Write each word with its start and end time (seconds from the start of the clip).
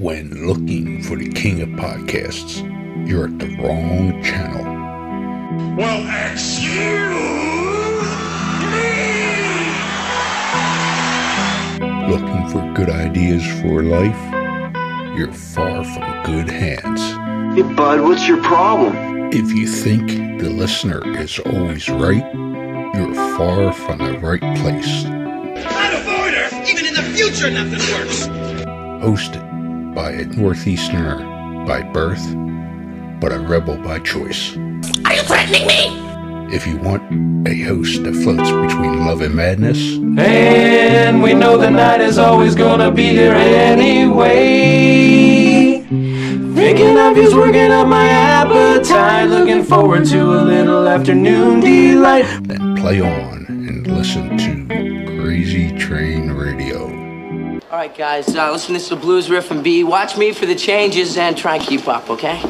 When 0.00 0.46
looking 0.46 1.02
for 1.02 1.16
the 1.16 1.28
king 1.28 1.60
of 1.60 1.70
podcasts, 1.70 2.62
you're 3.04 3.24
at 3.24 3.36
the 3.40 3.48
wrong 3.56 4.22
channel. 4.22 4.62
Well, 5.74 6.30
excuse 6.30 6.68
me! 8.70 8.94
Looking 12.12 12.48
for 12.48 12.72
good 12.74 12.90
ideas 12.90 13.44
for 13.60 13.82
life? 13.82 14.16
You're 15.18 15.32
far 15.32 15.82
from 15.82 16.22
good 16.22 16.48
hands. 16.48 17.00
Hey, 17.56 17.62
bud, 17.74 18.00
what's 18.02 18.28
your 18.28 18.40
problem? 18.40 19.32
If 19.32 19.50
you 19.50 19.66
think 19.66 20.40
the 20.40 20.48
listener 20.48 21.02
is 21.18 21.40
always 21.40 21.88
right, 21.88 22.24
you're 22.94 23.14
far 23.36 23.72
from 23.72 23.98
the 23.98 24.16
right 24.20 24.58
place. 24.58 25.06
I'd 25.06 25.94
avoid 25.94 26.34
her! 26.34 26.70
Even 26.70 26.86
in 26.86 26.94
the 26.94 27.02
future, 27.02 27.50
nothing 27.50 27.80
works! 27.98 28.28
Hosted 29.02 29.47
by 29.98 30.12
a 30.12 30.24
Northeasterner 30.26 31.66
by 31.66 31.82
birth, 31.82 32.24
but 33.20 33.32
a 33.32 33.40
rebel 33.40 33.76
by 33.78 33.98
choice. 33.98 34.56
Are 35.04 35.12
you 35.12 35.22
threatening 35.22 35.66
me? 35.66 36.54
If 36.54 36.68
you 36.68 36.76
want 36.76 37.02
a 37.48 37.60
host 37.62 38.04
that 38.04 38.14
floats 38.14 38.48
between 38.48 39.04
love 39.04 39.22
and 39.22 39.34
madness, 39.34 39.98
And 40.16 41.20
we 41.20 41.34
know 41.34 41.58
the 41.58 41.70
night 41.70 42.00
is 42.00 42.16
always 42.16 42.54
gonna 42.54 42.92
be 42.92 43.08
here 43.08 43.34
anyway. 43.34 44.30
Thinking 46.54 46.96
of 46.96 47.16
you's 47.16 47.34
working 47.34 47.72
up 47.72 47.88
my 47.88 48.08
appetite. 48.08 49.28
Looking 49.28 49.64
forward 49.64 50.06
to 50.06 50.20
a 50.20 50.42
little 50.44 50.86
afternoon 50.86 51.58
delight. 51.58 52.24
then 52.42 52.76
play 52.76 53.00
on 53.00 53.46
and 53.48 53.84
listen 53.88 54.38
to 54.38 54.64
Crazy 55.20 55.76
Train 55.76 56.30
Radio. 56.30 56.97
All 57.78 57.84
right, 57.84 57.96
guys, 57.96 58.34
uh, 58.34 58.50
listen, 58.50 58.74
this 58.74 58.82
is 58.82 58.88
the 58.88 58.96
blues 58.96 59.30
riff 59.30 59.52
and 59.52 59.62
B. 59.62 59.84
Watch 59.84 60.16
me 60.16 60.32
for 60.32 60.46
the 60.46 60.56
changes 60.56 61.16
and 61.16 61.36
try 61.36 61.54
and 61.54 61.64
keep 61.64 61.86
up, 61.86 62.10
okay? 62.10 62.42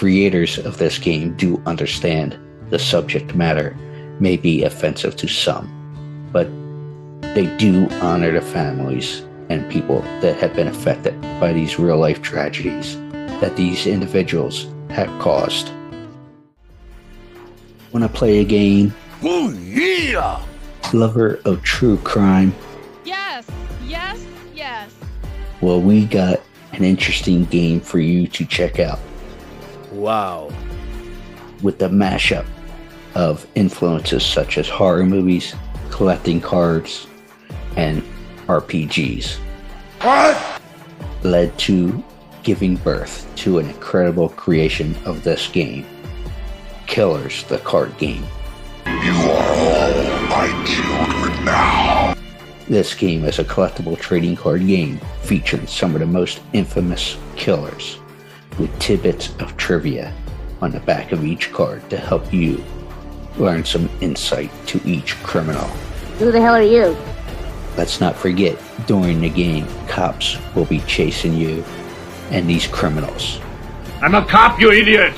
Creators 0.00 0.56
of 0.56 0.78
this 0.78 0.96
game 0.96 1.34
do 1.36 1.62
understand 1.66 2.38
the 2.70 2.78
subject 2.78 3.34
matter 3.34 3.76
may 4.18 4.34
be 4.34 4.64
offensive 4.64 5.14
to 5.16 5.28
some, 5.28 5.68
but 6.32 6.48
they 7.34 7.54
do 7.58 7.86
honor 8.00 8.32
the 8.32 8.40
families 8.40 9.26
and 9.50 9.70
people 9.70 10.00
that 10.22 10.36
have 10.36 10.56
been 10.56 10.68
affected 10.68 11.20
by 11.38 11.52
these 11.52 11.78
real 11.78 11.98
life 11.98 12.22
tragedies 12.22 12.96
that 13.42 13.56
these 13.56 13.86
individuals 13.86 14.68
have 14.88 15.10
caused. 15.20 15.70
Want 17.92 18.02
to 18.02 18.08
play 18.08 18.38
a 18.38 18.44
game? 18.44 18.94
Oh, 19.22 19.50
yeah! 19.50 20.42
Lover 20.94 21.40
of 21.44 21.62
true 21.62 21.98
crime? 21.98 22.54
Yes, 23.04 23.46
yes, 23.84 24.18
yes. 24.54 24.94
Well, 25.60 25.82
we 25.82 26.06
got 26.06 26.40
an 26.72 26.84
interesting 26.84 27.44
game 27.44 27.80
for 27.80 27.98
you 27.98 28.26
to 28.28 28.46
check 28.46 28.80
out. 28.80 28.98
Wow. 29.92 30.50
with 31.62 31.78
the 31.78 31.88
mashup 31.88 32.46
of 33.14 33.46
influences 33.54 34.24
such 34.24 34.56
as 34.56 34.68
horror 34.68 35.04
movies, 35.04 35.54
collecting 35.90 36.40
cards, 36.40 37.06
and 37.76 38.02
RPGs 38.46 39.36
What? 40.00 40.60
led 41.22 41.56
to 41.58 42.02
giving 42.42 42.76
birth 42.76 43.30
to 43.36 43.58
an 43.58 43.68
incredible 43.68 44.28
creation 44.30 44.96
of 45.04 45.22
this 45.22 45.48
game 45.48 45.84
Killers, 46.86 47.44
the 47.44 47.58
card 47.58 47.96
game. 47.98 48.24
You 48.86 49.12
are 49.12 49.48
all 49.52 50.26
my 50.28 50.64
children 50.66 51.44
now. 51.44 52.14
This 52.68 52.94
game 52.94 53.24
is 53.24 53.38
a 53.38 53.44
collectible 53.44 53.96
trading 53.96 54.34
card 54.34 54.66
game 54.66 55.00
featuring 55.22 55.68
some 55.68 55.94
of 55.94 56.00
the 56.00 56.06
most 56.06 56.40
infamous 56.52 57.16
killers 57.36 57.99
with 58.60 58.78
tidbits 58.78 59.34
of 59.40 59.56
trivia 59.56 60.14
on 60.60 60.70
the 60.70 60.80
back 60.80 61.12
of 61.12 61.24
each 61.24 61.50
card 61.50 61.88
to 61.88 61.96
help 61.96 62.32
you 62.32 62.62
learn 63.38 63.64
some 63.64 63.88
insight 64.02 64.50
to 64.66 64.78
each 64.84 65.16
criminal. 65.22 65.66
Who 66.18 66.30
the 66.30 66.40
hell 66.40 66.54
are 66.54 66.62
you? 66.62 66.94
Let's 67.78 68.00
not 68.00 68.14
forget, 68.14 68.58
during 68.86 69.22
the 69.22 69.30
game, 69.30 69.66
cops 69.88 70.36
will 70.54 70.66
be 70.66 70.80
chasing 70.80 71.32
you 71.34 71.64
and 72.30 72.48
these 72.48 72.66
criminals. 72.66 73.40
I'm 74.02 74.14
a 74.14 74.24
cop, 74.26 74.60
you 74.60 74.70
idiot! 74.70 75.14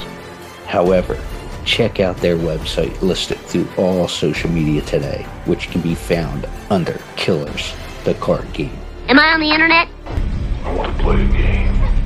However, 0.66 1.19
check 1.64 1.98
out 1.98 2.16
their 2.19 2.36
website 2.36 3.00
listed 3.02 3.38
through 3.38 3.69
all 3.76 4.06
social 4.06 4.50
media 4.50 4.82
today, 4.82 5.26
which 5.47 5.70
can 5.70 5.81
be 5.81 5.97
found 5.97 6.48
under 6.70 7.00
Killers, 7.16 7.75
the 8.04 8.14
card 8.14 8.52
game. 8.52 8.78
Am 9.08 9.19
I 9.19 9.32
on 9.32 9.41
the 9.41 9.50
internet? 9.50 9.88
I 10.64 10.75
want 10.75 10.97
to 10.97 11.02
play 11.02 11.25
a 11.25 11.28
game. 11.28 12.01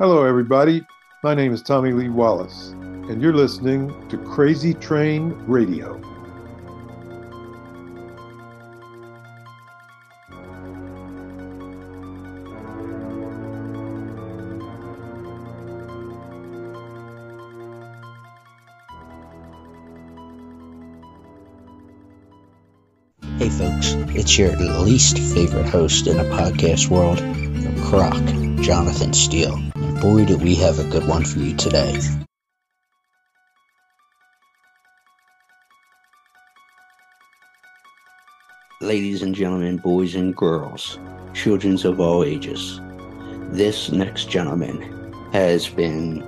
Hello, 0.00 0.24
everybody. 0.24 0.82
My 1.22 1.34
name 1.34 1.52
is 1.52 1.60
Tommy 1.60 1.92
Lee 1.92 2.08
Wallace, 2.08 2.70
and 2.70 3.20
you're 3.20 3.34
listening 3.34 3.92
to 4.08 4.16
Crazy 4.16 4.72
Train 4.72 5.34
Radio. 5.46 6.00
Hey, 23.36 23.50
folks, 23.50 23.92
it's 24.16 24.38
your 24.38 24.56
least 24.56 25.18
favorite 25.18 25.68
host 25.68 26.06
in 26.06 26.16
the 26.16 26.24
podcast 26.24 26.88
world, 26.88 27.18
Croc, 27.84 28.16
Jonathan 28.62 29.14
Steele. 29.14 29.54
And 29.74 30.00
boy, 30.00 30.26
do 30.26 30.36
we 30.36 30.54
have 30.56 30.78
a 30.78 30.84
good 30.84 31.06
one 31.06 31.24
for 31.24 31.38
you 31.38 31.56
today. 31.56 31.98
Ladies 38.82 39.22
and 39.22 39.34
gentlemen, 39.34 39.78
boys 39.78 40.14
and 40.14 40.36
girls, 40.36 40.98
children 41.32 41.78
of 41.86 42.00
all 42.00 42.22
ages, 42.22 42.80
this 43.48 43.90
next 43.90 44.28
gentleman 44.28 45.12
has 45.32 45.68
been 45.68 46.22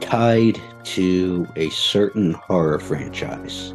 tied 0.00 0.60
to 0.84 1.46
a 1.54 1.70
certain 1.70 2.32
horror 2.32 2.80
franchise 2.80 3.74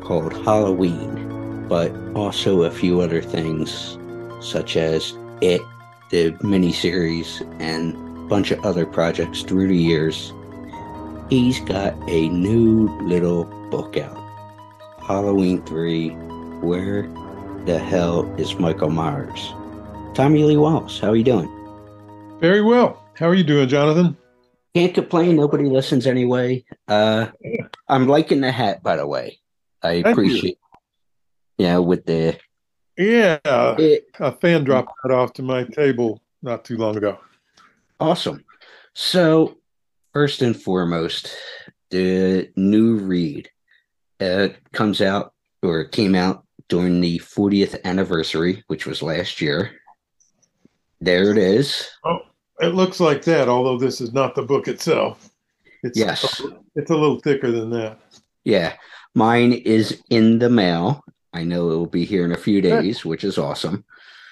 called 0.00 0.32
Halloween, 0.44 1.68
but 1.68 1.92
also 2.14 2.62
a 2.62 2.70
few 2.70 3.00
other 3.00 3.22
things 3.22 3.96
such 4.40 4.76
as 4.76 5.14
It, 5.40 5.60
the 6.10 6.32
miniseries, 6.42 7.40
and 7.60 7.94
a 7.94 8.28
bunch 8.28 8.50
of 8.50 8.64
other 8.64 8.86
projects 8.86 9.42
through 9.42 9.68
the 9.68 9.76
years. 9.76 10.32
He's 11.30 11.60
got 11.60 11.94
a 12.08 12.28
new 12.28 12.88
little 13.02 13.44
book 13.70 13.96
out 13.96 14.16
Halloween 15.02 15.62
3 15.64 16.10
Where 16.60 17.02
the 17.64 17.78
Hell 17.78 18.32
is 18.40 18.58
Michael 18.58 18.90
Myers? 18.90 19.52
Tommy 20.14 20.44
Lee 20.44 20.56
Wallace, 20.56 20.98
how 21.00 21.10
are 21.10 21.16
you 21.16 21.24
doing? 21.24 21.50
Very 22.40 22.62
well. 22.62 23.02
How 23.14 23.28
are 23.28 23.34
you 23.34 23.44
doing, 23.44 23.68
Jonathan? 23.68 24.16
Can't 24.74 24.94
complain. 24.94 25.36
Nobody 25.36 25.64
listens 25.64 26.06
anyway. 26.06 26.64
Uh, 26.86 27.28
I'm 27.88 28.06
liking 28.06 28.40
the 28.42 28.52
hat, 28.52 28.82
by 28.82 28.96
the 28.96 29.06
way. 29.06 29.38
I 29.82 30.02
Thank 30.02 30.06
you. 30.06 30.12
appreciate. 30.12 30.58
Yeah, 31.56 31.78
with 31.78 32.04
the 32.04 32.38
Yeah, 32.96 33.38
it, 33.44 34.06
a 34.20 34.32
fan 34.32 34.64
dropped 34.64 34.92
that 35.02 35.12
off 35.12 35.32
to 35.34 35.42
my 35.42 35.64
table 35.64 36.22
not 36.42 36.64
too 36.64 36.76
long 36.76 36.96
ago. 36.96 37.18
awesome. 38.00 38.44
So, 38.94 39.58
first 40.14 40.40
and 40.40 40.60
foremost, 40.60 41.36
the 41.90 42.50
new 42.56 42.96
read 42.96 43.50
uh, 44.20 44.48
comes 44.72 45.02
out 45.02 45.34
or 45.62 45.84
came 45.84 46.14
out 46.14 46.44
during 46.68 47.00
the 47.00 47.18
40th 47.18 47.82
anniversary, 47.84 48.64
which 48.68 48.86
was 48.86 49.02
last 49.02 49.40
year. 49.42 49.72
There 51.00 51.30
it 51.30 51.36
is. 51.38 51.86
Oh, 52.04 52.20
it 52.60 52.74
looks 52.74 53.00
like 53.00 53.22
that, 53.24 53.48
although 53.48 53.76
this 53.78 54.00
is 54.00 54.14
not 54.14 54.34
the 54.34 54.42
book 54.42 54.66
itself. 54.68 55.28
It's 55.82 55.98
Yes. 55.98 56.40
it's 56.74 56.90
a 56.90 56.96
little 56.96 57.20
thicker 57.20 57.50
than 57.52 57.68
that. 57.70 57.98
Yeah, 58.44 58.72
mine 59.14 59.52
is 59.52 60.02
in 60.08 60.38
the 60.38 60.48
mail. 60.48 61.04
I 61.36 61.44
know 61.44 61.70
it 61.70 61.76
will 61.76 61.86
be 61.86 62.06
here 62.06 62.24
in 62.24 62.32
a 62.32 62.38
few 62.38 62.62
days, 62.62 63.04
which 63.04 63.22
is 63.22 63.36
awesome. 63.36 63.84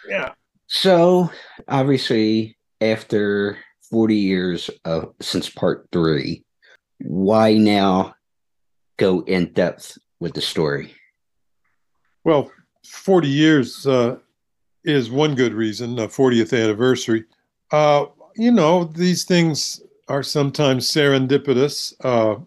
Yeah. 0.09 0.33
So, 0.69 1.31
obviously, 1.69 2.56
after 2.81 3.59
40 3.91 4.17
years 4.17 4.71
of 4.87 5.12
since 5.21 5.51
part 5.51 5.87
3, 5.93 6.43
why 7.01 7.55
now 7.55 8.15
go 8.97 9.21
in 9.21 9.53
depth 9.53 9.99
with 10.19 10.33
the 10.33 10.41
story? 10.41 10.95
Well, 12.25 12.51
40 12.87 13.29
years 13.29 13.87
uh, 13.87 14.17
is 14.83 15.11
one 15.11 15.35
good 15.35 15.53
reason, 15.53 15.99
a 15.99 16.09
40th 16.09 16.59
anniversary. 16.59 17.25
Uh, 17.71 18.06
you 18.35 18.51
know, 18.51 18.85
these 18.85 19.25
things 19.25 19.83
are 20.09 20.23
sometimes 20.23 20.91
serendipitous. 20.91 21.93
Uh, 22.03 22.41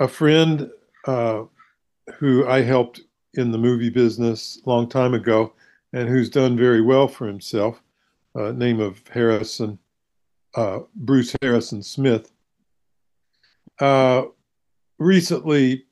a 0.00 0.08
friend 0.08 0.68
uh, 1.06 1.44
who 2.18 2.44
I 2.48 2.62
helped 2.62 3.02
in 3.34 3.50
the 3.50 3.58
movie 3.58 3.90
business 3.90 4.60
a 4.64 4.68
long 4.68 4.88
time 4.88 5.14
ago 5.14 5.52
and 5.92 6.08
who's 6.08 6.30
done 6.30 6.56
very 6.56 6.82
well 6.82 7.08
for 7.08 7.26
himself, 7.26 7.82
uh, 8.34 8.52
name 8.52 8.80
of 8.80 9.02
Harrison, 9.08 9.78
uh, 10.54 10.80
Bruce 10.94 11.34
Harrison 11.40 11.82
Smith, 11.82 12.30
uh, 13.80 14.22
recently 14.98 15.84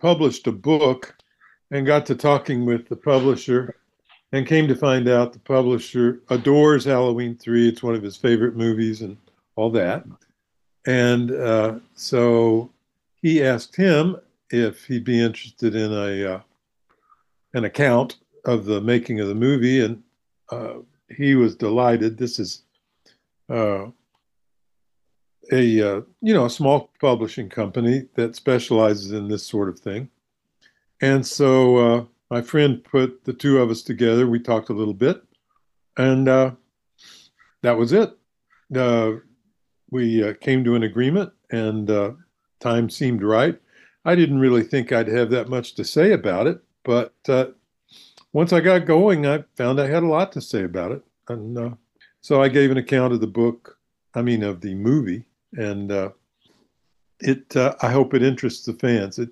published 0.00 0.46
a 0.46 0.52
book 0.52 1.16
and 1.70 1.86
got 1.86 2.06
to 2.06 2.14
talking 2.14 2.64
with 2.64 2.88
the 2.88 2.96
publisher 2.96 3.76
and 4.32 4.46
came 4.46 4.68
to 4.68 4.74
find 4.74 5.08
out 5.08 5.32
the 5.32 5.38
publisher 5.40 6.20
adores 6.30 6.84
Halloween 6.84 7.36
3. 7.36 7.68
It's 7.68 7.82
one 7.82 7.94
of 7.94 8.02
his 8.02 8.16
favorite 8.16 8.56
movies 8.56 9.02
and 9.02 9.16
all 9.56 9.70
that. 9.70 10.04
And 10.86 11.32
uh, 11.32 11.78
so 11.94 12.70
he 13.22 13.42
asked 13.42 13.74
him 13.74 14.16
if 14.50 14.84
he'd 14.84 15.04
be 15.04 15.20
interested 15.20 15.74
in 15.74 15.92
a 15.92 16.34
uh, 16.34 16.40
an 17.56 17.64
account 17.64 18.18
of 18.44 18.66
the 18.66 18.82
making 18.82 19.18
of 19.18 19.28
the 19.28 19.34
movie, 19.34 19.80
and 19.80 20.02
uh, 20.50 20.74
he 21.08 21.34
was 21.34 21.56
delighted. 21.56 22.18
This 22.18 22.38
is 22.38 22.62
uh, 23.48 23.86
a 25.50 25.80
uh, 25.80 26.00
you 26.20 26.34
know 26.34 26.44
a 26.44 26.50
small 26.50 26.90
publishing 27.00 27.48
company 27.48 28.08
that 28.14 28.36
specializes 28.36 29.12
in 29.12 29.28
this 29.28 29.44
sort 29.44 29.70
of 29.70 29.80
thing, 29.80 30.10
and 31.00 31.26
so 31.26 31.76
uh, 31.76 32.04
my 32.30 32.42
friend 32.42 32.84
put 32.84 33.24
the 33.24 33.32
two 33.32 33.58
of 33.58 33.70
us 33.70 33.80
together. 33.80 34.26
We 34.26 34.38
talked 34.38 34.68
a 34.68 34.74
little 34.74 34.94
bit, 34.94 35.22
and 35.96 36.28
uh, 36.28 36.50
that 37.62 37.78
was 37.78 37.94
it. 37.94 38.16
We 39.90 40.34
came 40.40 40.62
to 40.64 40.74
an 40.74 40.82
agreement, 40.82 41.32
and 41.50 42.16
time 42.60 42.90
seemed 42.90 43.22
right. 43.22 43.58
I 44.04 44.14
didn't 44.14 44.40
really 44.40 44.62
think 44.62 44.92
I'd 44.92 45.08
have 45.08 45.30
that 45.30 45.48
much 45.48 45.74
to 45.76 45.84
say 45.84 46.12
about 46.12 46.46
it, 46.46 46.60
but 46.86 47.12
uh, 47.28 47.46
once 48.32 48.52
I 48.52 48.60
got 48.60 48.86
going, 48.86 49.26
I 49.26 49.42
found 49.56 49.80
I 49.80 49.88
had 49.88 50.04
a 50.04 50.06
lot 50.06 50.30
to 50.32 50.40
say 50.40 50.62
about 50.62 50.92
it. 50.92 51.02
And 51.28 51.58
uh, 51.58 51.70
so 52.20 52.40
I 52.40 52.48
gave 52.48 52.70
an 52.70 52.76
account 52.76 53.12
of 53.12 53.20
the 53.20 53.26
book, 53.26 53.76
I 54.14 54.22
mean, 54.22 54.44
of 54.44 54.60
the 54.60 54.74
movie, 54.74 55.26
and 55.58 55.90
uh, 55.90 56.10
it. 57.18 57.54
Uh, 57.56 57.74
I 57.82 57.90
hope 57.90 58.14
it 58.14 58.22
interests 58.22 58.64
the 58.64 58.72
fans. 58.74 59.18
It. 59.18 59.30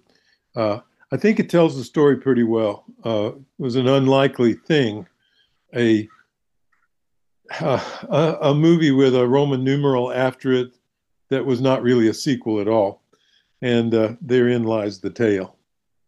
Uh, 0.56 0.81
I 1.12 1.17
think 1.17 1.39
it 1.39 1.49
tells 1.49 1.77
the 1.77 1.85
story 1.85 2.17
pretty 2.17 2.43
well. 2.43 2.85
Uh, 3.05 3.33
it 3.37 3.43
was 3.59 3.77
an 3.77 3.87
unlikely 3.87 4.55
thing, 4.55 5.06
a, 5.77 6.09
a 7.61 7.81
a 8.41 8.55
movie 8.55 8.91
with 8.91 9.15
a 9.15 9.29
Roman 9.29 9.62
numeral 9.62 10.12
after 10.12 10.53
it 10.53 10.73
that 11.29 11.47
was 11.47 11.61
not 11.61 11.83
really 11.83 12.09
a 12.09 12.15
sequel 12.15 12.61
at 12.61 12.69
all 12.69 13.01
and 13.62 14.19
therein 14.21 14.65
lies 14.65 15.01
the 15.01 15.11
tale. 15.11 15.56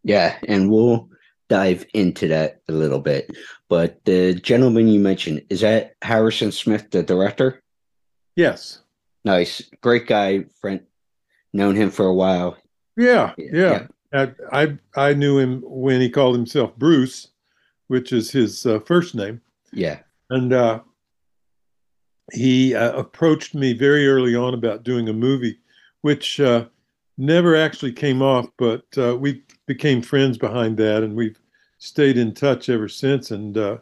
Yeah, 0.03 0.37
and 0.47 0.71
we'll 0.71 1.09
dive 1.49 1.87
into 1.95 2.29
that 2.29 2.61
a 2.69 2.73
little 2.73 3.01
bit. 3.01 3.31
But 3.69 4.05
the 4.05 4.35
gentleman 4.35 4.89
you 4.89 5.01
mentioned 5.01 5.43
is 5.51 5.61
that 5.61 5.95
Harrison 6.03 6.53
Smith, 6.53 6.91
the 6.91 7.03
director? 7.03 7.63
Yes. 8.35 8.81
Nice, 9.25 9.63
great 9.81 10.07
guy. 10.07 10.45
Friend, 10.61 10.81
known 11.53 11.75
him 11.75 11.91
for 11.91 12.07
a 12.07 12.15
while. 12.15 12.57
Yeah, 12.97 13.33
yeah. 13.39 13.87
yeah. 14.13 14.27
I, 14.53 14.79
I 14.95 15.15
knew 15.15 15.39
him 15.39 15.63
when 15.65 16.01
he 16.01 16.09
called 16.09 16.37
himself 16.37 16.77
Bruce, 16.77 17.29
which 17.89 18.13
is 18.13 18.31
his 18.31 18.65
uh, 18.65 18.79
first 18.81 19.15
name. 19.15 19.41
Yeah, 19.73 19.99
and 20.31 20.53
uh, 20.53 20.81
he 22.33 22.75
uh, 22.75 22.93
approached 22.97 23.55
me 23.55 23.73
very 23.73 24.09
early 24.09 24.35
on 24.35 24.55
about 24.55 24.85
doing 24.85 25.09
a 25.09 25.13
movie, 25.13 25.59
which 26.03 26.41
uh, 26.41 26.67
never 27.19 27.57
actually 27.57 27.93
came 27.93 28.23
off, 28.23 28.47
but 28.59 28.85
uh, 28.97 29.17
we 29.17 29.43
became 29.67 30.03
friends 30.03 30.39
behind 30.39 30.77
that, 30.79 31.03
and 31.03 31.15
we've 31.15 31.39
stayed 31.79 32.17
in 32.17 32.33
touch 32.35 32.69
ever 32.69 32.89
since. 32.89 33.31
And 33.31 33.57
uh, 33.57 33.79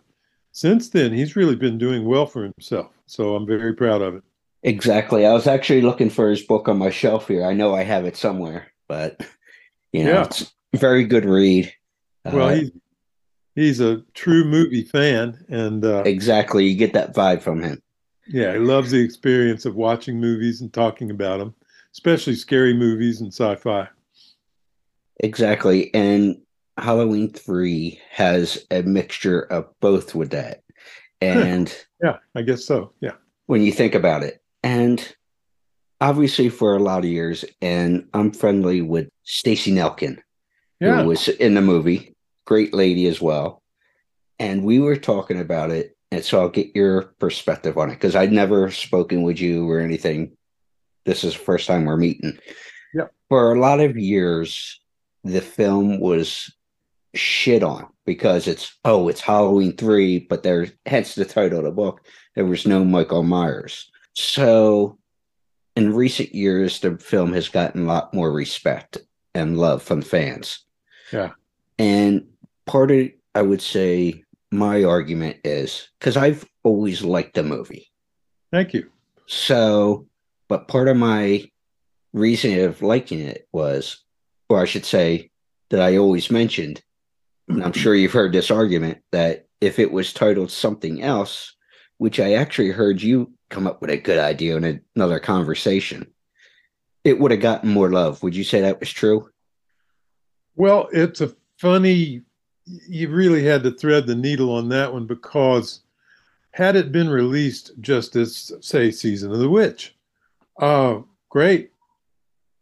since 0.52 0.90
then, 0.90 1.12
he's 1.12 1.36
really 1.36 1.56
been 1.56 1.78
doing 1.78 2.04
well 2.04 2.26
for 2.26 2.42
himself. 2.42 2.92
So 3.06 3.34
I'm 3.34 3.46
very 3.46 3.74
proud 3.74 4.02
of 4.02 4.16
it. 4.16 4.22
Exactly. 4.62 5.26
I 5.26 5.32
was 5.32 5.46
actually 5.46 5.82
looking 5.82 6.10
for 6.10 6.30
his 6.30 6.42
book 6.42 6.68
on 6.68 6.78
my 6.78 6.90
shelf 6.90 7.28
here. 7.28 7.44
I 7.44 7.52
know 7.52 7.74
I 7.74 7.82
have 7.82 8.06
it 8.06 8.16
somewhere, 8.16 8.72
but 8.88 9.20
you 9.92 10.04
know, 10.04 10.12
yeah. 10.12 10.24
it's 10.24 10.52
a 10.72 10.78
very 10.78 11.04
good 11.04 11.26
read. 11.26 11.72
Well, 12.24 12.48
uh, 12.48 12.54
he's 12.54 12.70
he's 13.54 13.80
a 13.80 14.02
true 14.14 14.44
movie 14.44 14.84
fan, 14.84 15.44
and 15.48 15.84
uh, 15.84 16.02
exactly, 16.06 16.66
you 16.66 16.76
get 16.76 16.94
that 16.94 17.14
vibe 17.14 17.42
from 17.42 17.62
him. 17.62 17.82
Yeah, 18.26 18.54
he 18.54 18.58
loves 18.58 18.90
the 18.90 19.04
experience 19.04 19.66
of 19.66 19.74
watching 19.74 20.18
movies 20.18 20.62
and 20.62 20.72
talking 20.72 21.10
about 21.10 21.40
them 21.40 21.54
especially 21.94 22.34
scary 22.34 22.74
movies 22.74 23.20
and 23.20 23.32
sci-fi. 23.32 23.88
Exactly, 25.24 25.92
and 25.94 26.36
Halloween 26.76 27.32
three 27.32 27.98
has 28.10 28.66
a 28.70 28.82
mixture 28.82 29.40
of 29.40 29.68
both 29.80 30.14
with 30.14 30.30
that, 30.30 30.62
and 31.22 31.74
yeah, 32.02 32.18
I 32.34 32.42
guess 32.42 32.66
so. 32.66 32.92
Yeah, 33.00 33.12
when 33.46 33.62
you 33.62 33.72
think 33.72 33.94
about 33.94 34.22
it, 34.22 34.42
and 34.62 35.16
obviously 35.98 36.50
for 36.50 36.76
a 36.76 36.82
lot 36.82 36.98
of 36.98 37.10
years, 37.10 37.42
and 37.62 38.06
I'm 38.12 38.32
friendly 38.32 38.82
with 38.82 39.08
Stacy 39.22 39.72
Nelkin, 39.72 40.18
yeah. 40.78 41.00
who 41.00 41.08
was 41.08 41.28
in 41.28 41.54
the 41.54 41.62
movie, 41.62 42.14
great 42.44 42.74
lady 42.74 43.06
as 43.06 43.18
well, 43.18 43.62
and 44.38 44.62
we 44.62 44.78
were 44.78 44.96
talking 44.96 45.40
about 45.40 45.70
it, 45.70 45.96
and 46.12 46.22
so 46.22 46.38
I'll 46.38 46.50
get 46.50 46.76
your 46.76 47.14
perspective 47.18 47.78
on 47.78 47.88
it 47.88 47.94
because 47.94 48.14
I'd 48.14 48.30
never 48.30 48.70
spoken 48.70 49.22
with 49.22 49.40
you 49.40 49.70
or 49.70 49.80
anything 49.80 50.36
this 51.04 51.24
is 51.24 51.32
the 51.32 51.38
first 51.38 51.66
time 51.66 51.86
we're 51.86 51.96
meeting. 51.96 52.38
Yep. 52.94 53.12
For 53.28 53.54
a 53.54 53.60
lot 53.60 53.80
of 53.80 53.96
years, 53.96 54.80
the 55.24 55.40
film 55.40 55.98
was 55.98 56.52
shit 57.14 57.62
on 57.62 57.86
because 58.04 58.46
it's 58.46 58.76
oh 58.84 59.08
it's 59.08 59.20
Halloween 59.20 59.76
three, 59.76 60.20
but 60.20 60.42
there 60.42 60.68
hence 60.86 61.14
the 61.14 61.24
title 61.24 61.58
of 61.58 61.64
the 61.64 61.70
book. 61.70 62.06
There 62.34 62.44
was 62.44 62.66
no 62.66 62.84
Michael 62.84 63.22
Myers. 63.22 63.90
So 64.12 64.98
in 65.76 65.94
recent 65.94 66.34
years, 66.34 66.80
the 66.80 66.96
film 66.98 67.32
has 67.32 67.48
gotten 67.48 67.84
a 67.84 67.86
lot 67.86 68.14
more 68.14 68.30
respect 68.30 68.98
and 69.34 69.58
love 69.58 69.82
from 69.82 70.02
fans. 70.02 70.60
Yeah. 71.12 71.30
And 71.78 72.26
part 72.66 72.90
of 72.90 73.08
I 73.34 73.42
would 73.42 73.62
say 73.62 74.22
my 74.52 74.84
argument 74.84 75.38
is 75.44 75.88
because 75.98 76.16
I've 76.16 76.44
always 76.62 77.02
liked 77.02 77.34
the 77.34 77.42
movie. 77.42 77.90
Thank 78.52 78.74
you. 78.74 78.90
So 79.26 80.06
but 80.48 80.68
part 80.68 80.88
of 80.88 80.96
my 80.96 81.50
reason 82.12 82.60
of 82.60 82.82
liking 82.82 83.20
it 83.20 83.48
was, 83.52 84.03
or 84.48 84.60
I 84.60 84.64
should 84.64 84.84
say, 84.84 85.30
that 85.70 85.80
I 85.80 85.96
always 85.96 86.30
mentioned, 86.30 86.82
and 87.48 87.64
I'm 87.64 87.72
sure 87.72 87.94
you've 87.94 88.12
heard 88.12 88.32
this 88.32 88.50
argument, 88.50 88.98
that 89.12 89.46
if 89.60 89.78
it 89.78 89.90
was 89.90 90.12
titled 90.12 90.50
something 90.50 91.02
else, 91.02 91.54
which 91.98 92.20
I 92.20 92.34
actually 92.34 92.70
heard 92.70 93.02
you 93.02 93.32
come 93.48 93.66
up 93.66 93.80
with 93.80 93.90
a 93.90 93.96
good 93.96 94.18
idea 94.18 94.56
in 94.56 94.80
another 94.94 95.18
conversation, 95.18 96.06
it 97.02 97.18
would 97.18 97.30
have 97.30 97.40
gotten 97.40 97.70
more 97.70 97.90
love. 97.90 98.22
Would 98.22 98.36
you 98.36 98.44
say 98.44 98.60
that 98.60 98.80
was 98.80 98.90
true? 98.90 99.28
Well, 100.56 100.88
it's 100.92 101.20
a 101.20 101.34
funny, 101.58 102.22
you 102.64 103.08
really 103.08 103.44
had 103.44 103.62
to 103.64 103.70
thread 103.72 104.06
the 104.06 104.14
needle 104.14 104.54
on 104.54 104.68
that 104.68 104.92
one 104.92 105.06
because 105.06 105.80
had 106.52 106.76
it 106.76 106.92
been 106.92 107.08
released 107.08 107.72
just 107.80 108.14
as, 108.16 108.52
say, 108.60 108.90
Season 108.90 109.32
of 109.32 109.38
the 109.38 109.50
Witch, 109.50 109.94
Oh, 110.60 111.06
great. 111.28 111.72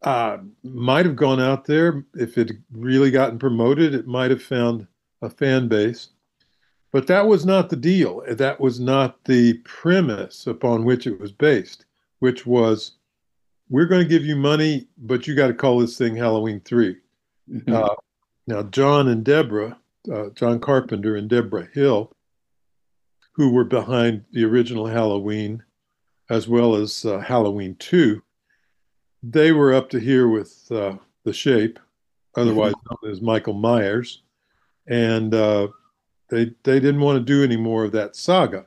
Uh, 0.05 0.39
might 0.65 1.07
have 1.07 1.15
gone 1.17 1.41
out 1.41 1.65
there 1.65 2.05
if 2.15 2.37
it 2.37 2.53
really 2.73 3.11
gotten 3.11 3.39
promoted. 3.39 3.95
It 3.95 4.07
might 4.07 4.31
have 4.31 4.43
found 4.43 4.87
a 5.21 5.31
fan 5.31 5.69
base, 5.69 6.09
but 6.91 7.07
that 7.07 7.27
was 7.27 7.47
not 7.47 7.71
the 7.71 7.77
deal. 7.77 8.23
That 8.29 8.59
was 8.59 8.81
not 8.81 9.25
the 9.25 9.55
premise 9.65 10.47
upon 10.49 10.85
which 10.85 11.07
it 11.07 11.21
was 11.21 11.31
based, 11.31 11.87
which 12.19 12.45
was 12.45 12.97
we're 13.71 13.87
going 13.87 14.03
to 14.03 14.09
give 14.09 14.25
you 14.25 14.35
money, 14.37 14.89
but 14.99 15.27
you 15.27 15.37
got 15.37 15.47
to 15.47 15.55
call 15.55 15.79
this 15.79 15.97
thing 15.97 16.17
Halloween 16.17 16.61
3 16.61 16.97
mm-hmm. 17.49 17.73
uh, 17.73 17.95
now, 18.47 18.65
John 18.65 19.09
and 19.09 19.25
Debra, 19.25 19.79
uh, 20.13 20.31
John 20.35 20.59
Carpenter 20.59 21.17
and 21.17 21.29
Debra 21.29 21.69
Hill, 21.73 22.13
who 23.33 23.51
were 23.53 23.65
behind 23.65 24.25
the 24.33 24.45
original 24.45 24.87
Halloween, 24.87 25.63
as 26.29 26.49
well 26.49 26.75
as 26.75 27.05
uh, 27.05 27.21
Halloween 27.21 27.77
2, 27.77 28.23
they 29.23 29.53
were 29.53 29.73
up 29.73 29.91
to 29.91 29.99
here 29.99 30.29
with 30.29 30.71
uh, 30.71 30.97
the 31.25 31.33
shape. 31.33 31.79
otherwise 32.37 32.75
known 32.91 33.13
as 33.13 33.21
Michael 33.21 33.55
Myers, 33.55 34.23
and 34.87 35.35
uh, 35.35 35.69
they 36.29 36.47
they 36.63 36.81
didn't 36.81 37.01
want 37.01 37.19
to 37.19 37.25
do 37.25 37.45
any 37.45 37.57
more 37.57 37.85
of 37.85 37.93
that 37.93 38.17
saga. 38.17 38.67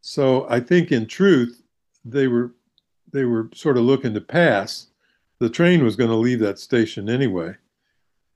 So 0.00 0.46
I 0.50 0.60
think, 0.60 0.92
in 0.92 1.06
truth, 1.06 1.62
they 2.04 2.28
were 2.28 2.54
they 3.12 3.24
were 3.24 3.48
sort 3.54 3.76
of 3.76 3.84
looking 3.84 4.14
to 4.14 4.20
pass. 4.20 4.88
The 5.38 5.50
train 5.50 5.84
was 5.84 5.96
going 5.96 6.10
to 6.10 6.16
leave 6.16 6.40
that 6.40 6.58
station 6.58 7.08
anyway, 7.08 7.54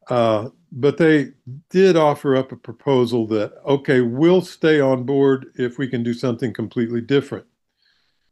uh, 0.08 0.50
but 0.70 0.98
they 0.98 1.32
did 1.70 1.96
offer 1.96 2.36
up 2.36 2.52
a 2.52 2.56
proposal 2.56 3.26
that 3.28 3.54
okay, 3.66 4.00
we'll 4.00 4.42
stay 4.42 4.80
on 4.80 5.04
board 5.04 5.46
if 5.56 5.78
we 5.78 5.88
can 5.88 6.02
do 6.02 6.14
something 6.14 6.52
completely 6.52 7.00
different. 7.00 7.46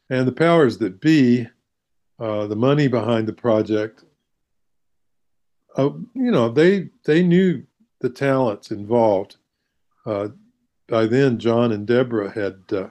And 0.08 0.28
the 0.28 0.32
powers 0.32 0.78
that 0.78 1.00
be, 1.00 1.48
uh, 2.18 2.46
the 2.46 2.56
money 2.56 2.88
behind 2.88 3.26
the 3.26 3.32
project, 3.32 4.04
uh, 5.76 5.90
you 6.14 6.30
know, 6.30 6.48
they 6.48 6.88
they 7.04 7.22
knew 7.22 7.62
the 8.00 8.08
talents 8.08 8.70
involved. 8.70 9.36
Uh, 10.04 10.28
by 10.88 11.06
then, 11.06 11.38
John 11.38 11.72
and 11.72 11.86
Debra 11.86 12.30
had 12.30 12.58
uh, 12.72 12.88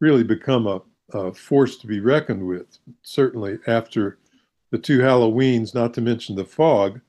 really 0.00 0.24
become 0.24 0.66
a, 0.66 0.80
a, 1.12 1.32
force 1.32 1.76
to 1.78 1.86
be 1.86 2.00
reckoned 2.00 2.46
with. 2.46 2.78
Certainly 3.02 3.58
after 3.66 4.18
the 4.70 4.78
two 4.78 4.98
Halloweens, 4.98 5.74
not 5.74 5.92
to 5.94 6.00
mention 6.00 6.36
the 6.36 6.44
fog, 6.44 7.00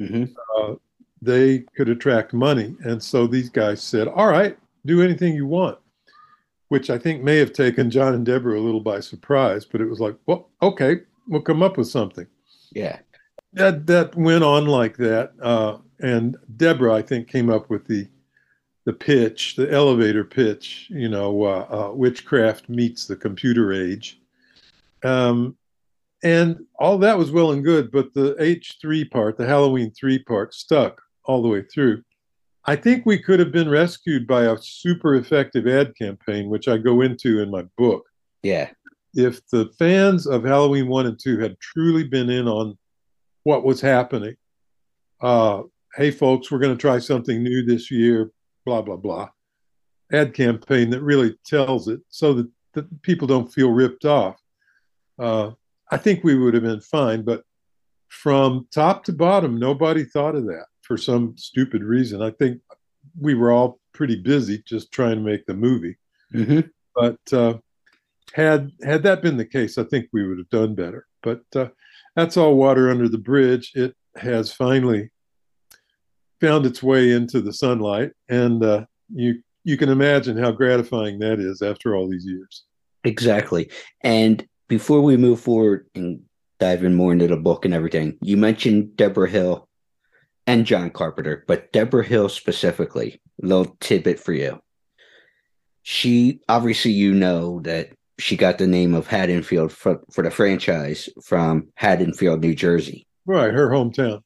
mm-hmm. 0.00 0.24
Uh, 0.58 0.74
they 1.22 1.60
could 1.76 1.88
attract 1.88 2.32
money, 2.32 2.74
and 2.84 3.02
so 3.02 3.26
these 3.26 3.48
guys 3.48 3.82
said, 3.82 4.08
"All 4.08 4.28
right, 4.28 4.58
do 4.84 5.02
anything 5.02 5.34
you 5.34 5.46
want." 5.46 5.78
Which 6.68 6.90
I 6.90 6.98
think 6.98 7.22
may 7.22 7.36
have 7.36 7.52
taken 7.52 7.90
John 7.90 8.14
and 8.14 8.26
Debra 8.26 8.58
a 8.58 8.60
little 8.60 8.80
by 8.80 9.00
surprise, 9.00 9.64
but 9.64 9.80
it 9.80 9.88
was 9.88 10.00
like, 10.00 10.16
well, 10.26 10.50
okay, 10.60 10.96
we'll 11.28 11.42
come 11.42 11.62
up 11.62 11.76
with 11.76 11.88
something. 11.88 12.26
Yeah 12.72 12.98
that 13.56 13.86
that 13.86 14.14
went 14.14 14.44
on 14.44 14.66
like 14.66 14.96
that. 14.98 15.32
Uh, 15.42 15.78
and 16.00 16.36
Debra, 16.56 16.94
I 16.94 17.02
think, 17.02 17.28
came 17.28 17.50
up 17.50 17.68
with 17.68 17.86
the 17.86 18.06
the 18.84 18.92
pitch, 18.92 19.56
the 19.56 19.70
elevator 19.72 20.24
pitch. 20.24 20.86
You 20.90 21.08
know, 21.08 21.42
uh, 21.42 21.66
uh, 21.70 21.92
witchcraft 21.94 22.68
meets 22.68 23.06
the 23.06 23.16
computer 23.16 23.72
age. 23.72 24.20
Um, 25.02 25.56
and 26.22 26.58
all 26.78 26.98
that 26.98 27.18
was 27.18 27.30
well 27.30 27.52
and 27.52 27.64
good, 27.64 27.90
but 27.90 28.12
the 28.14 28.34
H3 28.40 29.10
part, 29.10 29.36
the 29.36 29.46
Halloween 29.46 29.92
3 29.92 30.18
part, 30.20 30.54
stuck 30.54 31.00
all 31.24 31.42
the 31.42 31.48
way 31.48 31.62
through. 31.62 32.02
I 32.68 32.74
think 32.74 33.06
we 33.06 33.18
could 33.18 33.38
have 33.38 33.52
been 33.52 33.68
rescued 33.68 34.26
by 34.26 34.44
a 34.44 34.58
super 34.58 35.14
effective 35.14 35.68
ad 35.68 35.96
campaign, 35.96 36.48
which 36.48 36.66
I 36.66 36.78
go 36.78 37.00
into 37.00 37.40
in 37.40 37.50
my 37.50 37.62
book. 37.78 38.04
Yeah. 38.42 38.70
If 39.14 39.46
the 39.48 39.70
fans 39.78 40.26
of 40.26 40.44
Halloween 40.44 40.88
1 40.88 41.06
and 41.06 41.18
2 41.18 41.38
had 41.38 41.60
truly 41.60 42.02
been 42.02 42.28
in 42.28 42.48
on 42.48 42.76
what 43.44 43.64
was 43.64 43.80
happening. 43.80 44.34
Uh, 45.20 45.62
hey, 45.94 46.10
folks, 46.10 46.50
we're 46.50 46.58
going 46.58 46.76
to 46.76 46.80
try 46.80 46.98
something 46.98 47.40
new 47.40 47.64
this 47.64 47.90
year, 47.92 48.32
blah, 48.64 48.82
blah, 48.82 48.96
blah. 48.96 49.28
Ad 50.12 50.34
campaign 50.34 50.90
that 50.90 51.02
really 51.02 51.38
tells 51.46 51.86
it 51.86 52.00
so 52.08 52.34
that, 52.34 52.48
that 52.74 53.02
people 53.02 53.28
don't 53.28 53.52
feel 53.52 53.70
ripped 53.70 54.04
off. 54.04 54.36
Uh, 55.18 55.52
I 55.92 55.96
think 55.96 56.24
we 56.24 56.36
would 56.36 56.54
have 56.54 56.64
been 56.64 56.80
fine, 56.80 57.22
but 57.22 57.44
from 58.08 58.66
top 58.74 59.04
to 59.04 59.12
bottom, 59.12 59.56
nobody 59.56 60.04
thought 60.04 60.34
of 60.34 60.46
that 60.46 60.66
for 60.86 60.96
some 60.96 61.36
stupid 61.36 61.82
reason. 61.82 62.22
I 62.22 62.30
think 62.30 62.60
we 63.18 63.34
were 63.34 63.50
all 63.50 63.80
pretty 63.92 64.16
busy 64.16 64.62
just 64.66 64.92
trying 64.92 65.16
to 65.16 65.22
make 65.22 65.46
the 65.46 65.54
movie. 65.54 65.96
Mm-hmm. 66.32 66.60
But 66.94 67.18
uh, 67.32 67.58
had 68.32 68.70
had 68.82 69.02
that 69.02 69.22
been 69.22 69.36
the 69.36 69.44
case, 69.44 69.78
I 69.78 69.84
think 69.84 70.08
we 70.12 70.26
would 70.26 70.38
have 70.38 70.50
done 70.50 70.74
better. 70.74 71.06
But 71.22 71.42
uh, 71.54 71.68
that's 72.14 72.36
all 72.36 72.56
water 72.56 72.90
under 72.90 73.08
the 73.08 73.18
bridge. 73.18 73.72
It 73.74 73.94
has 74.16 74.52
finally 74.52 75.10
found 76.40 76.66
its 76.66 76.82
way 76.82 77.12
into 77.12 77.40
the 77.40 77.52
sunlight, 77.52 78.12
and 78.28 78.64
uh, 78.64 78.84
you 79.12 79.42
you 79.64 79.76
can 79.76 79.88
imagine 79.88 80.36
how 80.36 80.52
gratifying 80.52 81.18
that 81.18 81.40
is 81.40 81.62
after 81.62 81.96
all 81.96 82.08
these 82.08 82.24
years. 82.24 82.64
Exactly. 83.04 83.70
And 84.02 84.46
before 84.68 85.00
we 85.00 85.16
move 85.16 85.40
forward 85.40 85.88
and 85.94 86.20
dive 86.58 86.84
in 86.84 86.94
more 86.94 87.12
into 87.12 87.26
the 87.26 87.36
book 87.36 87.64
and 87.64 87.74
everything, 87.74 88.16
you 88.22 88.36
mentioned 88.36 88.96
Debra 88.96 89.28
Hill 89.28 89.65
and 90.46 90.66
John 90.66 90.90
Carpenter, 90.90 91.44
but 91.46 91.72
Debra 91.72 92.04
Hill 92.04 92.28
specifically, 92.28 93.20
little 93.40 93.76
tidbit 93.80 94.20
for 94.20 94.32
you. 94.32 94.60
She 95.82 96.40
obviously 96.48 96.92
you 96.92 97.14
know 97.14 97.60
that 97.60 97.90
she 98.18 98.36
got 98.36 98.58
the 98.58 98.66
name 98.66 98.94
of 98.94 99.06
Haddonfield 99.06 99.72
for, 99.72 100.00
for 100.10 100.22
the 100.22 100.30
franchise 100.30 101.08
from 101.22 101.68
Haddonfield, 101.74 102.40
New 102.40 102.54
Jersey. 102.54 103.06
Right, 103.26 103.52
her 103.52 103.68
hometown. 103.68 104.22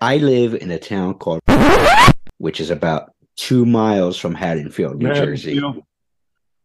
I 0.00 0.18
live 0.18 0.54
in 0.54 0.70
a 0.70 0.78
town 0.78 1.14
called, 1.14 1.40
which 2.38 2.60
is 2.60 2.70
about 2.70 3.12
two 3.36 3.64
miles 3.64 4.18
from 4.18 4.34
Haddonfield, 4.34 4.98
New 4.98 5.08
Haddonfield. 5.08 5.74
Jersey. 5.74 5.84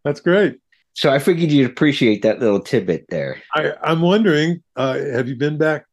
That's 0.04 0.20
great. 0.20 0.60
So 0.94 1.12
I 1.12 1.20
figured 1.20 1.52
you'd 1.52 1.70
appreciate 1.70 2.22
that 2.22 2.40
little 2.40 2.62
tidbit 2.62 3.06
there. 3.10 3.42
I, 3.54 3.74
am 3.84 4.02
wondering, 4.02 4.64
uh, 4.76 4.94
have 4.94 5.28
you 5.28 5.36
been 5.36 5.58
back 5.58 5.86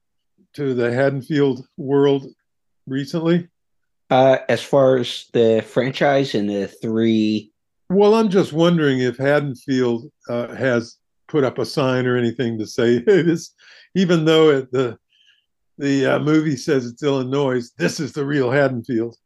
to 0.55 0.75
the 0.75 0.93
Haddonfield 0.93 1.67
world 1.77 2.27
recently? 2.87 3.49
Uh, 4.11 4.39
as 4.49 4.63
far 4.63 4.99
as 4.99 5.27
the 5.33 5.65
franchise 5.67 6.35
and 6.35 6.49
the 6.49 6.69
three 6.69 7.53
well, 7.93 8.15
I'm 8.15 8.31
just 8.31 8.55
wondering 8.55 9.01
if 9.01 9.19
Haddonfield 9.19 10.11
uh, 10.29 10.55
has 10.55 10.97
put 11.29 11.45
up 11.45 11.59
a 11.59 11.67
sign 11.67 12.07
or 12.07 12.17
anything 12.17 12.59
to 12.59 12.67
say 12.67 13.03
hey, 13.07 13.23
this, 13.23 13.55
even 13.95 14.25
though 14.25 14.51
it, 14.51 14.73
the 14.73 14.99
the 15.79 16.07
uh, 16.07 16.19
movie 16.19 16.57
says 16.57 16.87
it's 16.87 17.03
Illinois, 17.03 17.63
this 17.79 18.01
is 18.01 18.13
the 18.13 18.25
real 18.25 18.51
Haddonfield. 18.51 19.17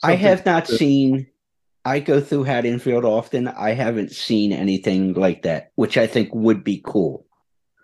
Something 0.00 0.18
I 0.18 0.20
have 0.20 0.44
not 0.44 0.66
seen. 0.66 1.26
I 1.84 2.00
go 2.00 2.20
through 2.20 2.44
Haddonfield 2.44 3.04
often. 3.04 3.46
I 3.48 3.70
haven't 3.70 4.10
seen 4.10 4.52
anything 4.52 5.14
like 5.14 5.42
that, 5.42 5.70
which 5.76 5.96
I 5.96 6.06
think 6.06 6.34
would 6.34 6.64
be 6.64 6.82
cool. 6.84 7.24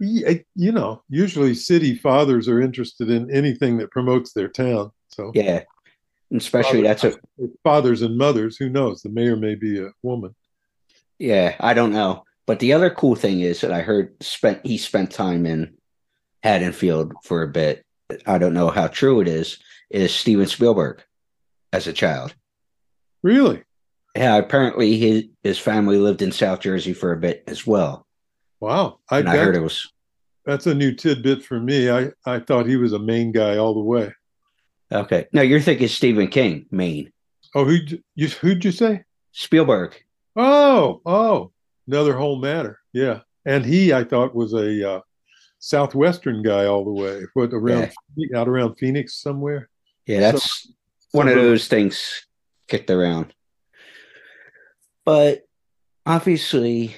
You 0.00 0.72
know, 0.72 1.02
usually 1.08 1.54
city 1.54 1.94
fathers 1.94 2.48
are 2.48 2.60
interested 2.60 3.08
in 3.08 3.30
anything 3.30 3.78
that 3.78 3.92
promotes 3.92 4.32
their 4.32 4.48
town. 4.48 4.90
So 5.12 5.32
yeah, 5.34 5.64
especially 6.34 6.82
that's 6.82 7.04
a 7.04 7.14
fathers 7.62 8.02
and 8.02 8.16
mothers. 8.16 8.56
Who 8.56 8.68
knows? 8.68 9.02
The 9.02 9.10
mayor 9.10 9.36
may 9.36 9.54
be 9.54 9.80
a 9.80 9.90
woman. 10.02 10.34
Yeah, 11.18 11.54
I 11.60 11.74
don't 11.74 11.92
know. 11.92 12.24
But 12.46 12.58
the 12.58 12.72
other 12.72 12.90
cool 12.90 13.14
thing 13.14 13.40
is 13.40 13.60
that 13.60 13.72
I 13.72 13.82
heard 13.82 14.22
spent 14.22 14.64
he 14.66 14.78
spent 14.78 15.12
time 15.12 15.46
in 15.46 15.74
Haddonfield 16.42 17.12
for 17.22 17.42
a 17.42 17.48
bit. 17.48 17.84
I 18.26 18.38
don't 18.38 18.54
know 18.54 18.68
how 18.68 18.88
true 18.88 19.20
it 19.20 19.28
is. 19.28 19.58
Is 19.90 20.14
Steven 20.14 20.46
Spielberg 20.46 21.02
as 21.72 21.86
a 21.86 21.92
child? 21.92 22.34
Really? 23.22 23.62
Yeah. 24.16 24.36
Apparently, 24.36 24.98
his 24.98 25.24
his 25.42 25.58
family 25.58 25.98
lived 25.98 26.22
in 26.22 26.32
South 26.32 26.60
Jersey 26.60 26.94
for 26.94 27.12
a 27.12 27.18
bit 27.18 27.44
as 27.46 27.66
well. 27.66 28.06
Wow, 28.60 29.00
I, 29.10 29.18
I 29.18 29.36
heard 29.36 29.56
it 29.56 29.60
was. 29.60 29.90
That's 30.44 30.66
a 30.66 30.74
new 30.74 30.94
tidbit 30.94 31.44
for 31.44 31.60
me. 31.60 31.90
I 31.90 32.10
I 32.24 32.40
thought 32.40 32.66
he 32.66 32.76
was 32.76 32.92
a 32.92 32.98
Maine 32.98 33.32
guy 33.32 33.56
all 33.56 33.74
the 33.74 33.80
way. 33.80 34.12
Okay. 34.92 35.26
No, 35.32 35.42
you're 35.42 35.60
thinking 35.60 35.88
Stephen 35.88 36.28
King, 36.28 36.66
Maine. 36.70 37.12
Oh, 37.54 37.64
who 37.64 37.78
you 38.14 38.28
who'd 38.28 38.64
you 38.64 38.72
say? 38.72 39.04
Spielberg. 39.32 39.94
Oh, 40.36 41.00
oh, 41.04 41.52
another 41.86 42.14
whole 42.14 42.40
matter. 42.40 42.78
Yeah, 42.92 43.20
and 43.44 43.64
he 43.64 43.92
I 43.92 44.04
thought 44.04 44.34
was 44.34 44.52
a 44.54 44.92
uh, 44.92 45.00
southwestern 45.58 46.42
guy 46.42 46.66
all 46.66 46.84
the 46.84 47.02
way. 47.02 47.22
What 47.34 47.52
around 47.52 47.92
yeah. 48.16 48.38
out 48.38 48.48
around 48.48 48.76
Phoenix 48.76 49.20
somewhere? 49.20 49.68
Yeah, 50.06 50.20
that's 50.20 50.64
so, 50.64 50.70
one 51.12 51.28
of 51.28 51.34
those 51.34 51.68
things 51.68 52.26
kicked 52.68 52.90
around. 52.90 53.34
But 55.04 55.42
obviously, 56.06 56.94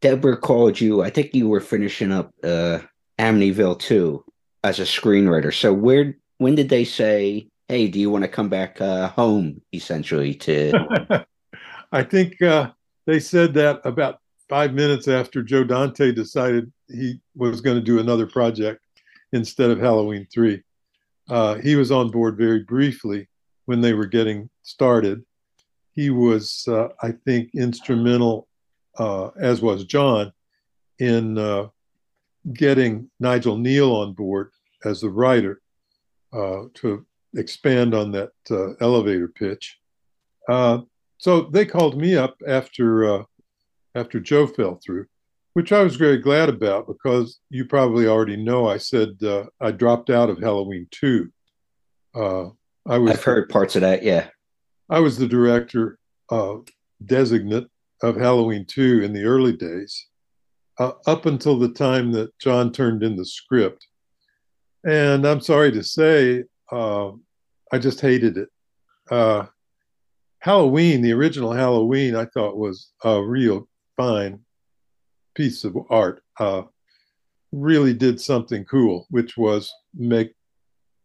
Debra 0.00 0.36
called 0.36 0.80
you. 0.80 1.02
I 1.02 1.10
think 1.10 1.34
you 1.34 1.48
were 1.48 1.60
finishing 1.60 2.12
up 2.12 2.32
uh, 2.44 2.80
Amityville 3.18 3.78
2 3.78 4.24
as 4.64 4.78
a 4.78 4.84
screenwriter. 4.84 5.52
So 5.54 5.72
where 5.72 6.16
when 6.38 6.54
did 6.54 6.68
they 6.68 6.84
say, 6.84 7.48
"Hey, 7.68 7.88
do 7.88 7.98
you 7.98 8.10
want 8.10 8.24
to 8.24 8.28
come 8.28 8.48
back 8.48 8.80
uh, 8.80 9.08
home?" 9.08 9.60
Essentially, 9.72 10.34
to 10.34 11.26
I 11.92 12.02
think 12.02 12.40
uh, 12.42 12.70
they 13.06 13.20
said 13.20 13.54
that 13.54 13.80
about 13.84 14.18
five 14.48 14.74
minutes 14.74 15.08
after 15.08 15.42
Joe 15.42 15.64
Dante 15.64 16.12
decided 16.12 16.72
he 16.88 17.20
was 17.34 17.60
going 17.60 17.76
to 17.76 17.82
do 17.82 18.00
another 18.00 18.26
project 18.26 18.80
instead 19.32 19.70
of 19.70 19.78
Halloween 19.78 20.26
three. 20.32 20.62
Uh, 21.28 21.54
he 21.54 21.76
was 21.76 21.92
on 21.92 22.10
board 22.10 22.36
very 22.36 22.64
briefly 22.64 23.28
when 23.66 23.80
they 23.80 23.92
were 23.92 24.06
getting 24.06 24.50
started. 24.62 25.24
He 25.94 26.10
was, 26.10 26.66
uh, 26.66 26.88
I 27.02 27.12
think, 27.12 27.50
instrumental, 27.54 28.48
uh, 28.98 29.28
as 29.38 29.62
was 29.62 29.84
John, 29.84 30.32
in 30.98 31.38
uh, 31.38 31.68
getting 32.52 33.10
Nigel 33.18 33.56
Kneale 33.56 34.02
on 34.02 34.12
board 34.12 34.50
as 34.84 35.00
the 35.00 35.10
writer 35.10 35.60
uh, 36.32 36.64
to 36.74 37.06
expand 37.36 37.94
on 37.94 38.12
that 38.12 38.32
uh, 38.50 38.74
elevator 38.80 39.28
pitch. 39.28 39.78
Uh, 40.48 40.80
so 41.18 41.42
they 41.42 41.66
called 41.66 41.96
me 41.96 42.16
up 42.16 42.36
after 42.46 43.14
uh, 43.14 43.22
after 43.94 44.20
Joe 44.20 44.46
fell 44.46 44.80
through, 44.82 45.06
which 45.52 45.72
I 45.72 45.82
was 45.82 45.96
very 45.96 46.18
glad 46.18 46.48
about 46.48 46.86
because 46.86 47.40
you 47.50 47.64
probably 47.64 48.06
already 48.06 48.36
know 48.36 48.68
I 48.68 48.78
said 48.78 49.10
uh, 49.22 49.44
I 49.60 49.72
dropped 49.72 50.10
out 50.10 50.30
of 50.30 50.38
Halloween 50.38 50.86
2. 50.92 51.30
Uh, 52.14 52.48
I 52.86 52.98
was 52.98 53.12
I've 53.12 53.24
heard 53.24 53.48
parts 53.48 53.76
of 53.76 53.82
that, 53.82 54.02
yeah. 54.02 54.28
I 54.88 55.00
was 55.00 55.18
the 55.18 55.28
director 55.28 55.98
uh, 56.30 56.56
designate 57.04 57.66
of 58.02 58.16
Halloween 58.16 58.64
2 58.66 59.02
in 59.02 59.12
the 59.12 59.24
early 59.24 59.56
days, 59.56 60.06
uh, 60.78 60.92
up 61.06 61.26
until 61.26 61.58
the 61.58 61.68
time 61.72 62.12
that 62.12 62.36
John 62.38 62.72
turned 62.72 63.02
in 63.02 63.16
the 63.16 63.24
script. 63.24 63.86
And 64.84 65.26
I'm 65.26 65.40
sorry 65.40 65.72
to 65.72 65.82
say, 65.82 66.44
uh, 66.72 67.10
I 67.72 67.78
just 67.78 68.00
hated 68.00 68.38
it. 68.38 68.48
Uh, 69.10 69.46
Halloween, 70.38 71.02
the 71.02 71.12
original 71.12 71.52
Halloween, 71.52 72.16
I 72.16 72.24
thought 72.24 72.56
was 72.56 72.92
a 73.04 73.22
real 73.22 73.68
fine 73.96 74.40
piece 75.34 75.64
of 75.64 75.76
art. 75.90 76.22
Uh, 76.38 76.62
really 77.52 77.92
did 77.92 78.20
something 78.20 78.64
cool, 78.64 79.06
which 79.10 79.36
was 79.36 79.72
make 79.94 80.32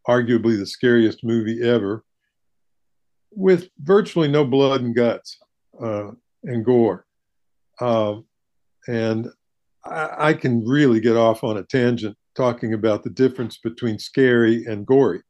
arguably 0.08 0.56
the 0.56 0.66
scariest 0.66 1.24
movie 1.24 1.62
ever 1.62 2.04
with 3.32 3.68
virtually 3.80 4.28
no 4.28 4.44
blood 4.44 4.80
and 4.80 4.94
guts 4.94 5.38
uh, 5.82 6.10
and 6.44 6.64
gore. 6.64 7.06
Um, 7.80 8.24
and 8.88 9.28
I, 9.88 10.28
I, 10.28 10.34
can 10.34 10.64
really 10.64 11.00
get 11.00 11.16
off 11.16 11.44
on 11.44 11.56
a 11.56 11.62
tangent 11.62 12.16
talking 12.34 12.74
about 12.74 13.02
the 13.02 13.10
difference 13.10 13.58
between 13.58 13.98
scary 13.98 14.64
and 14.64 14.86
gory. 14.86 15.22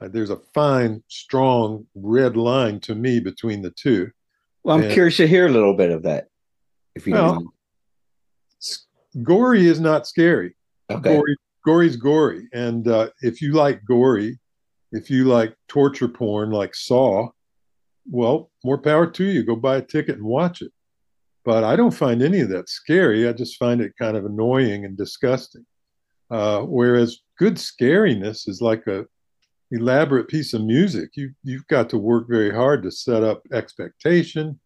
Uh, 0.00 0.08
there's 0.08 0.30
a 0.30 0.40
fine, 0.54 1.02
strong 1.08 1.86
red 1.94 2.36
line 2.36 2.80
to 2.80 2.94
me 2.94 3.20
between 3.20 3.62
the 3.62 3.70
two. 3.70 4.10
Well, 4.62 4.76
I'm 4.76 4.84
and, 4.84 4.92
curious 4.92 5.16
to 5.18 5.26
hear 5.26 5.46
a 5.46 5.50
little 5.50 5.74
bit 5.74 5.90
of 5.90 6.02
that, 6.04 6.28
if 6.94 7.06
you 7.06 7.14
well, 7.14 7.34
don't 7.34 7.48
Gory 9.22 9.66
is 9.66 9.80
not 9.80 10.06
scary. 10.06 10.54
Okay. 10.90 11.14
Gory, 11.14 11.36
gory's 11.64 11.96
gory, 11.96 12.48
and 12.52 12.86
uh, 12.88 13.10
if 13.22 13.42
you 13.42 13.52
like 13.52 13.84
gory, 13.84 14.38
if 14.92 15.10
you 15.10 15.24
like 15.24 15.54
torture 15.68 16.08
porn 16.08 16.50
like 16.50 16.74
Saw, 16.74 17.28
well, 18.10 18.50
more 18.64 18.78
power 18.78 19.06
to 19.06 19.24
you. 19.24 19.44
Go 19.44 19.56
buy 19.56 19.76
a 19.76 19.82
ticket 19.82 20.16
and 20.16 20.24
watch 20.24 20.62
it. 20.62 20.72
But 21.48 21.64
I 21.64 21.76
don't 21.76 21.94
find 21.94 22.20
any 22.20 22.40
of 22.40 22.50
that 22.50 22.68
scary. 22.68 23.26
I 23.26 23.32
just 23.32 23.56
find 23.56 23.80
it 23.80 23.96
kind 23.98 24.18
of 24.18 24.26
annoying 24.26 24.84
and 24.84 24.98
disgusting. 24.98 25.64
Uh, 26.30 26.60
whereas 26.60 27.20
good 27.38 27.54
scariness 27.54 28.46
is 28.46 28.60
like 28.60 28.86
a 28.86 29.06
elaborate 29.70 30.28
piece 30.28 30.52
of 30.52 30.62
music. 30.62 31.08
You 31.14 31.30
you've 31.42 31.66
got 31.68 31.88
to 31.88 31.96
work 31.96 32.28
very 32.28 32.54
hard 32.54 32.82
to 32.82 32.90
set 32.90 33.24
up 33.24 33.44
expectation, 33.50 34.60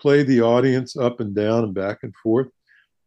play 0.00 0.22
the 0.22 0.40
audience 0.40 0.96
up 0.96 1.18
and 1.18 1.34
down 1.34 1.64
and 1.64 1.74
back 1.74 2.04
and 2.04 2.14
forth. 2.22 2.46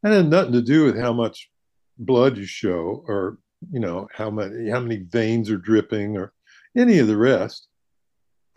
And 0.03 0.11
it 0.11 0.17
had 0.17 0.29
nothing 0.29 0.51
to 0.51 0.61
do 0.61 0.83
with 0.83 0.99
how 0.99 1.13
much 1.13 1.49
blood 1.97 2.37
you 2.37 2.45
show 2.45 3.05
or 3.07 3.37
you 3.71 3.79
know 3.79 4.09
how 4.13 4.31
many 4.31 4.69
how 4.69 4.81
many 4.81 4.97
veins 4.97 5.49
are 5.49 5.55
dripping 5.69 6.17
or 6.17 6.33
any 6.75 6.99
of 6.99 7.07
the 7.07 7.15
rest. 7.15 7.69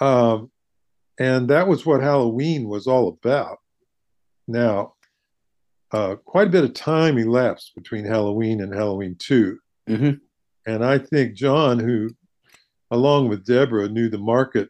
Um, 0.01 0.51
and 1.21 1.47
that 1.51 1.69
was 1.69 1.87
what 1.87 2.03
Halloween 2.03 2.69
was 2.69 2.89
all 2.89 3.07
about. 3.07 3.59
Now, 4.49 4.95
uh, 5.93 6.17
quite 6.17 6.49
a 6.49 6.51
bit 6.51 6.65
of 6.65 6.75
time 6.75 7.19
elapsed 7.19 7.73
between 7.75 8.05
Halloween 8.05 8.61
and 8.61 8.75
Halloween 8.75 9.17
2. 9.19 9.59
Mm-hmm. 9.89 10.11
And 10.71 10.85
I 10.85 10.99
think 10.99 11.35
John, 11.35 11.79
who, 11.79 12.11
along 12.91 13.29
with 13.29 13.47
Debra, 13.47 13.89
knew 13.89 14.09
the 14.09 14.19
market 14.19 14.69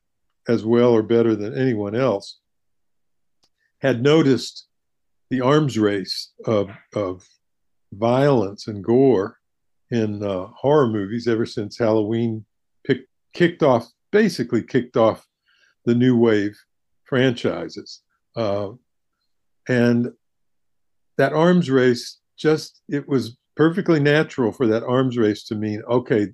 as 0.48 0.64
well 0.64 0.90
or 0.90 1.02
better 1.02 1.34
than 1.34 1.58
anyone 1.58 1.94
else, 1.94 2.40
had 3.80 4.02
noticed 4.02 4.66
the 5.30 5.40
arms 5.40 5.78
race 5.78 6.32
of, 6.44 6.70
of 6.94 7.26
violence 7.92 8.68
and 8.68 8.84
gore 8.84 9.38
in 9.90 10.22
uh, 10.22 10.46
horror 10.46 10.88
movies 10.88 11.26
ever 11.26 11.46
since 11.46 11.78
Halloween 11.78 12.44
kicked 13.36 13.62
off, 13.62 13.86
basically 14.12 14.62
kicked 14.62 14.96
off 14.96 15.26
the 15.84 15.94
new 15.94 16.16
wave 16.16 16.58
franchises. 17.04 18.00
Uh, 18.34 18.70
and 19.68 20.12
that 21.18 21.32
arms 21.32 21.70
race 21.70 22.18
just, 22.38 22.82
it 22.88 23.08
was 23.08 23.36
perfectly 23.56 24.00
natural 24.00 24.52
for 24.52 24.66
that 24.66 24.84
arms 24.84 25.16
race 25.16 25.44
to 25.44 25.54
mean, 25.54 25.82
okay, 25.88 26.28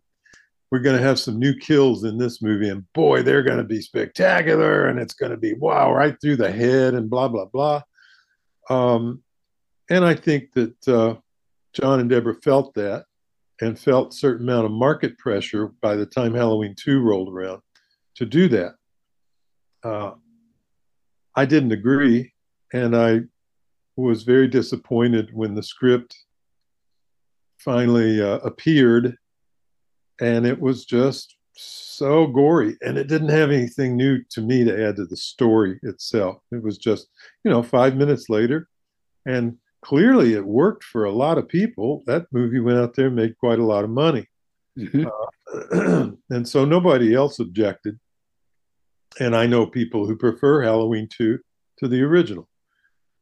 we're 0.70 0.80
going 0.80 0.96
to 0.96 1.02
have 1.02 1.18
some 1.18 1.38
new 1.38 1.54
kills 1.54 2.04
in 2.04 2.16
this 2.16 2.40
movie, 2.40 2.70
and 2.70 2.90
boy, 2.94 3.22
they're 3.22 3.42
going 3.42 3.58
to 3.58 3.64
be 3.64 3.80
spectacular, 3.80 4.86
and 4.88 4.98
it's 4.98 5.14
going 5.14 5.30
to 5.30 5.36
be 5.36 5.52
wow, 5.52 5.92
right 5.92 6.16
through 6.20 6.36
the 6.36 6.50
head, 6.50 6.94
and 6.94 7.10
blah, 7.10 7.28
blah, 7.28 7.44
blah. 7.44 7.82
Um, 8.70 9.22
and 9.90 10.04
I 10.04 10.14
think 10.14 10.52
that 10.54 10.88
uh, 10.88 11.16
John 11.74 12.00
and 12.00 12.08
Debra 12.08 12.36
felt 12.36 12.72
that 12.74 13.04
and 13.60 13.78
felt 13.78 14.14
certain 14.14 14.48
amount 14.48 14.64
of 14.64 14.72
market 14.72 15.18
pressure 15.18 15.68
by 15.82 15.94
the 15.94 16.06
time 16.06 16.34
Halloween 16.34 16.74
2 16.74 17.00
rolled 17.00 17.28
around 17.28 17.60
to 18.16 18.24
do 18.24 18.48
that. 18.48 18.74
Uh, 19.84 20.12
I 21.36 21.44
didn't 21.44 21.72
agree, 21.72 22.31
and 22.72 22.96
I 22.96 23.20
was 23.96 24.22
very 24.22 24.48
disappointed 24.48 25.30
when 25.32 25.54
the 25.54 25.62
script 25.62 26.16
finally 27.58 28.20
uh, 28.20 28.38
appeared, 28.38 29.16
and 30.20 30.46
it 30.46 30.60
was 30.60 30.84
just 30.84 31.36
so 31.54 32.26
gory, 32.26 32.76
and 32.80 32.96
it 32.96 33.08
didn't 33.08 33.28
have 33.28 33.50
anything 33.50 33.96
new 33.96 34.22
to 34.30 34.40
me 34.40 34.64
to 34.64 34.86
add 34.86 34.96
to 34.96 35.06
the 35.06 35.16
story 35.16 35.78
itself. 35.82 36.38
It 36.50 36.62
was 36.62 36.78
just, 36.78 37.08
you 37.44 37.50
know, 37.50 37.62
five 37.62 37.96
minutes 37.96 38.28
later, 38.28 38.68
and 39.26 39.56
clearly 39.84 40.34
it 40.34 40.44
worked 40.44 40.84
for 40.84 41.04
a 41.04 41.12
lot 41.12 41.38
of 41.38 41.48
people. 41.48 42.02
That 42.06 42.26
movie 42.32 42.60
went 42.60 42.78
out 42.78 42.94
there 42.94 43.08
and 43.08 43.16
made 43.16 43.36
quite 43.38 43.58
a 43.58 43.64
lot 43.64 43.84
of 43.84 43.90
money. 43.90 44.26
Mm-hmm. 44.78 45.06
Uh, 45.06 46.12
and 46.30 46.48
so 46.48 46.64
nobody 46.64 47.14
else 47.14 47.38
objected 47.38 47.98
and 49.20 49.36
I 49.36 49.46
know 49.46 49.66
people 49.66 50.06
who 50.06 50.16
prefer 50.16 50.62
Halloween 50.62 51.08
2 51.08 51.38
to 51.78 51.88
the 51.88 52.02
original. 52.02 52.48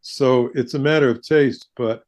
So 0.02 0.50
it's 0.54 0.74
a 0.74 0.78
matter 0.78 1.08
of 1.08 1.22
taste. 1.22 1.68
But 1.76 2.04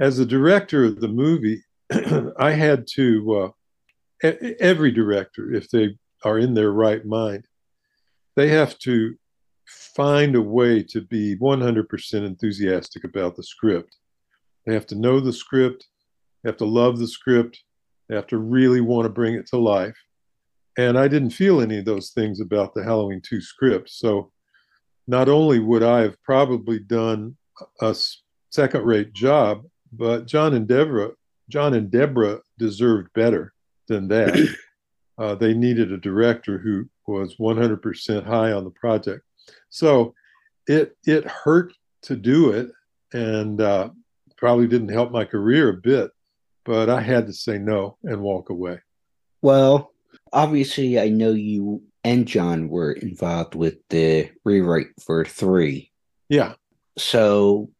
as 0.00 0.18
a 0.18 0.26
director 0.26 0.84
of 0.84 1.00
the 1.00 1.08
movie, 1.08 1.62
I 2.38 2.52
had 2.52 2.86
to, 2.94 3.52
uh, 4.24 4.30
every 4.60 4.90
director, 4.90 5.52
if 5.52 5.70
they 5.70 5.96
are 6.24 6.38
in 6.38 6.54
their 6.54 6.72
right 6.72 7.04
mind, 7.04 7.46
they 8.36 8.48
have 8.48 8.78
to 8.80 9.14
find 9.66 10.34
a 10.34 10.42
way 10.42 10.82
to 10.82 11.00
be 11.00 11.36
100% 11.36 12.14
enthusiastic 12.14 13.04
about 13.04 13.36
the 13.36 13.42
script. 13.42 13.96
They 14.66 14.74
have 14.74 14.86
to 14.88 14.94
know 14.94 15.20
the 15.20 15.32
script, 15.32 15.86
they 16.42 16.50
have 16.50 16.56
to 16.58 16.64
love 16.64 16.98
the 16.98 17.08
script, 17.08 17.62
they 18.08 18.14
have 18.14 18.26
to 18.28 18.38
really 18.38 18.80
want 18.80 19.04
to 19.04 19.10
bring 19.10 19.34
it 19.34 19.46
to 19.48 19.58
life. 19.58 19.96
And 20.76 20.98
I 20.98 21.06
didn't 21.08 21.30
feel 21.30 21.60
any 21.60 21.78
of 21.78 21.84
those 21.84 22.10
things 22.10 22.40
about 22.40 22.74
the 22.74 22.82
Halloween 22.82 23.20
2 23.22 23.40
script. 23.40 23.90
So 23.90 24.32
not 25.06 25.28
only 25.28 25.58
would 25.58 25.82
I 25.82 26.00
have 26.00 26.22
probably 26.22 26.78
done 26.78 27.36
a 27.80 27.94
second 28.50 28.84
rate 28.84 29.12
job, 29.12 29.64
but 29.92 30.26
John 30.26 30.54
and 30.54 30.66
Debra, 30.66 31.10
John 31.48 31.74
and 31.74 31.90
Debra 31.90 32.40
deserved 32.58 33.12
better 33.14 33.52
than 33.88 34.08
that. 34.08 34.56
uh, 35.18 35.34
they 35.34 35.54
needed 35.54 35.92
a 35.92 35.98
director 35.98 36.58
who 36.58 36.88
was 37.06 37.36
100% 37.36 38.24
high 38.24 38.52
on 38.52 38.64
the 38.64 38.70
project. 38.70 39.22
So 39.68 40.14
it 40.66 40.96
it 41.06 41.26
hurt 41.26 41.74
to 42.02 42.16
do 42.16 42.50
it, 42.52 42.70
and 43.12 43.60
uh, 43.60 43.90
probably 44.36 44.66
didn't 44.66 44.88
help 44.88 45.10
my 45.10 45.24
career 45.24 45.68
a 45.68 45.74
bit. 45.74 46.10
But 46.64 46.88
I 46.88 47.00
had 47.00 47.26
to 47.26 47.32
say 47.32 47.58
no 47.58 47.98
and 48.04 48.22
walk 48.22 48.48
away. 48.48 48.80
Well, 49.42 49.92
obviously, 50.32 50.98
I 50.98 51.10
know 51.10 51.32
you 51.32 51.82
and 52.04 52.28
John 52.28 52.68
were 52.68 52.92
involved 52.92 53.54
with 53.54 53.78
the 53.88 54.30
rewrite 54.44 54.88
for 55.00 55.24
three. 55.24 55.90
Yeah. 56.28 56.54
So, 56.98 57.70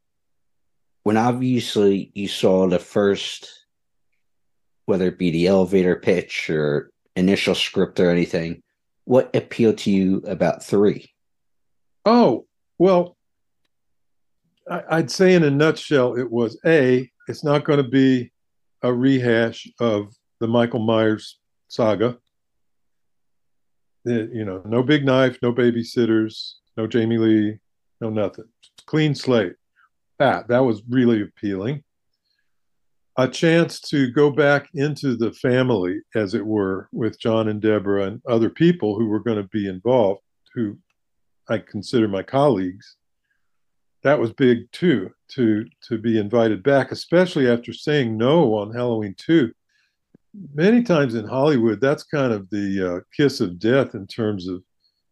when 1.02 1.18
obviously 1.18 2.10
you 2.14 2.26
saw 2.26 2.66
the 2.66 2.78
first, 2.78 3.66
whether 4.86 5.08
it 5.08 5.18
be 5.18 5.30
the 5.30 5.46
elevator 5.46 5.96
pitch 5.96 6.48
or 6.48 6.90
initial 7.14 7.54
script 7.54 8.00
or 8.00 8.10
anything, 8.10 8.62
what 9.04 9.36
appealed 9.36 9.78
to 9.78 9.90
you 9.90 10.22
about 10.26 10.64
three? 10.64 11.10
Oh, 12.06 12.46
well, 12.78 13.16
I'd 14.68 15.10
say 15.10 15.34
in 15.34 15.44
a 15.44 15.50
nutshell, 15.50 16.16
it 16.16 16.30
was 16.30 16.58
A, 16.64 17.10
it's 17.28 17.44
not 17.44 17.64
going 17.64 17.82
to 17.82 17.88
be 17.88 18.32
a 18.82 18.92
rehash 18.92 19.70
of 19.78 20.14
the 20.40 20.48
Michael 20.48 20.80
Myers 20.80 21.38
saga 21.68 22.18
you 24.04 24.44
know, 24.44 24.62
no 24.66 24.82
big 24.82 25.04
knife, 25.04 25.38
no 25.42 25.52
babysitters, 25.52 26.54
no 26.76 26.86
Jamie 26.86 27.18
Lee, 27.18 27.58
no 28.00 28.10
nothing. 28.10 28.46
Clean 28.86 29.14
slate. 29.14 29.54
That 30.18 30.48
that 30.48 30.60
was 30.60 30.82
really 30.88 31.22
appealing. 31.22 31.82
A 33.16 33.28
chance 33.28 33.80
to 33.80 34.10
go 34.10 34.30
back 34.30 34.68
into 34.74 35.16
the 35.16 35.32
family, 35.32 36.00
as 36.16 36.34
it 36.34 36.44
were, 36.44 36.88
with 36.92 37.18
John 37.20 37.48
and 37.48 37.60
Debra 37.62 38.06
and 38.06 38.20
other 38.28 38.50
people 38.50 38.98
who 38.98 39.06
were 39.06 39.20
going 39.20 39.36
to 39.36 39.48
be 39.48 39.68
involved, 39.68 40.20
who 40.54 40.76
I 41.48 41.58
consider 41.58 42.08
my 42.08 42.22
colleagues. 42.22 42.96
that 44.02 44.18
was 44.18 44.32
big 44.32 44.70
too 44.72 45.10
to 45.28 45.64
to 45.88 45.98
be 45.98 46.18
invited 46.18 46.62
back, 46.62 46.92
especially 46.92 47.48
after 47.48 47.72
saying 47.72 48.16
no 48.16 48.54
on 48.54 48.72
Halloween 48.74 49.14
two. 49.16 49.52
Many 50.54 50.82
times 50.82 51.14
in 51.14 51.26
Hollywood, 51.26 51.80
that's 51.80 52.02
kind 52.02 52.32
of 52.32 52.50
the 52.50 52.96
uh, 52.96 53.00
kiss 53.16 53.40
of 53.40 53.58
death 53.58 53.94
in 53.94 54.06
terms 54.06 54.48
of 54.48 54.62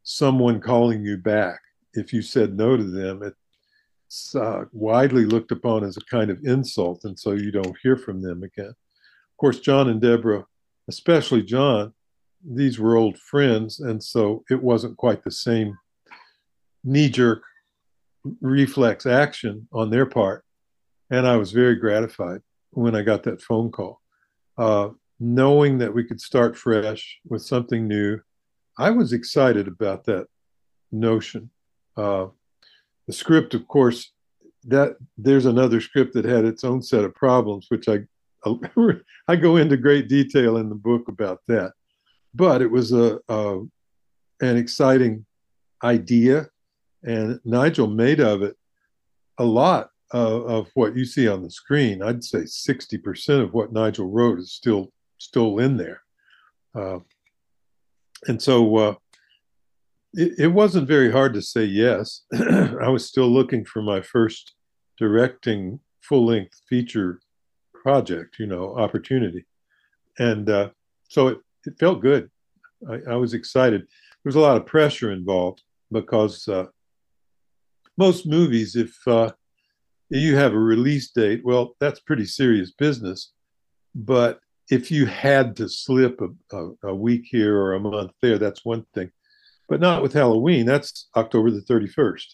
someone 0.02 0.60
calling 0.60 1.04
you 1.04 1.16
back. 1.16 1.60
If 1.94 2.12
you 2.12 2.22
said 2.22 2.56
no 2.56 2.76
to 2.76 2.82
them, 2.82 3.22
it's 3.22 4.34
uh, 4.34 4.64
widely 4.72 5.24
looked 5.24 5.52
upon 5.52 5.84
as 5.84 5.96
a 5.96 6.04
kind 6.10 6.30
of 6.30 6.42
insult, 6.44 7.04
and 7.04 7.16
so 7.16 7.32
you 7.32 7.52
don't 7.52 7.76
hear 7.82 7.96
from 7.96 8.20
them 8.20 8.42
again. 8.42 8.70
Of 8.70 9.36
course, 9.38 9.60
John 9.60 9.88
and 9.90 10.00
Debra, 10.00 10.44
especially 10.88 11.42
John, 11.42 11.92
these 12.44 12.80
were 12.80 12.96
old 12.96 13.16
friends, 13.18 13.78
and 13.78 14.02
so 14.02 14.42
it 14.50 14.60
wasn't 14.60 14.96
quite 14.96 15.22
the 15.22 15.30
same 15.30 15.78
knee 16.82 17.08
jerk 17.08 17.42
reflex 18.40 19.06
action 19.06 19.68
on 19.72 19.90
their 19.90 20.06
part. 20.06 20.44
And 21.10 21.26
I 21.28 21.36
was 21.36 21.52
very 21.52 21.76
gratified 21.76 22.40
when 22.70 22.96
I 22.96 23.02
got 23.02 23.22
that 23.24 23.42
phone 23.42 23.70
call. 23.70 24.00
Uh, 24.58 24.88
knowing 25.22 25.78
that 25.78 25.94
we 25.94 26.04
could 26.04 26.20
start 26.20 26.56
fresh 26.56 27.20
with 27.28 27.42
something 27.42 27.86
new, 27.86 28.20
I 28.78 28.90
was 28.90 29.12
excited 29.12 29.68
about 29.68 30.04
that 30.06 30.26
notion. 30.90 31.50
Uh, 31.96 32.26
the 33.06 33.12
script, 33.12 33.54
of 33.54 33.68
course, 33.68 34.10
that 34.64 34.96
there's 35.16 35.46
another 35.46 35.80
script 35.80 36.14
that 36.14 36.24
had 36.24 36.44
its 36.44 36.64
own 36.64 36.82
set 36.82 37.04
of 37.04 37.14
problems, 37.14 37.66
which 37.68 37.88
I 37.88 38.00
I 39.28 39.36
go 39.36 39.56
into 39.56 39.76
great 39.76 40.08
detail 40.08 40.56
in 40.56 40.68
the 40.68 40.74
book 40.74 41.06
about 41.06 41.40
that. 41.46 41.72
But 42.34 42.60
it 42.60 42.70
was 42.70 42.92
a, 42.92 43.20
a 43.28 43.60
an 44.40 44.56
exciting 44.56 45.24
idea 45.84 46.48
and 47.04 47.40
Nigel 47.44 47.86
made 47.86 48.20
of 48.20 48.42
it 48.42 48.56
a 49.38 49.44
lot 49.44 49.90
of, 50.10 50.46
of 50.46 50.70
what 50.74 50.96
you 50.96 51.04
see 51.04 51.28
on 51.28 51.42
the 51.42 51.50
screen. 51.50 52.02
I'd 52.02 52.24
say 52.24 52.40
60% 52.40 53.42
of 53.42 53.54
what 53.54 53.72
Nigel 53.72 54.10
wrote 54.10 54.40
is 54.40 54.52
still 54.52 54.92
still 55.22 55.58
in 55.58 55.76
there. 55.76 56.02
Uh, 56.74 56.98
and 58.26 58.40
so 58.40 58.76
uh, 58.76 58.94
it, 60.14 60.38
it, 60.38 60.46
wasn't 60.48 60.88
very 60.88 61.10
hard 61.10 61.34
to 61.34 61.42
say 61.42 61.64
yes. 61.64 62.22
I 62.32 62.88
was 62.88 63.06
still 63.06 63.28
looking 63.28 63.64
for 63.64 63.82
my 63.82 64.00
first 64.00 64.54
directing 64.98 65.80
full 66.00 66.26
length 66.26 66.60
feature 66.68 67.20
project, 67.74 68.38
you 68.38 68.46
know, 68.46 68.76
opportunity. 68.76 69.44
And 70.18 70.48
uh, 70.48 70.70
so 71.08 71.28
it, 71.28 71.38
it 71.66 71.78
felt 71.78 72.00
good. 72.00 72.30
I, 72.88 73.12
I, 73.12 73.16
was 73.16 73.34
excited. 73.34 73.82
There 73.82 74.28
was 74.28 74.34
a 74.34 74.40
lot 74.40 74.56
of 74.56 74.66
pressure 74.66 75.12
involved 75.12 75.62
because 75.90 76.48
uh, 76.48 76.66
most 77.96 78.26
movies, 78.26 78.76
if 78.76 78.96
uh, 79.06 79.32
you 80.08 80.36
have 80.36 80.52
a 80.52 80.58
release 80.58 81.10
date, 81.10 81.42
well, 81.44 81.76
that's 81.80 82.00
pretty 82.00 82.26
serious 82.26 82.72
business. 82.72 83.32
But 83.94 84.40
if 84.72 84.90
you 84.90 85.04
had 85.04 85.54
to 85.54 85.68
slip 85.68 86.18
a, 86.22 86.56
a, 86.56 86.88
a, 86.88 86.94
week 86.94 87.26
here 87.30 87.58
or 87.58 87.74
a 87.74 87.80
month 87.80 88.12
there, 88.22 88.38
that's 88.38 88.64
one 88.64 88.86
thing. 88.94 89.10
But 89.68 89.80
not 89.80 90.00
with 90.00 90.14
Halloween. 90.14 90.64
That's 90.64 91.10
October 91.14 91.50
the 91.50 91.60
31st. 91.60 92.24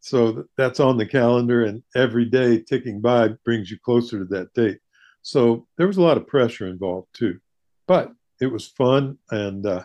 So 0.00 0.44
that's 0.56 0.80
on 0.80 0.96
the 0.96 1.04
calendar, 1.04 1.66
and 1.66 1.82
every 1.94 2.24
day 2.24 2.62
ticking 2.62 3.02
by 3.02 3.28
brings 3.44 3.70
you 3.70 3.78
closer 3.78 4.18
to 4.20 4.24
that 4.26 4.54
date. 4.54 4.78
So 5.20 5.66
there 5.76 5.86
was 5.86 5.98
a 5.98 6.02
lot 6.02 6.16
of 6.16 6.26
pressure 6.26 6.66
involved 6.66 7.08
too. 7.12 7.40
But 7.86 8.10
it 8.40 8.46
was 8.46 8.66
fun, 8.66 9.18
and 9.30 9.66
uh, 9.66 9.84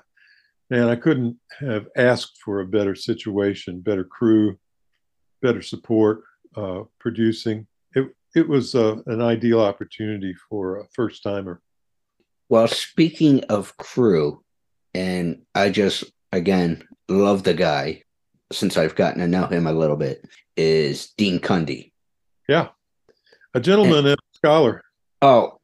man, 0.70 0.88
I 0.88 0.96
couldn't 0.96 1.38
have 1.60 1.88
asked 1.98 2.38
for 2.38 2.62
a 2.62 2.66
better 2.66 2.96
situation, 2.96 3.82
better 3.82 4.06
crew, 4.06 4.58
better 5.42 5.62
support, 5.62 6.24
uh, 6.56 6.84
producing. 7.02 7.68
It 7.96 8.16
it 8.34 8.48
was 8.48 8.76
uh, 8.76 8.96
an 9.08 9.22
ideal 9.22 9.60
opportunity 9.60 10.34
for 10.50 10.80
a 10.80 10.88
first 10.94 11.22
timer. 11.24 11.62
Well, 12.52 12.68
speaking 12.68 13.46
of 13.46 13.78
crew, 13.78 14.44
and 14.94 15.44
I 15.56 15.70
just 15.70 16.04
again 16.34 16.86
love 17.08 17.44
the 17.44 17.54
guy 17.54 18.04
since 18.52 18.76
I've 18.76 18.94
gotten 18.94 19.22
to 19.22 19.28
know 19.30 19.46
him 19.46 19.68
a 19.68 19.72
little 19.72 19.96
bit 19.96 20.28
is 20.58 21.12
Dean 21.18 21.40
Cundey. 21.40 21.94
Yeah, 22.50 22.68
a 23.54 23.62
gentleman 23.62 24.00
and, 24.00 24.08
and 24.08 24.18
a 24.18 24.36
scholar. 24.36 24.82
Oh, 25.22 25.62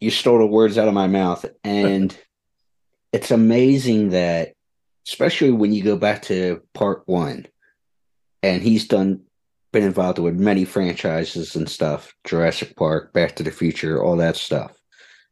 you 0.00 0.10
stole 0.10 0.38
the 0.38 0.46
words 0.46 0.78
out 0.78 0.88
of 0.88 0.94
my 0.94 1.08
mouth, 1.08 1.44
and 1.62 2.16
it's 3.12 3.30
amazing 3.30 4.08
that, 4.08 4.54
especially 5.06 5.50
when 5.50 5.74
you 5.74 5.82
go 5.82 5.98
back 5.98 6.22
to 6.22 6.62
part 6.72 7.02
one, 7.04 7.44
and 8.42 8.62
he's 8.62 8.88
done 8.88 9.24
been 9.72 9.84
involved 9.84 10.18
with 10.18 10.40
many 10.40 10.64
franchises 10.64 11.54
and 11.54 11.68
stuff 11.68 12.14
Jurassic 12.24 12.76
Park, 12.76 13.12
Back 13.12 13.36
to 13.36 13.42
the 13.42 13.50
Future, 13.50 14.02
all 14.02 14.16
that 14.16 14.36
stuff 14.36 14.74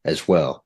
as 0.04 0.28
well. 0.28 0.65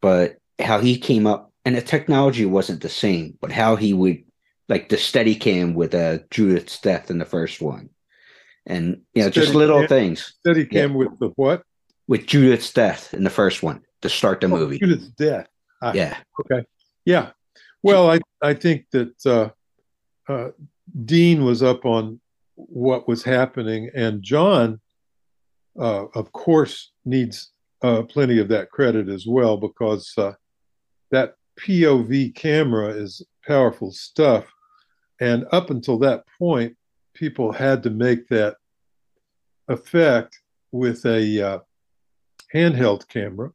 But 0.00 0.36
how 0.58 0.80
he 0.80 0.98
came 0.98 1.26
up, 1.26 1.52
and 1.64 1.76
the 1.76 1.82
technology 1.82 2.44
wasn't 2.44 2.82
the 2.82 2.88
same, 2.88 3.38
but 3.40 3.52
how 3.52 3.76
he 3.76 3.92
would 3.92 4.24
like 4.68 4.88
the 4.88 4.96
Steadicam 4.96 5.74
with 5.74 5.94
uh, 5.94 6.18
Judith's 6.30 6.80
death 6.80 7.10
in 7.10 7.18
the 7.18 7.24
first 7.24 7.60
one. 7.60 7.90
And 8.66 9.02
you 9.14 9.22
know, 9.22 9.30
steady 9.30 9.46
just 9.46 9.54
little 9.54 9.80
cam, 9.80 9.88
things. 9.88 10.34
Steadicam 10.46 10.72
yeah. 10.72 10.86
with 10.86 11.18
the 11.18 11.28
what? 11.36 11.62
With 12.06 12.26
Judith's 12.26 12.72
death 12.72 13.12
in 13.14 13.24
the 13.24 13.30
first 13.30 13.62
one 13.62 13.82
to 14.02 14.08
start 14.08 14.40
the 14.40 14.46
oh, 14.46 14.50
movie. 14.50 14.78
Judith's 14.78 15.08
death. 15.08 15.48
Ah, 15.82 15.92
yeah. 15.92 16.16
Okay. 16.40 16.64
Yeah. 17.04 17.30
Well, 17.82 18.10
I 18.10 18.20
I 18.42 18.54
think 18.54 18.86
that 18.92 19.26
uh, 19.26 19.50
uh, 20.32 20.50
Dean 21.04 21.44
was 21.44 21.62
up 21.62 21.84
on 21.84 22.20
what 22.54 23.06
was 23.06 23.22
happening, 23.22 23.90
and 23.94 24.22
John, 24.22 24.80
uh, 25.78 26.06
of 26.14 26.32
course, 26.32 26.92
needs 27.04 27.50
uh, 27.84 28.02
plenty 28.02 28.38
of 28.38 28.48
that 28.48 28.70
credit 28.70 29.10
as 29.10 29.26
well 29.26 29.58
because 29.58 30.10
uh, 30.16 30.32
that 31.10 31.34
POV 31.60 32.34
camera 32.34 32.88
is 32.88 33.22
powerful 33.46 33.92
stuff. 33.92 34.46
And 35.20 35.44
up 35.52 35.68
until 35.68 35.98
that 35.98 36.24
point, 36.38 36.76
people 37.12 37.52
had 37.52 37.82
to 37.82 37.90
make 37.90 38.26
that 38.28 38.56
effect 39.68 40.40
with 40.72 41.04
a 41.04 41.46
uh, 41.46 41.58
handheld 42.54 43.06
camera, 43.08 43.50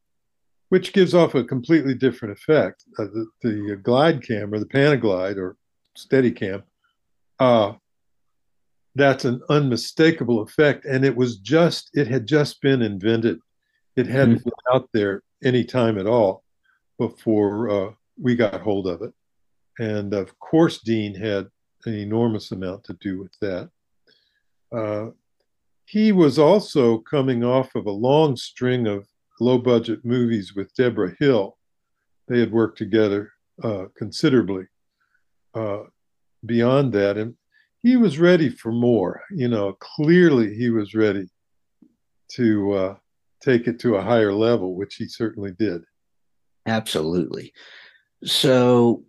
which 0.69 0.93
gives 0.93 1.15
off 1.15 1.33
a 1.33 1.43
completely 1.43 1.95
different 1.95 2.37
effect. 2.37 2.83
Uh, 2.99 3.05
the, 3.05 3.27
the 3.41 3.75
glide 3.77 4.21
camera, 4.25 4.59
the 4.59 4.65
Panaglide 4.67 5.37
or 5.37 5.57
Steadicam, 5.97 6.61
uh, 7.39 7.73
that's 8.93 9.25
an 9.25 9.41
unmistakable 9.49 10.41
effect. 10.41 10.85
And 10.85 11.03
it 11.03 11.15
was 11.15 11.37
just, 11.37 11.89
it 11.95 12.07
had 12.07 12.27
just 12.27 12.61
been 12.61 12.83
invented. 12.83 13.39
It 13.99 14.07
hadn't 14.07 14.39
mm-hmm. 14.39 14.49
been 14.49 14.73
out 14.73 14.89
there 14.93 15.23
any 15.43 15.63
time 15.63 15.97
at 15.97 16.07
all 16.07 16.43
before 16.97 17.69
uh, 17.69 17.91
we 18.21 18.35
got 18.35 18.62
hold 18.62 18.88
of 18.88 19.01
it. 19.01 19.13
And 19.79 20.13
of 20.13 20.38
course, 20.39 20.79
Dean 20.79 21.15
had 21.15 21.47
an 21.85 21.93
enormous 21.93 22.51
amount 22.51 22.83
to 22.85 22.93
do 22.99 23.19
with 23.19 23.33
that. 23.41 23.69
Uh, 24.75 25.12
he 25.85 26.12
was 26.12 26.38
also 26.38 26.99
coming 26.99 27.43
off 27.43 27.73
of 27.75 27.85
a 27.85 27.91
long 27.91 28.35
string 28.35 28.85
of 28.85 29.07
low 29.39 29.57
budget 29.57 30.03
movies 30.03 30.53
with 30.55 30.73
Debra 30.75 31.15
Hill. 31.19 31.57
They 32.27 32.39
had 32.39 32.51
worked 32.51 32.77
together 32.77 33.31
uh, 33.63 33.85
considerably. 33.97 34.65
Uh, 35.55 35.83
beyond 36.45 36.93
that. 36.93 37.17
And 37.17 37.35
he 37.81 37.95
was 37.95 38.19
ready 38.19 38.49
for 38.49 38.71
more. 38.71 39.21
You 39.31 39.47
know, 39.47 39.73
clearly 39.79 40.55
he 40.55 40.69
was 40.69 40.93
ready 40.93 41.27
to 42.33 42.71
uh, 42.73 42.95
take 43.41 43.67
it 43.67 43.80
to 43.80 43.95
a 43.95 44.02
higher 44.02 44.34
level, 44.34 44.75
which 44.75 44.95
he 44.95 45.08
certainly 45.08 45.52
did. 45.58 45.82
Absolutely. 46.65 47.54
So, 48.23 49.04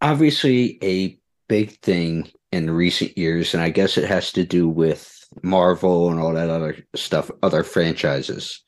obviously, 0.00 0.78
a 0.82 1.18
big 1.48 1.78
thing 1.80 2.30
in 2.52 2.70
recent 2.70 3.18
years, 3.18 3.54
and 3.54 3.62
I 3.62 3.70
guess 3.70 3.98
it 3.98 4.08
has 4.08 4.32
to 4.32 4.44
do 4.44 4.68
with 4.68 5.10
Marvel 5.42 6.10
and 6.10 6.20
all 6.20 6.32
that 6.34 6.50
other 6.50 6.76
stuff, 6.94 7.30
other 7.42 7.64
franchises. 7.64 8.62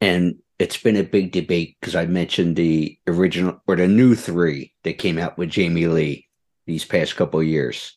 And 0.00 0.36
it's 0.58 0.76
been 0.76 0.96
a 0.96 1.04
big 1.04 1.32
debate 1.32 1.76
because 1.80 1.94
I 1.94 2.06
mentioned 2.06 2.56
the 2.56 2.98
original 3.06 3.62
or 3.66 3.76
the 3.76 3.86
new 3.86 4.14
three 4.14 4.72
that 4.82 4.98
came 4.98 5.18
out 5.18 5.38
with 5.38 5.50
Jamie 5.50 5.86
Lee 5.86 6.26
these 6.66 6.84
past 6.84 7.16
couple 7.16 7.40
of 7.40 7.46
years. 7.46 7.96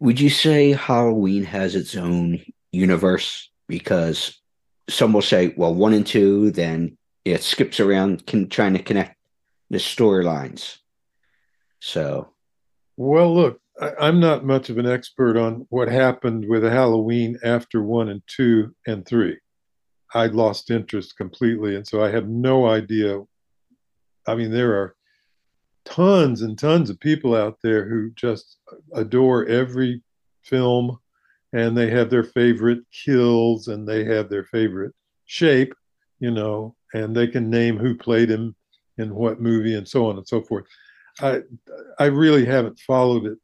Would 0.00 0.20
you 0.20 0.30
say 0.30 0.72
Halloween 0.72 1.44
has 1.44 1.74
its 1.74 1.96
own 1.96 2.40
universe? 2.72 3.50
Because 3.68 4.40
some 4.88 5.12
will 5.12 5.22
say, 5.22 5.54
well, 5.56 5.74
one 5.74 5.92
and 5.92 6.06
two, 6.06 6.50
then 6.50 6.96
it 7.24 7.42
skips 7.42 7.80
around 7.80 8.26
can, 8.26 8.48
trying 8.48 8.74
to 8.74 8.82
connect 8.82 9.16
the 9.70 9.78
storylines. 9.78 10.78
So, 11.80 12.32
well, 12.96 13.34
look, 13.34 13.60
I, 13.80 14.08
am 14.08 14.20
not 14.20 14.44
much 14.44 14.70
of 14.70 14.78
an 14.78 14.86
expert 14.86 15.36
on 15.36 15.66
what 15.70 15.88
happened 15.88 16.46
with 16.48 16.62
Halloween 16.62 17.38
after 17.42 17.82
one 17.82 18.08
and 18.08 18.22
two 18.26 18.74
and 18.86 19.06
three. 19.06 19.38
I'd 20.14 20.34
lost 20.34 20.70
interest 20.70 21.16
completely. 21.16 21.74
And 21.76 21.86
so 21.86 22.04
I 22.04 22.10
have 22.10 22.28
no 22.28 22.66
idea. 22.66 23.20
I 24.26 24.34
mean, 24.34 24.50
there 24.50 24.74
are 24.74 24.94
tons 25.84 26.42
and 26.42 26.58
tons 26.58 26.90
of 26.90 27.00
people 27.00 27.34
out 27.34 27.58
there 27.62 27.88
who 27.88 28.10
just 28.10 28.58
adore 28.94 29.46
every 29.46 30.02
film 30.42 30.98
and 31.52 31.76
they 31.76 31.90
have 31.90 32.10
their 32.10 32.24
favorite 32.24 32.80
kills 33.04 33.68
and 33.68 33.86
they 33.86 34.04
have 34.04 34.28
their 34.28 34.44
favorite 34.44 34.92
shape, 35.26 35.74
you 36.20 36.30
know, 36.30 36.74
and 36.94 37.14
they 37.14 37.26
can 37.26 37.50
name 37.50 37.76
who 37.78 37.96
played 37.96 38.30
him 38.30 38.54
in 38.98 39.14
what 39.14 39.40
movie 39.40 39.74
and 39.74 39.86
so 39.88 40.06
on 40.08 40.16
and 40.16 40.26
so 40.26 40.42
forth. 40.42 40.64
I 41.20 41.40
I 41.98 42.06
really 42.06 42.44
haven't 42.44 42.78
followed 42.80 43.26
it 43.26 43.38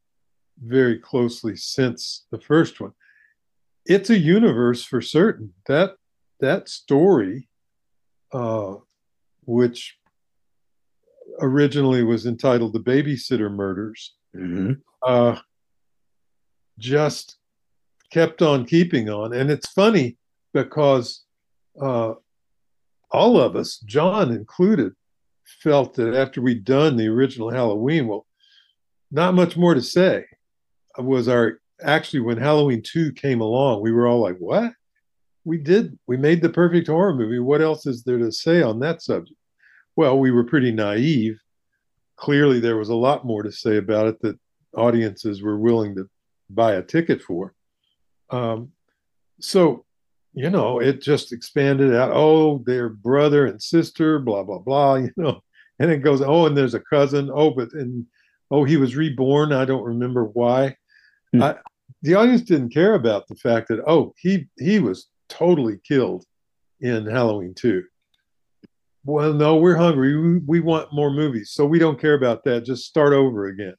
very 0.63 0.99
closely 0.99 1.57
since 1.57 2.27
the 2.31 2.41
first 2.41 2.81
one. 2.81 2.93
It's 3.87 4.11
a 4.11 4.19
universe 4.19 4.85
for 4.85 5.01
certain. 5.01 5.53
That 5.67 5.97
that 6.41 6.69
story, 6.69 7.49
uh, 8.33 8.75
which 9.45 9.99
originally 11.41 12.03
was 12.03 12.27
entitled 12.27 12.73
"The 12.73 12.81
Babysitter 12.81 13.51
Murders," 13.51 14.15
Mm-hmm. 14.37 14.73
uh, 15.03 15.41
just 16.79 17.38
kept 18.11 18.43
on 18.43 18.65
keeping 18.65 19.09
on. 19.09 19.33
And 19.33 19.51
it's 19.51 19.71
funny 19.73 20.17
because 20.53 21.25
uh, 21.81 22.15
all 23.11 23.41
of 23.41 23.57
us, 23.57 23.79
John 23.79 24.33
included, 24.33 24.93
felt 25.63 25.95
that 25.95 26.15
after 26.15 26.41
we'd 26.43 26.65
done 26.65 26.97
the 26.97 27.09
original 27.09 27.51
Halloween, 27.51 28.07
well, 28.07 28.27
not 29.11 29.35
much 29.35 29.57
more 29.57 29.75
to 29.75 29.83
say. 29.83 30.25
Was 30.99 31.29
our 31.29 31.61
actually 31.83 32.21
when 32.21 32.39
Halloween 32.39 32.83
2 32.83 33.13
came 33.13 33.41
along, 33.41 33.83
we 33.83 33.93
were 33.93 34.07
all 34.07 34.21
like, 34.21 34.37
what? 34.39 34.73
We 35.45 35.59
did, 35.59 35.99
we 36.07 36.17
made 36.17 36.43
the 36.43 36.51
perfect 36.51 36.89
horror 36.89 37.15
movie. 37.15 37.39
What 37.39 37.63
else 37.63 37.87
is 37.87 38.03
there 38.03 38.19
to 38.19 38.33
say 38.33 38.63
on 38.63 38.81
that 38.81 39.01
subject? 39.01 39.39
Well, 39.97 40.19
we 40.19 40.31
were 40.31 40.45
pretty 40.45 40.73
naive. 40.73 41.39
Clearly, 42.17 42.61
there 42.61 42.77
was 42.77 42.89
a 42.89 42.95
lot 42.95 43.25
more 43.25 43.43
to 43.43 43.53
say 43.53 43.77
about 43.77 44.09
it 44.09 44.21
that 44.23 44.39
audiences 44.77 45.41
were 45.41 45.59
willing 45.59 45.95
to 45.95 46.09
buy 46.51 46.75
a 46.75 46.83
ticket 46.83 47.23
for. 47.23 47.55
Um, 48.31 48.73
so, 49.41 49.85
you 50.35 50.51
know, 50.51 50.81
it 50.81 51.01
just 51.01 51.33
expanded 51.33 51.95
out. 51.95 52.11
Oh, 52.13 52.63
they're 52.67 52.89
brother 52.89 53.47
and 53.47 53.61
sister, 53.63 54.19
blah, 54.19 54.43
blah, 54.43 54.59
blah, 54.59 54.95
you 54.97 55.13
know. 55.17 55.41
And 55.81 55.91
it 55.91 55.99
goes, 55.99 56.21
oh, 56.21 56.47
and 56.47 56.57
there's 56.57 56.75
a 56.75 56.81
cousin. 56.81 57.31
Oh, 57.33 57.51
but, 57.51 57.73
and, 57.73 58.05
oh, 58.51 58.65
he 58.65 58.77
was 58.77 58.97
reborn. 58.97 59.53
I 59.53 59.65
don't 59.65 59.85
remember 59.85 60.25
why. 60.25 60.77
Hmm. 61.33 61.43
I, 61.43 61.57
the 62.03 62.15
audience 62.15 62.43
didn't 62.43 62.71
care 62.75 62.95
about 62.95 63.27
the 63.29 63.37
fact 63.37 63.69
that, 63.69 63.81
oh, 63.87 64.15
he, 64.19 64.49
he 64.59 64.79
was 64.81 65.09
totally 65.29 65.79
killed 65.87 66.25
in 66.81 67.07
Halloween 67.07 67.55
2. 67.55 67.83
Well, 69.05 69.33
no, 69.33 69.57
we're 69.57 69.77
hungry. 69.77 70.17
We, 70.17 70.39
we 70.39 70.61
want 70.61 70.93
more 70.93 71.11
movies. 71.11 71.51
So 71.53 71.65
we 71.65 71.79
don't 71.79 72.01
care 72.01 72.15
about 72.15 72.45
that. 72.45 72.65
Just 72.65 72.85
start 72.85 73.13
over 73.13 73.47
again. 73.47 73.75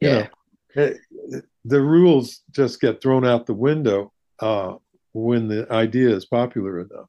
You 0.00 0.08
Yeah. 0.08 0.14
know, 0.14 0.20
eh, 0.20 0.28
the 0.74 1.80
rules 1.80 2.42
just 2.50 2.80
get 2.80 3.02
thrown 3.02 3.26
out 3.26 3.46
the 3.46 3.54
window 3.54 4.12
uh, 4.40 4.74
when 5.12 5.48
the 5.48 5.70
idea 5.70 6.10
is 6.10 6.26
popular 6.26 6.80
enough. 6.80 7.08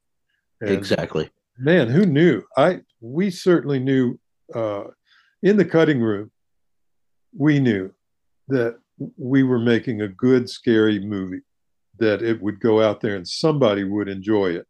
And 0.60 0.70
Exactly. 0.70 1.30
man, 1.58 1.88
who 1.88 2.06
knew? 2.06 2.42
I 2.56 2.80
we 3.00 3.30
certainly 3.30 3.78
knew 3.78 4.18
uh, 4.54 4.84
in 5.42 5.56
the 5.56 5.64
cutting 5.64 6.00
room. 6.00 6.30
We 7.36 7.58
knew 7.60 7.92
that 8.48 8.78
we 9.16 9.42
were 9.42 9.58
making 9.58 10.02
a 10.02 10.08
good 10.08 10.48
scary 10.48 11.00
movie, 11.00 11.40
that 11.98 12.22
it 12.22 12.40
would 12.42 12.60
go 12.60 12.82
out 12.82 13.00
there 13.00 13.16
and 13.16 13.26
somebody 13.26 13.84
would 13.84 14.08
enjoy 14.08 14.50
it, 14.52 14.66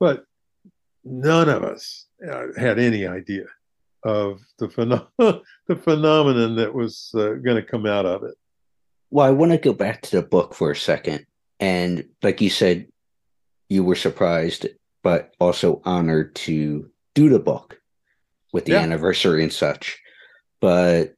but 0.00 0.24
none 1.04 1.48
of 1.48 1.62
us 1.62 2.06
uh, 2.28 2.46
had 2.56 2.78
any 2.78 3.06
idea 3.06 3.44
of 4.06 4.40
the 4.58 4.68
phenom- 4.68 5.08
the 5.66 5.76
phenomenon 5.76 6.56
that 6.56 6.72
was 6.74 7.10
uh, 7.14 7.34
going 7.44 7.56
to 7.56 7.62
come 7.62 7.86
out 7.86 8.06
of 8.06 8.22
it. 8.24 8.34
Well, 9.10 9.26
I 9.26 9.30
want 9.30 9.52
to 9.52 9.58
go 9.58 9.72
back 9.72 10.02
to 10.02 10.16
the 10.16 10.22
book 10.26 10.54
for 10.54 10.70
a 10.70 10.76
second. 10.76 11.26
And 11.60 12.04
like 12.22 12.40
you 12.40 12.50
said, 12.50 12.86
you 13.68 13.82
were 13.84 13.94
surprised, 13.96 14.66
but 15.02 15.34
also 15.40 15.80
honored 15.84 16.34
to 16.36 16.90
do 17.14 17.28
the 17.28 17.38
book 17.38 17.80
with 18.52 18.64
the 18.66 18.72
Yeah. 18.72 18.80
anniversary 18.80 19.42
and 19.42 19.52
such. 19.52 19.98
But 20.60 21.14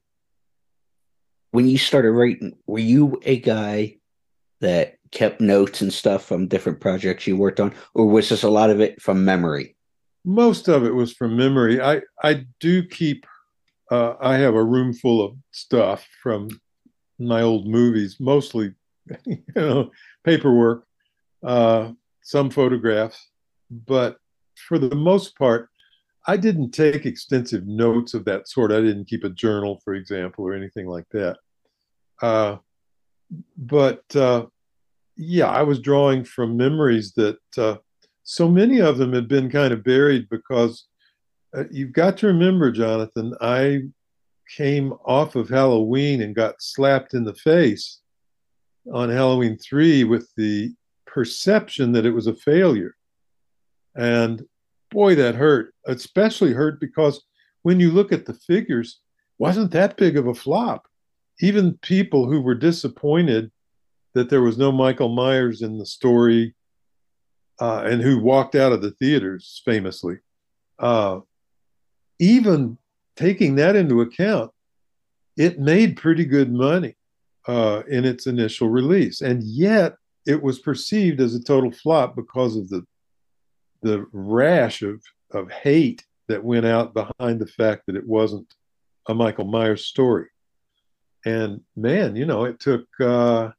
when 1.50 1.68
you 1.68 1.78
started 1.78 2.12
writing, 2.12 2.56
were 2.66 2.78
you 2.78 3.20
a 3.24 3.38
guy 3.38 3.96
that 4.60 4.98
kept 5.10 5.40
notes 5.40 5.80
and 5.80 5.92
stuff 5.92 6.24
from 6.24 6.48
different 6.48 6.80
projects 6.80 7.26
you 7.26 7.36
worked 7.36 7.60
on, 7.60 7.74
or 7.94 8.06
was 8.06 8.28
this 8.28 8.42
a 8.42 8.50
lot 8.50 8.70
of 8.70 8.80
it 8.80 9.00
from 9.00 9.24
memory? 9.24 9.74
Most 10.28 10.68
of 10.68 10.84
it 10.84 10.94
was 10.94 11.14
from 11.14 11.36
memory. 11.36 11.80
I 11.80 12.02
I 12.22 12.44
do 12.60 12.86
keep. 12.86 13.24
Uh, 13.90 14.14
I 14.20 14.34
have 14.36 14.54
a 14.54 14.62
room 14.62 14.92
full 14.92 15.24
of 15.24 15.34
stuff 15.52 16.06
from 16.22 16.48
my 17.18 17.40
old 17.40 17.66
movies, 17.66 18.18
mostly, 18.20 18.74
you 19.24 19.42
know, 19.56 19.90
paperwork, 20.24 20.84
uh, 21.42 21.92
some 22.22 22.50
photographs, 22.50 23.30
but 23.70 24.18
for 24.68 24.78
the 24.78 24.94
most 24.94 25.34
part, 25.38 25.70
I 26.26 26.36
didn't 26.36 26.72
take 26.72 27.06
extensive 27.06 27.66
notes 27.66 28.12
of 28.12 28.26
that 28.26 28.46
sort. 28.46 28.70
I 28.70 28.82
didn't 28.82 29.06
keep 29.06 29.24
a 29.24 29.30
journal, 29.30 29.80
for 29.82 29.94
example, 29.94 30.44
or 30.44 30.52
anything 30.52 30.86
like 30.86 31.08
that. 31.12 31.38
Uh, 32.20 32.56
but 33.56 34.04
uh, 34.14 34.44
yeah, 35.16 35.48
I 35.48 35.62
was 35.62 35.80
drawing 35.80 36.24
from 36.24 36.58
memories 36.58 37.14
that 37.14 37.38
uh, 37.56 37.76
so 38.30 38.46
many 38.46 38.78
of 38.78 38.98
them 38.98 39.14
had 39.14 39.26
been 39.26 39.50
kind 39.50 39.72
of 39.72 39.82
buried 39.82 40.28
because 40.28 40.84
uh, 41.56 41.64
you've 41.70 41.94
got 41.94 42.18
to 42.18 42.26
remember, 42.26 42.70
Jonathan, 42.70 43.34
I 43.40 43.84
came 44.54 44.92
off 45.06 45.34
of 45.34 45.48
Halloween 45.48 46.20
and 46.20 46.34
got 46.36 46.60
slapped 46.60 47.14
in 47.14 47.24
the 47.24 47.32
face 47.32 48.00
on 48.92 49.08
Halloween 49.08 49.56
3 49.56 50.04
with 50.04 50.30
the 50.36 50.74
perception 51.06 51.90
that 51.92 52.04
it 52.04 52.10
was 52.10 52.26
a 52.26 52.34
failure. 52.34 52.94
And 53.96 54.42
boy, 54.90 55.14
that 55.14 55.34
hurt, 55.34 55.72
especially 55.86 56.52
hurt 56.52 56.80
because 56.80 57.24
when 57.62 57.80
you 57.80 57.90
look 57.90 58.12
at 58.12 58.26
the 58.26 58.34
figures, 58.34 59.00
wasn't 59.38 59.70
that 59.70 59.96
big 59.96 60.18
of 60.18 60.26
a 60.26 60.34
flop. 60.34 60.86
Even 61.40 61.78
people 61.80 62.28
who 62.30 62.42
were 62.42 62.54
disappointed 62.54 63.50
that 64.12 64.28
there 64.28 64.42
was 64.42 64.58
no 64.58 64.70
Michael 64.70 65.14
Myers 65.14 65.62
in 65.62 65.78
the 65.78 65.86
story 65.86 66.54
uh, 67.60 67.82
and 67.84 68.02
who 68.02 68.20
walked 68.20 68.54
out 68.54 68.72
of 68.72 68.82
the 68.82 68.92
theaters 68.92 69.62
famously, 69.64 70.18
uh, 70.78 71.20
even 72.18 72.78
taking 73.16 73.56
that 73.56 73.76
into 73.76 74.00
account, 74.00 74.50
it 75.36 75.58
made 75.58 75.96
pretty 75.96 76.24
good 76.24 76.52
money 76.52 76.96
uh, 77.46 77.82
in 77.88 78.04
its 78.04 78.26
initial 78.26 78.68
release, 78.68 79.20
and 79.20 79.42
yet 79.42 79.94
it 80.26 80.42
was 80.42 80.58
perceived 80.58 81.20
as 81.20 81.34
a 81.34 81.42
total 81.42 81.72
flop 81.72 82.14
because 82.14 82.56
of 82.56 82.68
the 82.68 82.84
the 83.82 84.04
rash 84.12 84.82
of 84.82 85.00
of 85.30 85.50
hate 85.50 86.04
that 86.28 86.44
went 86.44 86.66
out 86.66 86.94
behind 86.94 87.40
the 87.40 87.46
fact 87.46 87.82
that 87.86 87.96
it 87.96 88.06
wasn't 88.06 88.46
a 89.08 89.14
Michael 89.14 89.46
Myers 89.46 89.86
story. 89.86 90.26
And 91.24 91.62
man, 91.76 92.16
you 92.16 92.26
know, 92.26 92.44
it 92.44 92.60
took 92.60 92.86
uh, 93.00 93.50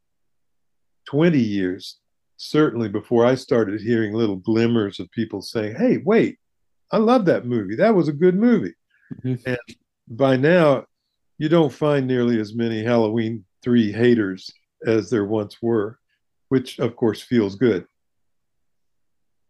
20 1.07 1.39
years, 1.39 1.98
certainly 2.43 2.87
before 2.87 3.25
I 3.25 3.35
started 3.35 3.81
hearing 3.81 4.13
little 4.13 4.37
glimmers 4.37 4.99
of 5.01 5.11
people 5.11 5.41
saying, 5.41 5.75
hey, 5.75 5.97
wait, 6.05 6.37
I 6.89 6.97
love 6.97 7.25
that 7.25 7.45
movie. 7.45 7.75
That 7.75 7.93
was 7.93 8.07
a 8.07 8.13
good 8.13 8.35
movie. 8.35 8.73
Mhm. 9.23 9.41
And 9.45 9.57
by 10.07 10.37
now, 10.37 10.85
you 11.37 11.49
don't 11.49 11.71
find 11.71 12.07
nearly 12.07 12.39
as 12.39 12.55
many 12.55 12.81
Halloween 12.81 13.43
3 13.61 13.91
haters 13.91 14.49
as 14.87 15.09
there 15.09 15.25
once 15.25 15.61
were, 15.61 15.99
which 16.47 16.79
of 16.79 16.95
course 16.95 17.21
feels 17.21 17.55
good. 17.55 17.85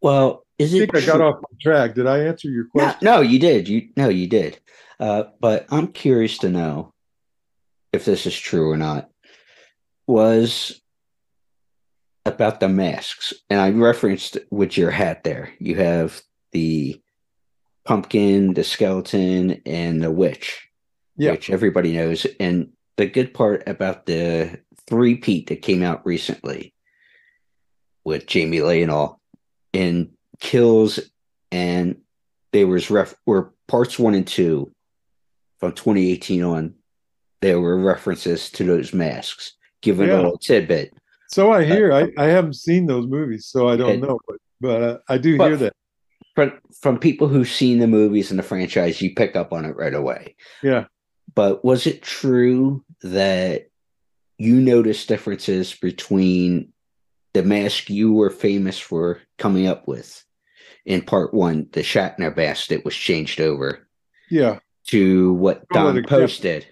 Well, 0.01 0.43
is 0.57 0.73
I 0.73 0.77
it 0.77 0.79
think 0.91 0.95
I 1.03 1.05
got 1.05 1.21
off 1.21 1.41
track. 1.61 1.93
Did 1.93 2.07
I 2.07 2.19
answer 2.23 2.49
your 2.49 2.63
No, 2.65 2.69
question? 2.71 2.99
no, 3.05 3.21
you 3.21 3.37
did. 3.37 3.67
You 3.67 3.89
no, 3.97 4.09
you 4.09 4.27
did. 4.27 4.59
Uh, 4.99 5.25
but 5.39 5.67
I'm 5.69 5.87
curious 5.87 6.39
to 6.39 6.49
know 6.49 6.93
if 7.93 8.03
this 8.05 8.25
is 8.25 8.37
true 8.37 8.69
or 8.71 8.77
not. 8.77 9.09
Was 10.07 10.81
about 12.25 12.59
the 12.59 12.69
masks, 12.69 13.33
and 13.49 13.59
I 13.59 13.69
referenced 13.71 14.37
with 14.51 14.77
your 14.77 14.91
hat 14.91 15.23
there. 15.23 15.53
You 15.59 15.75
have 15.75 16.21
the 16.51 17.01
pumpkin, 17.85 18.53
the 18.53 18.63
skeleton, 18.63 19.61
and 19.65 20.03
the 20.03 20.11
witch, 20.11 20.67
Yeah. 21.17 21.31
which 21.31 21.49
everybody 21.49 21.93
knows. 21.93 22.25
And 22.39 22.73
the 22.97 23.07
good 23.07 23.33
part 23.33 23.67
about 23.67 24.05
the 24.05 24.59
three 24.87 25.15
Pete 25.15 25.47
that 25.47 25.61
came 25.61 25.81
out 25.83 26.05
recently 26.05 26.73
with 28.03 28.27
Jamie 28.27 28.61
Lee 28.61 28.81
and 28.83 28.91
all 28.91 29.19
in 29.73 30.11
kills 30.39 30.99
and 31.51 31.97
there 32.53 32.65
was 32.67 32.89
ref 32.89 33.13
were 33.25 33.53
parts 33.67 33.99
one 33.99 34.15
and 34.15 34.25
two 34.25 34.71
from 35.59 35.73
2018 35.73 36.43
on 36.43 36.73
there 37.41 37.59
were 37.59 37.77
references 37.77 38.49
to 38.51 38.63
those 38.63 38.93
masks 38.93 39.53
given 39.81 40.07
Yeah. 40.07 40.15
a 40.15 40.17
little 40.17 40.37
tidbit 40.37 40.93
So 41.29 41.51
I 41.51 41.63
hear. 41.63 41.93
I, 41.93 42.11
I 42.17 42.25
haven't 42.25 42.55
seen 42.55 42.87
those 42.87 43.05
movies, 43.07 43.45
so 43.47 43.67
I 43.69 43.77
don't 43.77 43.99
know, 44.01 44.19
but 44.27 44.37
but 44.61 44.81
uh, 44.81 44.97
I 45.07 45.17
do 45.17 45.37
But- 45.37 45.47
hear 45.49 45.57
that. 45.57 45.73
from 46.35 46.59
from 46.81 46.99
people 46.99 47.27
who've 47.27 47.47
seen 47.49 47.79
the 47.79 47.87
movies 47.87 48.31
in 48.31 48.37
the 48.37 48.43
franchise 48.43 49.01
you 49.01 49.13
pick 49.15 49.35
up 49.35 49.51
on 49.53 49.65
it 49.65 49.75
right 49.75 49.93
away 49.93 50.35
Yeah. 50.63 50.85
but 51.35 51.63
was 51.65 51.85
it 51.87 52.01
true 52.01 52.83
that 53.01 53.67
you 54.37 54.55
noticed 54.61 55.07
differences 55.07 55.73
between 55.73 56.71
the 57.33 57.43
mask 57.43 57.89
you 57.89 58.13
were 58.13 58.29
famous 58.29 58.77
for 58.79 59.19
coming 59.37 59.67
up 59.67 59.87
with 59.87 60.23
in 60.85 61.01
part 61.01 61.33
one, 61.33 61.67
the 61.73 61.81
Shatner 61.81 62.35
mask 62.35 62.67
that 62.69 62.85
was 62.85 62.95
changed 62.95 63.39
over 63.41 63.87
Yeah, 64.29 64.59
to 64.87 65.33
what 65.33 65.67
Don 65.69 66.03
Post 66.03 66.41
did 66.41 66.65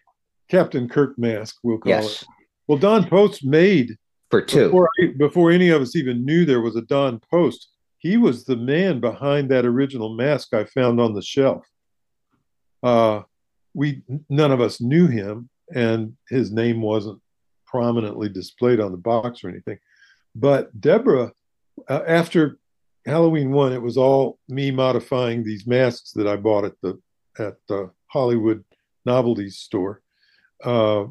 Captain 0.49 0.87
Kirk 0.89 1.17
mask, 1.17 1.57
we'll 1.63 1.77
call 1.79 1.89
Yes. 1.89 2.21
it. 2.21 2.27
Well, 2.67 2.77
Don 2.77 3.07
Post 3.09 3.43
made 3.45 3.97
for 4.29 4.41
two. 4.41 4.65
before, 4.65 4.89
before 5.17 5.51
any 5.51 5.69
of 5.69 5.81
us 5.81 5.95
even 5.95 6.25
knew 6.25 6.45
there 6.45 6.61
was 6.61 6.75
a 6.75 6.81
Don 6.81 7.19
Post. 7.31 7.69
He 7.99 8.17
was 8.17 8.45
the 8.45 8.55
man 8.55 8.99
behind 8.99 9.49
that 9.49 9.65
original 9.65 10.15
mask 10.15 10.53
I 10.53 10.65
found 10.65 10.99
on 10.99 11.13
the 11.13 11.21
shelf. 11.21 11.65
Uh, 12.83 13.21
we 13.73 14.01
none 14.29 14.51
of 14.51 14.61
us 14.61 14.81
knew 14.81 15.07
him, 15.07 15.49
and 15.73 16.15
his 16.29 16.51
name 16.51 16.81
wasn't 16.81 17.21
prominently 17.65 18.29
displayed 18.29 18.79
on 18.79 18.91
the 18.91 18.97
box 18.97 19.43
or 19.43 19.49
anything. 19.49 19.77
But 20.35 20.79
Debra, 20.79 21.31
uh, 21.89 22.01
after 22.07 22.59
Halloween 23.05 23.51
one, 23.51 23.73
it 23.73 23.81
was 23.81 23.97
all 23.97 24.39
me 24.47 24.71
modifying 24.71 25.43
these 25.43 25.65
masks 25.65 26.11
that 26.13 26.27
I 26.27 26.35
bought 26.35 26.65
at 26.65 26.79
the 26.81 26.99
at 27.39 27.55
the 27.67 27.91
Hollywood 28.07 28.63
Novelties 29.05 29.57
store, 29.57 30.01
uh, 30.63 31.05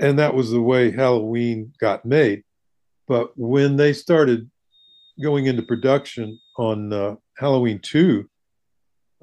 and 0.00 0.18
that 0.18 0.34
was 0.34 0.50
the 0.50 0.60
way 0.60 0.90
Halloween 0.90 1.72
got 1.78 2.04
made. 2.04 2.42
But 3.06 3.32
when 3.36 3.76
they 3.76 3.92
started 3.92 4.50
going 5.22 5.46
into 5.46 5.62
production 5.62 6.38
on 6.56 6.92
uh, 6.92 7.16
Halloween 7.36 7.80
two, 7.80 8.28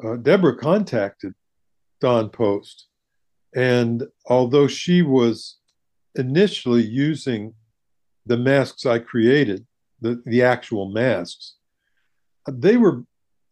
uh, 0.04 0.18
Debra 0.18 0.58
contacted 0.58 1.34
Don 2.00 2.30
Post, 2.30 2.88
and 3.56 4.04
although 4.28 4.68
she 4.68 5.02
was 5.02 5.58
initially 6.16 6.84
using 6.84 7.54
the 8.26 8.38
masks 8.38 8.86
I 8.86 9.00
created, 9.00 9.66
the, 10.02 10.22
the 10.26 10.44
actual 10.44 10.92
masks, 10.92 11.56
they 12.48 12.78
were 12.78 13.04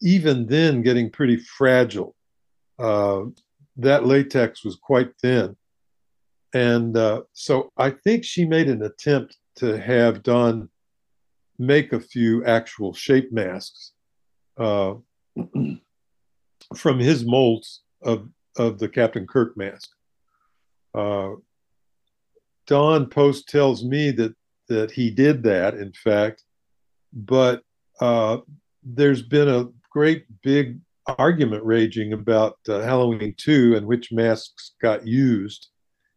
even 0.01 0.45
then 0.45 0.83
getting 0.83 1.09
pretty 1.09 1.37
fragile. 1.37 2.15
Uh, 2.77 3.23
that 3.77 4.05
latex 4.05 4.63
was 4.63 4.75
quite 4.75 5.11
thin. 5.21 5.55
And 6.55 6.95
uh, 6.95 7.23
so 7.33 7.69
I 7.75 7.89
think 7.89 8.23
she 8.23 8.45
made 8.45 8.69
an 8.69 8.81
attempt 8.81 9.35
to 9.57 9.77
have 9.77 10.23
Don 10.23 10.69
make 11.59 11.91
a 11.91 11.99
few 11.99 12.45
actual 12.45 12.93
shape 12.93 13.29
masks 13.33 13.91
uh, 14.57 14.93
from 16.75 16.99
his 16.99 17.25
molds 17.25 17.83
of, 18.01 18.29
of 18.57 18.79
the 18.79 18.87
Captain 18.87 19.27
Kirk 19.27 19.57
mask. 19.57 19.89
Uh, 20.93 21.31
Don 22.67 23.07
Post 23.09 23.49
tells 23.49 23.83
me 23.83 24.11
that 24.11 24.33
that 24.69 24.89
he 24.89 25.11
did 25.11 25.43
that, 25.43 25.75
in 25.75 25.91
fact, 25.91 26.43
but 27.13 27.63
uh, 27.99 28.37
there's 28.81 29.21
been 29.21 29.49
a 29.49 29.67
great 29.91 30.25
big 30.41 30.79
argument 31.19 31.63
raging 31.65 32.13
about 32.13 32.57
uh, 32.67 32.79
Halloween 32.79 33.35
2 33.37 33.75
and 33.75 33.85
which 33.85 34.11
masks 34.11 34.71
got 34.81 35.05
used 35.05 35.67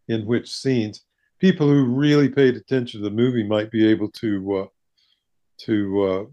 in 0.09 0.27
which 0.27 0.55
scenes. 0.55 1.03
People 1.38 1.68
who 1.68 1.85
really 1.85 2.29
paid 2.29 2.57
attention 2.57 3.01
to 3.01 3.09
the 3.09 3.14
movie 3.14 3.44
might 3.44 3.71
be 3.71 3.87
able 3.87 4.11
to 4.12 4.57
uh, 4.57 4.66
to 5.59 6.03
uh, 6.05 6.25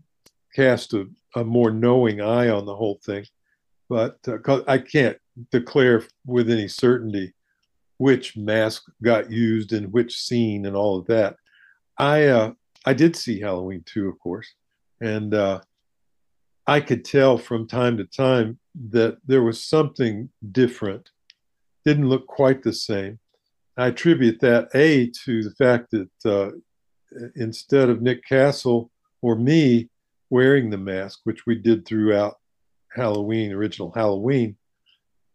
cast 0.56 0.94
a, 0.94 1.08
a 1.36 1.44
more 1.44 1.72
knowing 1.72 2.22
eye 2.22 2.50
on 2.50 2.66
the 2.66 2.76
whole 2.76 3.00
thing, 3.04 3.26
but 3.90 4.18
uh, 4.28 4.62
I 4.68 4.78
can't 4.78 5.18
declare 5.52 6.04
with 6.26 6.50
any 6.50 6.68
certainty 6.68 7.34
which 7.98 8.36
mask 8.36 8.84
got 9.04 9.32
used 9.32 9.74
in 9.74 9.92
which 9.92 10.18
scene 10.18 10.66
and 10.66 10.76
all 10.76 10.98
of 10.98 11.08
that. 11.08 11.38
I 11.98 12.26
uh, 12.26 12.54
I 12.86 12.94
did 12.94 13.16
see 13.16 13.40
Halloween 13.40 13.84
2, 13.86 14.08
of 14.08 14.20
course, 14.20 14.48
and 15.02 15.34
uh, 15.34 15.62
I 16.68 16.80
could 16.82 17.06
tell 17.06 17.38
from 17.38 17.68
time 17.68 17.98
to 17.98 18.06
time 18.06 18.60
that 18.90 19.18
there 19.26 19.44
was 19.44 19.64
something 19.64 20.30
different. 20.52 21.10
Didn't 21.86 22.10
look 22.10 22.28
quite 22.28 22.64
the 22.64 22.74
same. 22.74 23.20
I 23.78 23.88
attribute 23.88 24.40
that 24.42 24.70
a 24.74 25.12
to 25.26 25.44
the 25.44 25.52
fact 25.52 25.92
that 25.92 26.10
uh, 26.26 26.52
instead 27.36 27.90
of 27.90 28.02
Nick 28.02 28.26
Castle 28.26 28.90
or 29.22 29.36
me 29.36 29.90
wearing 30.30 30.70
the 30.70 30.78
mask, 30.78 31.20
which 31.24 31.46
we 31.46 31.56
did 31.56 31.86
throughout 31.86 32.40
Halloween, 32.96 33.52
original 33.52 33.92
Halloween, 33.94 34.56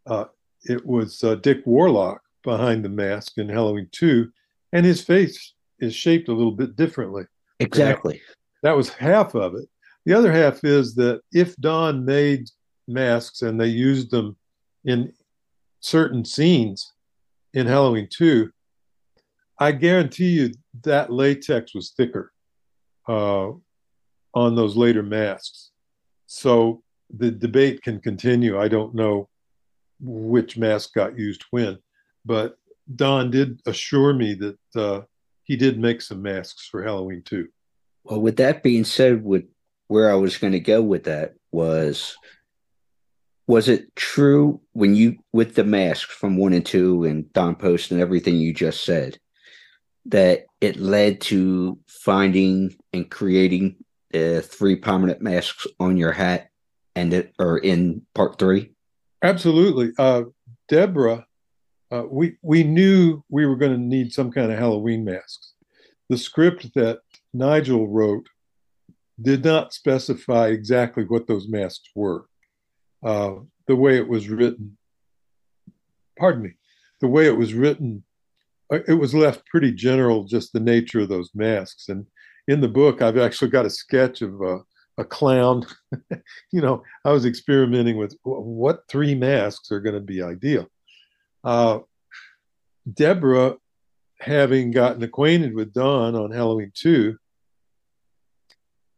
uh, 0.07 0.25
it 0.63 0.85
was 0.85 1.23
uh, 1.23 1.35
Dick 1.35 1.61
Warlock 1.65 2.21
behind 2.43 2.83
the 2.83 2.89
mask 2.89 3.37
in 3.37 3.47
Halloween 3.47 3.87
2, 3.91 4.31
and 4.73 4.85
his 4.85 5.03
face 5.03 5.53
is 5.79 5.95
shaped 5.95 6.27
a 6.27 6.33
little 6.33 6.51
bit 6.51 6.75
differently. 6.75 7.23
Exactly. 7.59 8.21
That 8.63 8.75
was 8.75 8.89
half 8.89 9.35
of 9.35 9.55
it. 9.55 9.69
The 10.05 10.13
other 10.13 10.31
half 10.31 10.63
is 10.63 10.95
that 10.95 11.21
if 11.31 11.55
Don 11.57 12.05
made 12.05 12.49
masks 12.87 13.43
and 13.43 13.59
they 13.59 13.67
used 13.67 14.09
them 14.09 14.35
in 14.85 15.13
certain 15.79 16.25
scenes 16.25 16.91
in 17.53 17.67
Halloween 17.67 18.07
2, 18.09 18.51
I 19.59 19.71
guarantee 19.71 20.29
you 20.29 20.53
that 20.83 21.11
latex 21.11 21.75
was 21.75 21.91
thicker 21.91 22.31
uh, 23.07 23.51
on 24.33 24.55
those 24.55 24.75
later 24.75 25.03
masks. 25.03 25.71
So 26.27 26.81
the 27.15 27.31
debate 27.31 27.81
can 27.81 27.99
continue. 27.99 28.59
I 28.59 28.67
don't 28.67 28.95
know 28.95 29.27
which 29.99 30.57
mask 30.57 30.93
got 30.93 31.17
used 31.17 31.43
when, 31.51 31.77
but 32.25 32.57
Don 32.95 33.29
did 33.29 33.61
assure 33.65 34.13
me 34.13 34.33
that 34.35 34.57
uh, 34.75 35.01
he 35.43 35.55
did 35.55 35.79
make 35.79 36.01
some 36.01 36.21
masks 36.21 36.67
for 36.67 36.83
Halloween 36.83 37.21
2. 37.23 37.47
Well, 38.03 38.21
with 38.21 38.37
that 38.37 38.63
being 38.63 38.83
said, 38.83 39.23
with 39.23 39.45
where 39.87 40.09
I 40.09 40.15
was 40.15 40.37
going 40.37 40.53
to 40.53 40.59
go 40.59 40.81
with 40.81 41.03
that 41.03 41.33
was 41.51 42.15
was 43.51 43.67
it 43.67 43.93
true 43.97 44.61
when 44.71 44.95
you 44.95 45.17
with 45.33 45.55
the 45.55 45.63
masks 45.65 46.09
from 46.09 46.37
one 46.37 46.53
and 46.53 46.65
two 46.65 47.03
and 47.03 47.31
Don 47.33 47.53
Post 47.53 47.91
and 47.91 47.99
everything 47.99 48.37
you 48.37 48.53
just 48.53 48.85
said 48.85 49.19
that 50.05 50.45
it 50.61 50.77
led 50.77 51.19
to 51.19 51.77
finding 51.85 52.73
and 52.93 53.11
creating 53.11 53.75
uh, 54.13 54.39
three 54.39 54.77
prominent 54.77 55.21
masks 55.21 55.67
on 55.81 55.97
your 55.97 56.13
hat 56.13 56.47
and 56.95 57.13
it 57.13 57.33
or 57.39 57.57
in 57.57 58.03
part 58.15 58.39
three? 58.39 58.71
Absolutely. 59.21 59.91
Uh, 59.99 60.23
Debra, 60.69 61.25
uh, 61.91 62.03
we, 62.09 62.37
we 62.41 62.63
knew 62.63 63.21
we 63.27 63.45
were 63.45 63.57
going 63.57 63.73
to 63.73 63.77
need 63.77 64.13
some 64.13 64.31
kind 64.31 64.49
of 64.49 64.59
Halloween 64.59 65.03
masks. 65.03 65.55
The 66.07 66.17
script 66.17 66.73
that 66.75 66.99
Nigel 67.33 67.89
wrote 67.89 68.29
did 69.21 69.43
not 69.43 69.73
specify 69.73 70.47
exactly 70.47 71.03
what 71.03 71.27
those 71.27 71.49
masks 71.49 71.89
were. 71.93 72.27
Uh, 73.03 73.35
the 73.67 73.75
way 73.75 73.97
it 73.97 74.07
was 74.07 74.29
written, 74.29 74.77
pardon 76.17 76.43
me, 76.43 76.53
the 76.99 77.07
way 77.07 77.27
it 77.27 77.37
was 77.37 77.53
written, 77.53 78.03
uh, 78.71 78.79
it 78.87 78.93
was 78.93 79.13
left 79.13 79.45
pretty 79.47 79.71
general, 79.71 80.23
just 80.23 80.53
the 80.53 80.59
nature 80.59 81.01
of 81.01 81.09
those 81.09 81.31
masks. 81.33 81.89
And 81.89 82.05
in 82.47 82.61
the 82.61 82.67
book, 82.67 83.01
I've 83.01 83.17
actually 83.17 83.51
got 83.51 83.65
a 83.65 83.69
sketch 83.69 84.21
of 84.21 84.41
a, 84.41 84.59
a 84.97 85.05
clown. 85.05 85.65
you 86.51 86.61
know, 86.61 86.83
I 87.05 87.11
was 87.11 87.25
experimenting 87.25 87.97
with 87.97 88.15
what 88.23 88.83
three 88.89 89.15
masks 89.15 89.71
are 89.71 89.81
going 89.81 89.95
to 89.95 90.01
be 90.01 90.21
ideal. 90.21 90.67
Uh, 91.43 91.79
Debra, 92.91 93.55
having 94.19 94.71
gotten 94.71 95.01
acquainted 95.03 95.53
with 95.53 95.73
Don 95.73 96.15
on 96.15 96.31
Halloween 96.31 96.71
2, 96.75 97.17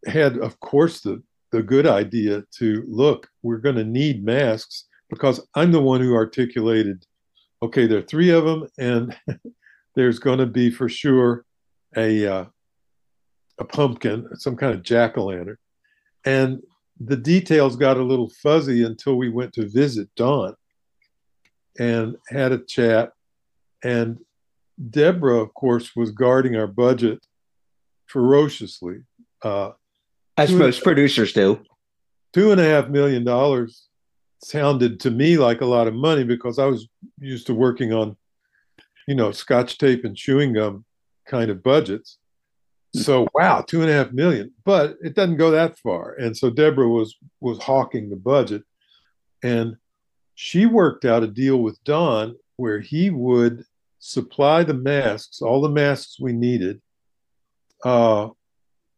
had, 0.05 0.37
of 0.37 0.59
course, 0.59 1.01
the, 1.01 1.23
the 1.53 1.61
good 1.61 1.85
idea 1.85 2.43
to 2.57 2.83
look, 2.87 3.29
we're 3.43 3.57
going 3.57 3.75
to 3.75 3.83
need 3.83 4.25
masks 4.25 4.87
because 5.07 5.47
I'm 5.53 5.71
the 5.71 5.79
one 5.79 6.01
who 6.01 6.15
articulated, 6.15 7.05
okay, 7.61 7.85
there 7.85 7.99
are 7.99 8.09
three 8.09 8.31
of 8.31 8.43
them, 8.43 8.67
and 8.79 9.15
there's 9.95 10.17
going 10.17 10.39
to 10.39 10.47
be 10.47 10.71
for 10.71 10.89
sure 10.89 11.45
a, 11.95 12.25
uh, 12.25 12.45
a 13.59 13.65
pumpkin, 13.65 14.27
some 14.33 14.55
kind 14.55 14.73
of 14.73 14.81
jack 14.81 15.15
o' 15.15 15.25
lantern. 15.25 15.59
And 16.25 16.63
the 16.99 17.17
details 17.17 17.75
got 17.75 17.97
a 17.97 18.03
little 18.03 18.31
fuzzy 18.41 18.83
until 18.83 19.15
we 19.15 19.29
went 19.29 19.53
to 19.53 19.69
visit 19.69 20.09
Don 20.15 20.55
and 21.77 22.15
had 22.29 22.51
a 22.51 22.65
chat. 22.65 23.11
And 23.83 24.17
Debra, 24.89 25.35
of 25.35 25.53
course, 25.53 25.95
was 25.95 26.09
guarding 26.09 26.55
our 26.55 26.65
budget 26.65 27.23
ferociously. 28.07 29.03
Uh, 29.43 29.73
As 30.37 30.49
two- 30.49 30.57
most 30.57 30.83
producers 30.83 31.33
do. 31.33 31.61
two 32.33 32.51
and 32.51 32.59
a 32.59 32.63
half 32.63 32.89
million 32.89 33.23
dollars 33.23 33.87
sounded 34.43 34.99
to 35.01 35.11
me 35.11 35.37
like 35.37 35.61
a 35.61 35.65
lot 35.65 35.87
of 35.87 35.93
money 35.93 36.23
because 36.23 36.59
I 36.59 36.65
was 36.65 36.87
used 37.19 37.47
to 37.47 37.53
working 37.53 37.93
on, 37.93 38.17
you 39.07 39.15
know, 39.15 39.31
scotch 39.31 39.77
tape 39.77 40.03
and 40.03 40.17
chewing 40.17 40.53
gum 40.53 40.83
kind 41.25 41.49
of 41.49 41.63
budgets. 41.63 42.17
So 42.95 43.27
wow, 43.33 43.61
two 43.61 43.81
and 43.81 43.89
a 43.89 43.93
half 43.93 44.11
million, 44.11 44.53
but 44.65 44.97
it 45.01 45.15
doesn't 45.15 45.37
go 45.37 45.51
that 45.51 45.79
far. 45.79 46.13
And 46.13 46.37
so 46.37 46.49
Debra 46.51 46.87
was 46.87 47.15
was 47.39 47.57
hawking 47.57 48.09
the 48.09 48.15
budget, 48.15 48.63
and 49.41 49.77
she 50.35 50.67
worked 50.67 51.03
out 51.03 51.23
a 51.23 51.27
deal 51.27 51.57
with 51.57 51.83
Don 51.83 52.35
where 52.57 52.79
he 52.79 53.09
would 53.09 53.65
supply 53.97 54.63
the 54.63 54.75
masks, 54.75 55.41
all 55.41 55.61
the 55.61 55.69
masks 55.69 56.19
we 56.19 56.33
needed, 56.33 56.81
uh, 57.83 58.29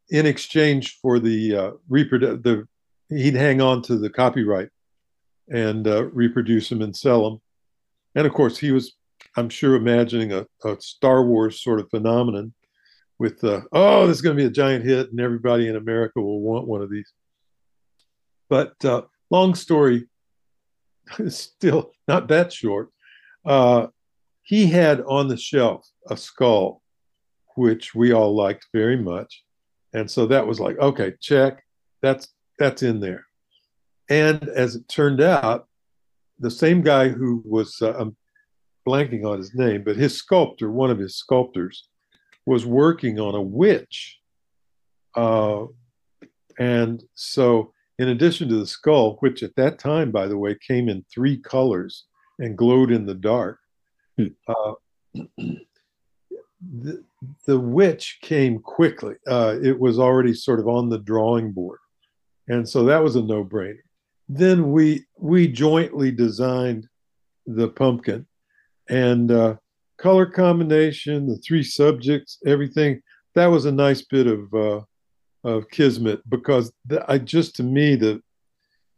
in 0.10 0.26
exchange 0.26 1.00
for 1.02 1.20
the 1.20 1.56
uh, 1.56 1.72
reprodu- 1.90 2.42
the 2.44 2.68
he'd 3.10 3.36
hang 3.36 3.62
on 3.62 3.82
to 3.84 3.98
the 3.98 4.10
copyright 4.10 4.70
and 5.50 5.88
uh, 5.88 6.06
reproduce 6.06 6.70
them 6.70 6.82
and 6.82 6.96
sell 6.96 7.30
them. 7.30 7.42
And 8.16 8.26
of 8.26 8.34
course, 8.34 8.58
he 8.58 8.72
was, 8.72 8.94
I'm 9.36 9.50
sure, 9.50 9.76
imagining 9.76 10.34
a, 10.34 10.48
a 10.64 10.80
Star 10.80 11.24
Wars 11.24 11.62
sort 11.62 11.80
of 11.80 11.90
phenomenon 11.90 12.54
with, 13.20 13.44
uh, 13.44 13.62
oh, 13.72 14.08
this 14.08 14.18
is 14.18 14.22
going 14.22 14.36
to 14.36 14.42
be 14.42 14.48
a 14.48 14.52
giant 14.52 14.86
hit 14.86 15.12
and 15.12 15.20
everybody 15.20 15.68
in 15.68 15.76
America 15.76 16.20
will 16.20 16.42
want 16.42 16.68
one 16.68 16.82
of 16.82 16.90
these. 16.90 17.12
But 18.50 18.74
uh, 18.84 19.04
long 19.30 19.56
story, 19.56 20.08
still 21.28 21.92
not 22.08 22.28
that 22.30 22.52
short. 22.52 22.90
Uh, 23.46 23.88
he 24.42 24.68
had 24.68 25.02
on 25.02 25.28
the 25.28 25.38
shelf 25.38 25.88
a 26.10 26.18
skull, 26.18 26.82
which 27.56 27.96
we 27.96 28.12
all 28.12 28.36
liked 28.36 28.68
very 28.74 28.98
much. 28.98 29.45
And 29.96 30.12
so 30.12 30.26
that 30.28 30.46
was 30.46 30.60
like, 30.60 30.78
okay, 30.78 31.14
check. 31.22 31.64
That's 32.02 32.28
that's 32.60 32.84
in 32.84 33.00
there. 33.00 33.26
And 34.10 34.44
as 34.50 34.76
it 34.76 34.88
turned 34.90 35.22
out, 35.22 35.68
the 36.38 36.52
same 36.52 36.82
guy 36.82 37.08
who 37.08 37.42
was 37.46 37.82
uh, 37.82 37.94
I'm 37.98 38.18
blanking 38.86 39.26
on 39.26 39.38
his 39.38 39.56
name, 39.56 39.84
but 39.84 39.96
his 39.96 40.18
sculptor, 40.18 40.70
one 40.70 40.92
of 40.92 41.00
his 41.00 41.16
sculptors, 41.16 41.88
was 42.46 42.66
working 42.66 43.20
on 43.20 43.36
a 43.36 43.42
witch. 43.42 44.20
Uh, 45.16 45.66
and 46.60 47.02
so, 47.14 47.72
in 47.98 48.10
addition 48.10 48.50
to 48.50 48.58
the 48.58 48.68
skull, 48.68 49.16
which 49.22 49.44
at 49.44 49.56
that 49.56 49.80
time, 49.80 50.12
by 50.12 50.28
the 50.28 50.38
way, 50.38 50.58
came 50.68 50.90
in 50.90 51.06
three 51.14 51.38
colors 51.38 52.04
and 52.40 52.58
glowed 52.58 52.92
in 52.92 53.06
the 53.06 53.16
dark, 53.16 53.60
hmm. 54.18 54.28
uh, 54.50 54.74
the, 56.82 57.04
the 57.46 57.60
witch 57.60 58.20
came 58.22 58.60
quickly. 58.60 59.16
Uh, 59.28 59.58
it 59.62 59.80
was 59.80 60.00
already 60.00 60.34
sort 60.34 60.60
of 60.60 60.68
on 60.68 60.90
the 60.90 61.00
drawing 61.00 61.52
board. 61.52 61.80
And 62.48 62.68
so 62.68 62.86
that 62.86 63.04
was 63.04 63.16
a 63.16 63.22
no 63.22 63.44
brainer. 63.44 63.80
Then 64.28 64.72
we 64.72 65.06
we 65.18 65.48
jointly 65.48 66.12
designed 66.12 66.88
the 67.46 67.70
pumpkin 67.70 68.26
and 68.90 69.32
uh, 69.32 69.56
color 69.98 70.26
combination, 70.26 71.28
the 71.28 71.38
three 71.38 71.64
subjects, 71.64 72.40
everything. 72.46 73.02
That 73.36 73.48
was 73.48 73.66
a 73.66 73.72
nice 73.72 74.02
bit 74.02 74.28
of 74.28 74.54
uh, 74.54 74.82
of 75.44 75.70
kismet 75.70 76.28
because 76.30 76.72
the, 76.86 77.06
I 77.10 77.20
just 77.20 77.56
to 77.58 77.64
me 77.64 77.96
the 77.96 78.22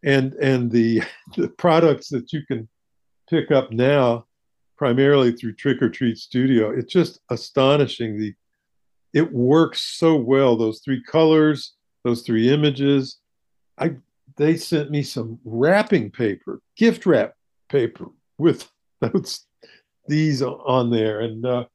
and 0.03 0.34
and 0.34 0.71
the 0.71 1.01
the 1.38 1.49
products 1.49 2.09
that 2.09 2.32
you 2.32 2.45
can 2.45 2.67
pick 3.30 3.51
up 3.51 3.71
now 3.71 4.26
primarily 4.78 5.32
through 5.32 5.53
Trick 5.53 5.82
or 5.82 5.89
Treat 5.89 6.17
Studio. 6.17 6.69
It's 6.69 6.91
just 6.91 7.19
astonishing. 7.30 8.19
The 8.19 8.34
it 9.13 9.32
works 9.32 9.82
so 9.82 10.15
well. 10.15 10.55
Those 10.55 10.80
three 10.80 11.01
colors, 11.03 11.73
those 12.03 12.21
three 12.21 12.49
images. 12.49 13.17
I 13.78 13.95
they 14.36 14.55
sent 14.57 14.91
me 14.91 15.01
some 15.03 15.39
wrapping 15.43 16.11
paper, 16.11 16.61
gift 16.75 17.05
wrap 17.05 17.34
paper 17.69 18.07
with 18.38 18.69
those 19.01 19.45
these 20.07 20.41
on 20.41 20.89
there, 20.89 21.21
and 21.21 21.45
uh, 21.45 21.65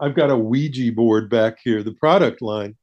I've 0.00 0.16
got 0.16 0.30
a 0.30 0.36
Ouija 0.36 0.92
board 0.92 1.30
back 1.30 1.58
here. 1.62 1.82
The 1.82 1.92
product 1.92 2.42
line 2.42 2.76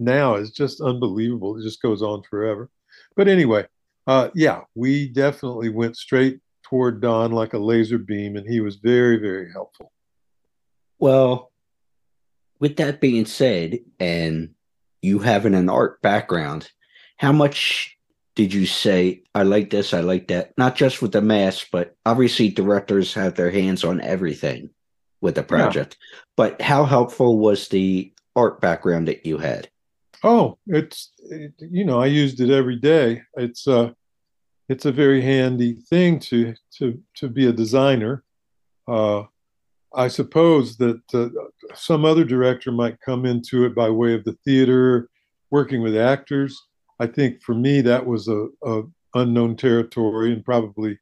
now 0.00 0.34
is 0.34 0.50
just 0.50 0.80
unbelievable. 0.80 1.58
It 1.58 1.62
just 1.62 1.80
goes 1.80 2.02
on 2.02 2.22
forever. 2.28 2.70
But 3.16 3.28
anyway, 3.28 3.66
uh, 4.06 4.30
yeah, 4.34 4.62
we 4.74 5.08
definitely 5.08 5.68
went 5.68 5.96
straight 5.96 6.40
toward 6.62 7.00
Don 7.00 7.32
like 7.32 7.54
a 7.54 7.58
laser 7.58 7.98
beam, 7.98 8.36
and 8.36 8.48
he 8.48 8.60
was 8.60 8.76
very, 8.76 9.16
very 9.16 9.50
helpful. 9.52 9.92
Well, 10.98 11.52
with 12.60 12.76
that 12.76 13.00
being 13.00 13.26
said, 13.26 13.80
and 13.98 14.54
you 15.00 15.18
having 15.18 15.54
an 15.54 15.68
art 15.68 16.00
background, 16.02 16.70
how 17.16 17.32
much 17.32 17.96
did 18.34 18.54
you 18.54 18.66
say, 18.66 19.22
I 19.34 19.42
like 19.42 19.70
this, 19.70 19.92
I 19.92 20.00
like 20.00 20.28
that? 20.28 20.52
Not 20.56 20.76
just 20.76 21.02
with 21.02 21.12
the 21.12 21.20
mask, 21.20 21.68
but 21.70 21.96
obviously 22.06 22.48
directors 22.48 23.14
have 23.14 23.34
their 23.34 23.50
hands 23.50 23.84
on 23.84 24.00
everything 24.00 24.70
with 25.20 25.34
the 25.34 25.42
project. 25.42 25.96
Yeah. 26.00 26.20
But 26.36 26.62
how 26.62 26.84
helpful 26.84 27.38
was 27.38 27.68
the 27.68 28.12
art 28.34 28.60
background 28.60 29.08
that 29.08 29.26
you 29.26 29.38
had? 29.38 29.68
Oh, 30.24 30.58
it's 30.66 31.10
it, 31.18 31.52
you 31.58 31.84
know 31.84 32.00
I 32.00 32.06
used 32.06 32.40
it 32.40 32.50
every 32.50 32.76
day. 32.76 33.22
It's 33.34 33.66
uh 33.66 33.90
it's 34.68 34.86
a 34.86 34.92
very 34.92 35.20
handy 35.20 35.74
thing 35.90 36.18
to 36.20 36.54
to 36.78 37.00
to 37.16 37.28
be 37.28 37.46
a 37.46 37.52
designer. 37.52 38.24
Uh, 38.88 39.24
I 39.94 40.08
suppose 40.08 40.76
that 40.78 41.02
uh, 41.12 41.28
some 41.74 42.04
other 42.04 42.24
director 42.24 42.72
might 42.72 43.00
come 43.00 43.26
into 43.26 43.64
it 43.66 43.74
by 43.74 43.90
way 43.90 44.14
of 44.14 44.24
the 44.24 44.36
theater, 44.44 45.10
working 45.50 45.82
with 45.82 45.96
actors. 45.96 46.60
I 46.98 47.06
think 47.06 47.42
for 47.42 47.54
me 47.54 47.80
that 47.82 48.04
was 48.06 48.28
a, 48.28 48.46
a 48.64 48.82
unknown 49.14 49.56
territory 49.56 50.32
and 50.32 50.44
probably 50.44 50.98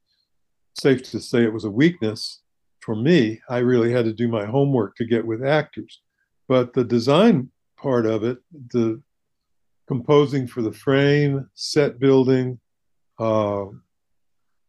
safe 0.77 1.03
to 1.11 1.19
say 1.19 1.43
it 1.43 1.53
was 1.53 1.65
a 1.65 1.71
weakness 1.71 2.41
for 2.81 2.95
me. 2.95 3.39
I 3.49 3.59
really 3.59 3.91
had 3.91 4.05
to 4.05 4.13
do 4.13 4.27
my 4.27 4.45
homework 4.45 4.95
to 4.97 5.05
get 5.05 5.25
with 5.25 5.45
actors, 5.45 6.01
but 6.47 6.73
the 6.73 6.83
design 6.83 7.49
part 7.77 8.05
of 8.05 8.23
it, 8.23 8.39
the 8.73 9.01
composing 9.87 10.47
for 10.47 10.61
the 10.61 10.71
frame, 10.71 11.49
set 11.55 11.99
building, 11.99 12.59
uh, 13.21 13.65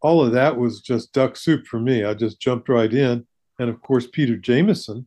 all 0.02 0.22
of 0.22 0.32
that 0.32 0.58
was 0.58 0.80
just 0.82 1.12
duck 1.12 1.36
soup 1.36 1.66
for 1.66 1.80
me. 1.80 2.04
I 2.04 2.12
just 2.12 2.38
jumped 2.38 2.68
right 2.68 2.92
in. 2.92 3.26
And 3.58 3.70
of 3.70 3.80
course, 3.80 4.06
Peter 4.12 4.36
Jamison, 4.36 5.06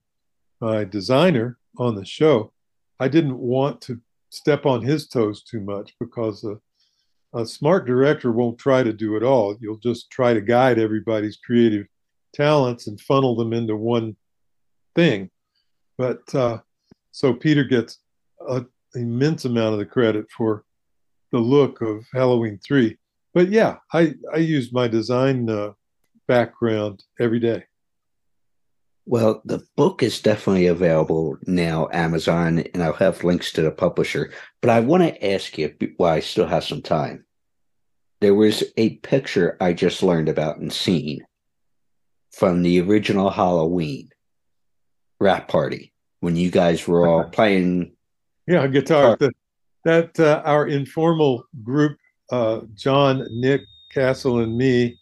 my 0.60 0.84
designer 0.84 1.60
on 1.78 1.96
the 1.96 2.06
show, 2.06 2.54
I 3.00 3.08
didn't 3.08 3.38
want 3.38 3.82
to 3.82 4.02
step 4.30 4.66
on 4.66 4.82
his 4.82 5.08
toes 5.08 5.44
too 5.44 5.60
much 5.60 5.94
because 6.00 6.44
a, 6.44 6.58
a 7.38 7.46
smart 7.46 7.86
director 7.86 8.32
won't 8.32 8.58
try 8.58 8.82
to 8.82 8.94
do 8.94 9.16
it 9.16 9.22
all. 9.22 9.56
You'll 9.60 9.78
just 9.78 10.10
try 10.10 10.34
to 10.34 10.42
guide 10.42 10.80
everybody's 10.80 11.38
creative 11.38 11.86
talents 12.34 12.88
and 12.88 13.00
funnel 13.00 13.36
them 13.36 13.54
into 13.54 13.76
one 13.76 14.16
thing. 14.96 15.30
But 16.00 16.34
uh, 16.34 16.60
so 17.12 17.34
Peter 17.34 17.64
gets 17.64 18.00
an 18.48 18.68
immense 18.96 19.46
amount 19.46 19.74
of 19.74 19.80
the 19.80 19.86
credit 19.86 20.26
for 20.32 20.64
the 21.32 21.40
look 21.40 21.82
of 21.82 22.06
Halloween 22.12 22.60
3 22.66 22.98
but 23.36 23.50
yeah, 23.50 23.76
I 23.94 24.16
I 24.34 24.38
use 24.38 24.72
my 24.72 24.88
design 24.88 25.50
uh, 25.50 25.74
background 26.28 27.04
every 27.20 27.40
day. 27.40 27.66
Well, 29.06 29.42
the 29.46 29.62
book 29.76 30.02
is 30.02 30.22
definitely 30.22 30.66
available 30.66 31.38
now, 31.46 31.90
Amazon, 31.92 32.60
and 32.74 32.82
I'll 32.82 32.94
have 32.94 33.24
links 33.24 33.52
to 33.52 33.62
the 33.62 33.72
publisher. 33.72 34.32
But 34.62 34.72
I 34.72 34.80
want 34.80 35.04
to 35.04 35.34
ask 35.34 35.58
you 35.58 35.76
while 35.98 36.14
I 36.14 36.22
still 36.22 36.48
have 36.48 36.64
some 36.64 36.82
time. 36.82 37.26
There 38.22 38.34
was 38.34 38.64
a 38.78 38.96
picture 38.98 39.58
I 39.60 39.74
just 39.74 40.02
learned 40.02 40.30
about 40.30 40.58
and 40.58 40.74
seen 40.74 41.24
from 42.32 42.64
the 42.64 42.82
original 42.82 43.30
Halloween 43.30 44.10
rap 45.20 45.50
party 45.50 45.94
when 46.22 46.38
you 46.38 46.50
guys 46.50 46.88
were 46.88 47.06
all 47.06 47.24
playing. 47.32 47.92
Yeah, 48.48 48.66
guitar. 48.68 49.18
The, 49.20 49.32
that 49.84 50.20
uh, 50.20 50.42
our 50.46 50.66
informal 50.66 51.46
group 51.64 51.98
uh, 52.32 52.62
John, 52.76 53.28
Nick, 53.32 53.62
Castle, 53.92 54.40
and 54.40 54.58
me, 54.58 55.00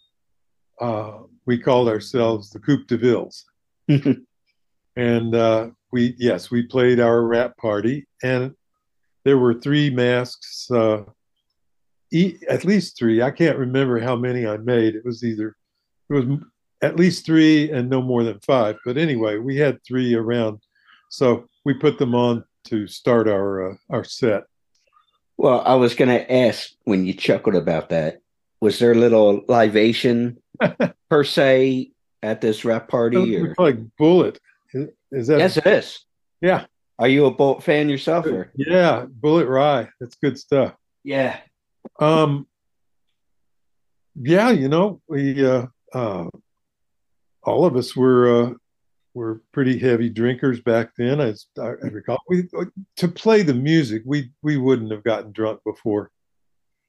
uh, 0.79 1.19
we 1.45 1.57
called 1.57 1.87
ourselves 1.87 2.49
the 2.49 2.59
Coupe 2.59 2.87
de 2.87 2.97
Villes. 2.97 3.45
and 4.95 5.35
uh, 5.35 5.69
we, 5.91 6.15
yes, 6.17 6.51
we 6.51 6.63
played 6.63 6.99
our 6.99 7.23
rap 7.23 7.57
party, 7.57 8.07
and 8.23 8.53
there 9.23 9.37
were 9.37 9.53
three 9.53 9.89
masks, 9.89 10.69
uh, 10.71 11.03
e- 12.11 12.37
at 12.49 12.65
least 12.65 12.97
three. 12.97 13.21
I 13.21 13.31
can't 13.31 13.57
remember 13.57 13.99
how 13.99 14.15
many 14.15 14.47
I 14.47 14.57
made. 14.57 14.95
It 14.95 15.05
was 15.05 15.23
either, 15.23 15.55
it 16.09 16.13
was 16.13 16.39
at 16.81 16.97
least 16.97 17.25
three 17.25 17.71
and 17.71 17.89
no 17.89 18.01
more 18.01 18.23
than 18.23 18.39
five. 18.41 18.77
But 18.85 18.97
anyway, 18.97 19.37
we 19.37 19.57
had 19.57 19.83
three 19.83 20.13
around. 20.13 20.59
So 21.09 21.45
we 21.63 21.73
put 21.73 21.97
them 21.97 22.13
on 22.13 22.43
to 22.65 22.87
start 22.87 23.27
our 23.27 23.71
uh, 23.71 23.75
our 23.89 24.03
set. 24.03 24.43
Well, 25.37 25.61
I 25.65 25.75
was 25.75 25.95
going 25.95 26.09
to 26.09 26.31
ask 26.31 26.71
when 26.83 27.05
you 27.05 27.13
chuckled 27.13 27.55
about 27.55 27.89
that, 27.89 28.21
was 28.61 28.79
there 28.79 28.91
a 28.91 28.95
little 28.95 29.41
libation 29.47 30.37
per 31.09 31.23
se 31.23 31.91
at 32.21 32.41
this 32.41 32.63
rap 32.63 32.87
party? 32.87 33.37
Or? 33.37 33.53
Like 33.57 33.77
Bulleit. 33.99 34.37
Is 35.11 35.27
that? 35.27 35.39
Yes, 35.39 35.57
it 35.57 35.67
is. 35.67 36.05
Yeah. 36.41 36.65
Are 36.99 37.07
you 37.07 37.25
a 37.25 37.35
Bulleit 37.35 37.63
fan 37.63 37.89
yourself? 37.89 38.25
Or? 38.25 38.51
Yeah, 38.55 39.05
Bulleit 39.05 39.49
Rye. 39.49 39.89
That's 39.99 40.15
good 40.15 40.37
stuff. 40.39 40.73
Yeah. 41.03 41.39
Um. 41.99 42.47
Yeah, 44.15 44.51
you 44.51 44.69
know, 44.69 45.01
we 45.07 45.43
uh, 45.43 45.65
uh, 45.91 46.29
all 47.41 47.65
of 47.65 47.75
us 47.75 47.95
were 47.95 48.43
uh, 48.45 48.53
were 49.13 49.41
pretty 49.51 49.77
heavy 49.77 50.09
drinkers 50.09 50.59
back 50.61 50.91
then. 50.97 51.19
As 51.21 51.47
I, 51.59 51.69
I 51.83 51.87
recall, 51.91 52.19
we 52.27 52.43
to 52.97 53.07
play 53.07 53.41
the 53.43 53.53
music, 53.53 54.03
we 54.05 54.31
we 54.41 54.57
wouldn't 54.57 54.91
have 54.91 55.03
gotten 55.03 55.31
drunk 55.31 55.61
before 55.65 56.11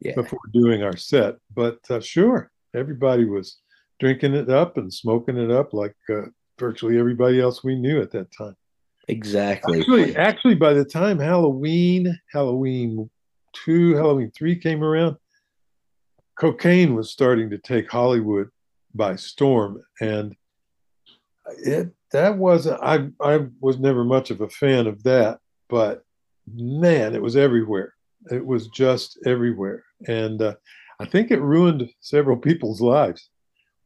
yeah. 0.00 0.14
before 0.14 0.40
doing 0.52 0.82
our 0.82 0.96
set. 0.96 1.36
But 1.54 1.78
uh, 1.90 2.00
sure, 2.00 2.50
everybody 2.74 3.24
was 3.24 3.58
drinking 4.00 4.34
it 4.34 4.50
up 4.50 4.76
and 4.76 4.92
smoking 4.92 5.36
it 5.36 5.50
up 5.50 5.72
like 5.72 5.96
uh, 6.10 6.22
virtually 6.58 6.98
everybody 6.98 7.40
else 7.40 7.64
we 7.64 7.74
knew 7.76 8.00
at 8.00 8.10
that 8.12 8.32
time. 8.36 8.56
Exactly. 9.08 9.80
Actually, 9.80 10.16
actually, 10.16 10.54
by 10.54 10.72
the 10.72 10.84
time 10.84 11.18
Halloween, 11.18 12.18
Halloween 12.32 13.10
two, 13.52 13.94
Halloween 13.94 14.30
three 14.36 14.56
came 14.56 14.82
around, 14.82 15.16
cocaine 16.36 16.94
was 16.94 17.10
starting 17.10 17.50
to 17.50 17.58
take 17.58 17.90
Hollywood 17.90 18.48
by 18.94 19.16
storm, 19.16 19.82
and 20.00 20.34
it 21.58 21.92
that 22.14 22.38
wasn't. 22.38 22.80
I 22.80 23.08
I 23.20 23.46
was 23.60 23.78
never 23.78 24.04
much 24.04 24.30
of 24.30 24.40
a 24.40 24.48
fan 24.48 24.86
of 24.86 25.02
that, 25.02 25.40
but 25.68 26.04
man, 26.52 27.14
it 27.14 27.20
was 27.20 27.36
everywhere. 27.36 27.92
It 28.30 28.46
was 28.46 28.68
just 28.68 29.18
everywhere, 29.26 29.84
and 30.06 30.40
uh, 30.40 30.54
I 31.00 31.06
think 31.06 31.30
it 31.30 31.40
ruined 31.40 31.90
several 32.00 32.36
people's 32.36 32.80
lives. 32.80 33.28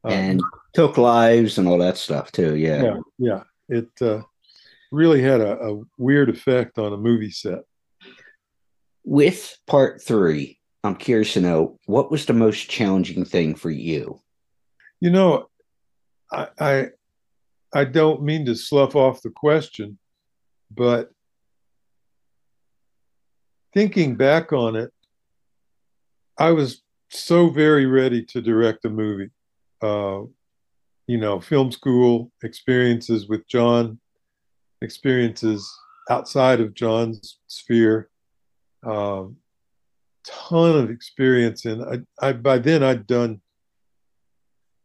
Um, 0.03 0.13
and 0.13 0.41
took 0.73 0.97
lives 0.97 1.57
and 1.57 1.67
all 1.67 1.79
that 1.79 1.97
stuff 1.97 2.31
too. 2.31 2.55
Yeah, 2.55 2.83
yeah, 2.83 2.99
yeah. 3.17 3.43
It 3.67 3.89
uh, 3.99 4.21
really 4.91 5.21
had 5.23 5.41
a, 5.41 5.59
a 5.59 5.81
weird 5.97 6.29
effect 6.29 6.77
on 6.77 6.93
a 6.93 6.97
movie 6.97 7.31
set. 7.31 7.63
With 9.03 9.57
part 9.65 10.03
three, 10.03 10.59
I'm 10.83 10.95
curious 10.95 11.33
to 11.33 11.41
know 11.41 11.79
what 11.87 12.11
was 12.11 12.27
the 12.27 12.33
most 12.33 12.69
challenging 12.69 13.25
thing 13.25 13.55
for 13.55 13.71
you. 13.71 14.21
You 15.01 15.09
know, 15.09 15.49
I 16.31 16.47
I, 16.59 16.87
I 17.73 17.85
don't 17.85 18.23
mean 18.23 18.45
to 18.45 18.55
slough 18.55 18.95
off 18.95 19.21
the 19.21 19.29
question, 19.29 19.99
but 20.71 21.11
thinking 23.73 24.15
back 24.15 24.51
on 24.51 24.75
it, 24.75 24.91
I 26.37 26.51
was 26.51 26.81
so 27.09 27.49
very 27.49 27.85
ready 27.85 28.23
to 28.25 28.41
direct 28.41 28.85
a 28.85 28.89
movie. 28.89 29.29
Uh, 29.81 30.21
you 31.07 31.17
know, 31.17 31.39
film 31.39 31.71
school 31.71 32.31
experiences 32.43 33.27
with 33.27 33.47
John, 33.47 33.99
experiences 34.81 35.71
outside 36.09 36.59
of 36.59 36.73
John's 36.73 37.39
sphere, 37.47 38.09
um, 38.85 39.37
ton 40.25 40.77
of 40.77 40.89
experience. 40.89 41.65
And 41.65 42.05
I, 42.21 42.27
I, 42.27 42.33
by 42.33 42.59
then 42.59 42.83
I'd 42.83 43.07
done 43.07 43.41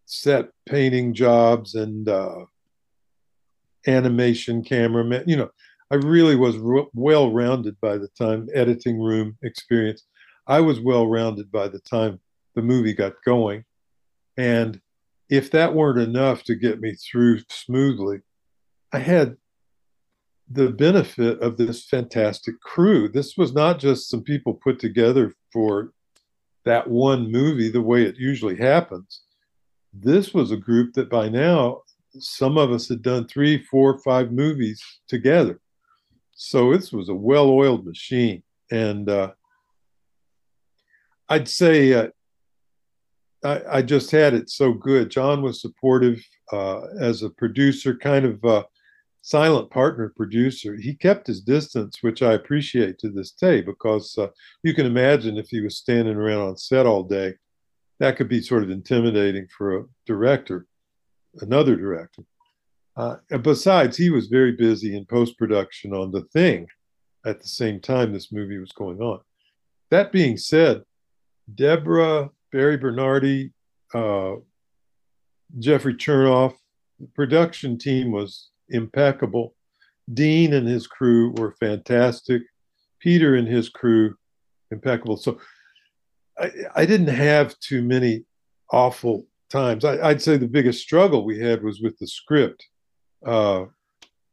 set 0.06 0.48
painting 0.66 1.14
jobs 1.14 1.74
and 1.74 2.08
uh, 2.08 2.44
animation 3.86 4.62
cameraman. 4.64 5.24
You 5.26 5.36
know, 5.36 5.50
I 5.90 5.96
really 5.96 6.36
was 6.36 6.56
r- 6.56 6.86
well 6.94 7.32
rounded 7.32 7.80
by 7.80 7.98
the 7.98 8.08
time 8.18 8.48
editing 8.54 9.00
room 9.00 9.36
experience. 9.42 10.04
I 10.46 10.60
was 10.60 10.80
well 10.80 11.06
rounded 11.06 11.50
by 11.50 11.68
the 11.68 11.80
time 11.80 12.20
the 12.54 12.62
movie 12.62 12.94
got 12.94 13.14
going. 13.24 13.64
And 14.36 14.80
if 15.30 15.50
that 15.52 15.74
weren't 15.74 16.00
enough 16.00 16.42
to 16.44 16.54
get 16.54 16.80
me 16.80 16.94
through 16.94 17.40
smoothly, 17.48 18.20
I 18.92 18.98
had 18.98 19.36
the 20.50 20.68
benefit 20.68 21.40
of 21.40 21.56
this 21.56 21.84
fantastic 21.84 22.60
crew. 22.60 23.08
This 23.08 23.36
was 23.36 23.52
not 23.52 23.78
just 23.78 24.10
some 24.10 24.22
people 24.22 24.54
put 24.54 24.78
together 24.78 25.34
for 25.52 25.92
that 26.64 26.88
one 26.88 27.30
movie 27.30 27.70
the 27.70 27.82
way 27.82 28.04
it 28.04 28.16
usually 28.16 28.56
happens. 28.56 29.22
This 29.92 30.34
was 30.34 30.50
a 30.50 30.56
group 30.56 30.94
that 30.94 31.08
by 31.08 31.28
now, 31.28 31.82
some 32.18 32.58
of 32.58 32.70
us 32.72 32.88
had 32.88 33.02
done 33.02 33.26
three, 33.26 33.62
four, 33.64 33.98
five 33.98 34.32
movies 34.32 34.82
together. 35.08 35.60
So 36.32 36.72
this 36.72 36.92
was 36.92 37.08
a 37.08 37.14
well 37.14 37.48
oiled 37.48 37.86
machine. 37.86 38.42
And 38.70 39.08
uh, 39.08 39.32
I'd 41.28 41.48
say 41.48 41.92
uh, 41.92 42.08
I, 43.44 43.62
I, 43.72 43.82
just 43.82 44.10
had 44.10 44.34
it 44.34 44.50
so 44.50 44.72
good. 44.72 45.10
John 45.10 45.42
was 45.42 45.60
supportive 45.60 46.24
uh, 46.52 46.82
as 47.00 47.22
a 47.22 47.30
producer, 47.30 47.96
kind 47.96 48.24
of 48.24 48.44
uh, 48.44 48.64
silent 49.22 49.70
partner 49.70 50.12
producer. 50.16 50.76
He 50.76 50.94
kept 50.94 51.26
his 51.26 51.40
distance, 51.40 52.02
which 52.02 52.22
I 52.22 52.32
appreciate 52.32 52.98
to 52.98 53.10
this 53.10 53.32
day 53.32 53.60
because 53.60 54.16
uh, 54.18 54.28
you 54.62 54.74
can 54.74 54.86
imagine 54.86 55.36
if 55.36 55.48
he 55.48 55.60
was 55.60 55.78
standing 55.78 56.16
around 56.16 56.40
on 56.40 56.56
set 56.56 56.86
all 56.86 57.02
day, 57.02 57.34
that 58.00 58.16
could 58.16 58.28
be 58.28 58.42
sort 58.42 58.62
of 58.62 58.70
intimidating 58.70 59.46
for 59.48 59.78
a 59.78 59.84
director, 60.06 60.66
another 61.40 61.76
director. 61.76 62.22
Uh, 62.96 63.16
and 63.30 63.42
besides, 63.42 63.96
he 63.96 64.10
was 64.10 64.28
very 64.28 64.52
busy 64.52 64.96
in 64.96 65.04
post 65.04 65.36
production 65.36 65.92
on 65.92 66.12
The 66.12 66.22
Thing 66.32 66.66
at 67.26 67.40
the 67.40 67.48
same 67.48 67.80
time 67.80 68.12
this 68.12 68.32
movie 68.32 68.58
was 68.58 68.72
going 68.72 69.00
on. 69.00 69.20
That 69.90 70.12
being 70.12 70.36
said, 70.36 70.82
Debra, 71.54 72.30
Barry 72.52 72.76
Bernardi, 72.76 73.52
uh, 73.94 74.34
Jeffrey 75.58 75.94
Chernov, 75.94 76.54
the 77.00 77.06
production 77.08 77.78
team 77.78 78.12
was 78.12 78.50
impeccable. 78.68 79.54
Dean 80.12 80.52
and 80.52 80.66
his 80.66 80.86
crew 80.86 81.32
were 81.38 81.56
fantastic. 81.58 82.42
Peter 83.00 83.34
and 83.34 83.48
his 83.48 83.68
crew, 83.68 84.14
impeccable. 84.70 85.16
So 85.16 85.38
I, 86.38 86.50
I 86.74 86.86
didn't 86.86 87.08
have 87.08 87.58
too 87.60 87.82
many 87.82 88.24
awful 88.70 89.26
times. 89.50 89.84
I, 89.84 90.08
would 90.08 90.22
say 90.22 90.36
the 90.36 90.48
biggest 90.48 90.82
struggle 90.82 91.24
we 91.24 91.38
had 91.38 91.62
was 91.62 91.80
with 91.80 91.98
the 91.98 92.06
script, 92.06 92.66
uh, 93.24 93.64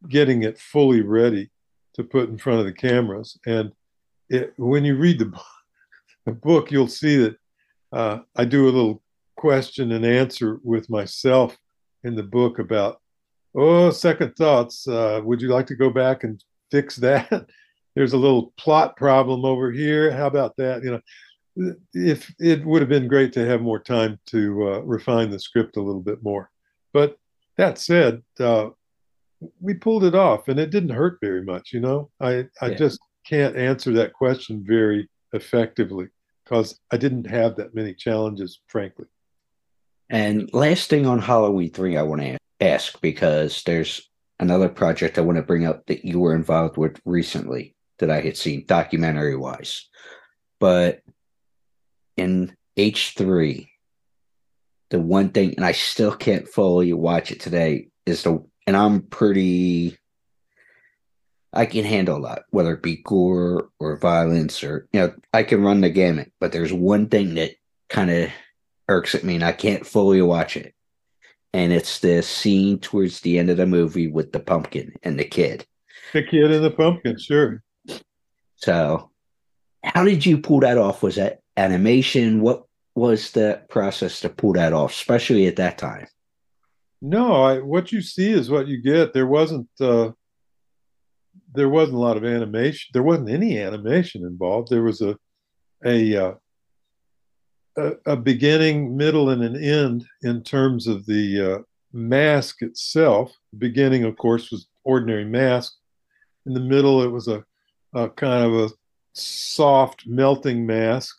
getting 0.09 0.43
it 0.43 0.59
fully 0.59 1.01
ready 1.01 1.49
to 1.93 2.03
put 2.03 2.29
in 2.29 2.37
front 2.37 2.59
of 2.59 2.65
the 2.65 2.73
cameras. 2.73 3.37
And 3.45 3.71
it, 4.29 4.53
when 4.57 4.85
you 4.85 4.95
read 4.95 5.19
the, 5.19 5.31
the 6.25 6.31
book, 6.31 6.71
you'll 6.71 6.87
see 6.87 7.17
that 7.17 7.35
uh, 7.91 8.19
I 8.35 8.45
do 8.45 8.65
a 8.65 8.71
little 8.71 9.01
question 9.35 9.91
and 9.91 10.05
answer 10.05 10.59
with 10.63 10.89
myself 10.89 11.57
in 12.03 12.15
the 12.15 12.23
book 12.23 12.59
about 12.59 13.01
oh, 13.55 13.91
second 13.91 14.35
thoughts. 14.35 14.87
Uh, 14.87 15.21
would 15.23 15.41
you 15.41 15.49
like 15.49 15.67
to 15.67 15.75
go 15.75 15.89
back 15.89 16.23
and 16.23 16.43
fix 16.71 16.95
that? 16.97 17.29
There's 17.95 18.13
a 18.13 18.17
little 18.17 18.53
plot 18.57 18.95
problem 18.95 19.43
over 19.43 19.71
here. 19.71 20.11
How 20.11 20.27
about 20.27 20.55
that? 20.57 20.83
You 20.83 20.91
know, 20.91 21.01
if 21.93 22.33
it 22.39 22.65
would 22.65 22.81
have 22.81 22.89
been 22.89 23.07
great 23.07 23.33
to 23.33 23.45
have 23.45 23.61
more 23.61 23.79
time 23.79 24.19
to 24.27 24.73
uh, 24.73 24.79
refine 24.79 25.29
the 25.29 25.39
script 25.39 25.77
a 25.77 25.81
little 25.81 26.01
bit 26.01 26.23
more. 26.23 26.49
But 26.93 27.17
that 27.57 27.77
said, 27.77 28.21
uh, 28.39 28.69
we 29.59 29.73
pulled 29.73 30.03
it 30.03 30.15
off, 30.15 30.47
and 30.47 30.59
it 30.59 30.69
didn't 30.69 30.89
hurt 30.89 31.17
very 31.21 31.43
much. 31.43 31.73
You 31.73 31.81
know, 31.81 32.09
I 32.19 32.47
I 32.61 32.69
yeah. 32.69 32.75
just 32.75 32.99
can't 33.25 33.55
answer 33.55 33.91
that 33.93 34.13
question 34.13 34.63
very 34.65 35.09
effectively 35.33 36.07
because 36.43 36.79
I 36.91 36.97
didn't 36.97 37.27
have 37.27 37.55
that 37.57 37.75
many 37.75 37.93
challenges, 37.93 38.59
frankly. 38.67 39.05
And 40.09 40.49
last 40.53 40.89
thing 40.89 41.05
on 41.05 41.19
Halloween 41.19 41.71
three, 41.71 41.97
I 41.97 42.03
want 42.03 42.21
to 42.21 42.37
ask 42.59 42.99
because 43.01 43.63
there's 43.63 44.09
another 44.39 44.69
project 44.69 45.17
I 45.17 45.21
want 45.21 45.37
to 45.37 45.43
bring 45.43 45.65
up 45.65 45.85
that 45.85 46.03
you 46.03 46.19
were 46.19 46.35
involved 46.35 46.77
with 46.77 46.99
recently 47.05 47.75
that 47.99 48.09
I 48.09 48.21
had 48.21 48.35
seen 48.35 48.65
documentary 48.65 49.35
wise. 49.35 49.87
But 50.59 51.01
in 52.17 52.55
H3, 52.77 53.67
the 54.89 54.99
one 54.99 55.29
thing, 55.29 55.55
and 55.55 55.65
I 55.65 55.71
still 55.71 56.15
can't 56.15 56.47
fully 56.47 56.93
watch 56.93 57.31
it 57.31 57.39
today, 57.39 57.87
is 58.05 58.23
the, 58.23 58.43
and 58.67 58.75
I'm 58.75 59.01
pretty, 59.01 59.97
I 61.53 61.65
can 61.65 61.85
handle 61.85 62.17
a 62.17 62.19
lot, 62.19 62.43
whether 62.49 62.73
it 62.73 62.83
be 62.83 63.01
gore 63.03 63.69
or 63.79 63.97
violence 63.97 64.63
or, 64.63 64.87
you 64.91 64.99
know, 64.99 65.13
I 65.33 65.43
can 65.43 65.63
run 65.63 65.81
the 65.81 65.89
gamut. 65.89 66.31
But 66.39 66.51
there's 66.51 66.73
one 66.73 67.07
thing 67.07 67.35
that 67.35 67.51
kind 67.89 68.09
of 68.09 68.29
irks 68.87 69.15
at 69.15 69.23
me 69.23 69.35
and 69.35 69.43
I 69.43 69.51
can't 69.51 69.85
fully 69.85 70.21
watch 70.21 70.57
it 70.57 70.73
and 71.53 71.73
it's 71.73 71.99
the 71.99 72.21
scene 72.21 72.79
towards 72.79 73.21
the 73.21 73.37
end 73.37 73.49
of 73.49 73.57
the 73.57 73.65
movie 73.65 74.07
with 74.07 74.31
the 74.31 74.39
pumpkin 74.39 74.93
and 75.03 75.19
the 75.19 75.25
kid. 75.25 75.65
The 76.13 76.23
kid 76.23 76.51
and 76.51 76.63
the 76.63 76.71
pumpkin, 76.71 77.17
sure. 77.17 77.63
So, 78.55 79.11
how 79.83 80.03
did 80.05 80.25
you 80.25 80.37
pull 80.37 80.61
that 80.61 80.77
off? 80.77 81.03
Was 81.03 81.15
that 81.15 81.40
animation? 81.57 82.41
What 82.41 82.63
was 82.95 83.31
the 83.31 83.61
process 83.69 84.19
to 84.21 84.29
pull 84.29 84.53
that 84.53 84.73
off, 84.73 84.91
especially 84.91 85.47
at 85.47 85.55
that 85.57 85.77
time? 85.77 86.07
No, 87.01 87.43
I, 87.43 87.59
what 87.59 87.91
you 87.91 88.01
see 88.01 88.31
is 88.31 88.49
what 88.49 88.67
you 88.67 88.81
get. 88.81 89.13
There 89.13 89.27
wasn't 89.27 89.67
uh, 89.79 90.11
there 91.53 91.69
wasn't 91.69 91.97
a 91.97 92.01
lot 92.01 92.17
of 92.17 92.25
animation. 92.25 92.91
There 92.93 93.03
wasn't 93.03 93.29
any 93.29 93.59
animation 93.59 94.23
involved. 94.23 94.69
There 94.69 94.83
was 94.83 95.01
a 95.01 95.17
a 95.83 96.15
uh, 96.15 96.33
a, 98.05 98.15
beginning, 98.17 98.97
middle, 98.97 99.29
and 99.29 99.43
an 99.43 99.61
end 99.61 100.05
in 100.23 100.43
terms 100.43 100.87
of 100.87 101.05
the 101.05 101.55
uh, 101.55 101.59
mask 101.93 102.61
itself. 102.61 103.33
Beginning, 103.57 104.03
of 104.03 104.17
course, 104.17 104.51
was 104.51 104.67
ordinary 104.83 105.25
mask. 105.25 105.73
In 106.45 106.53
the 106.53 106.59
middle, 106.59 107.01
it 107.03 107.07
was 107.09 107.27
a, 107.27 107.43
a 107.93 108.09
kind 108.09 108.43
of 108.43 108.53
a 108.53 108.73
soft 109.13 110.05
melting 110.07 110.65
mask, 110.65 111.15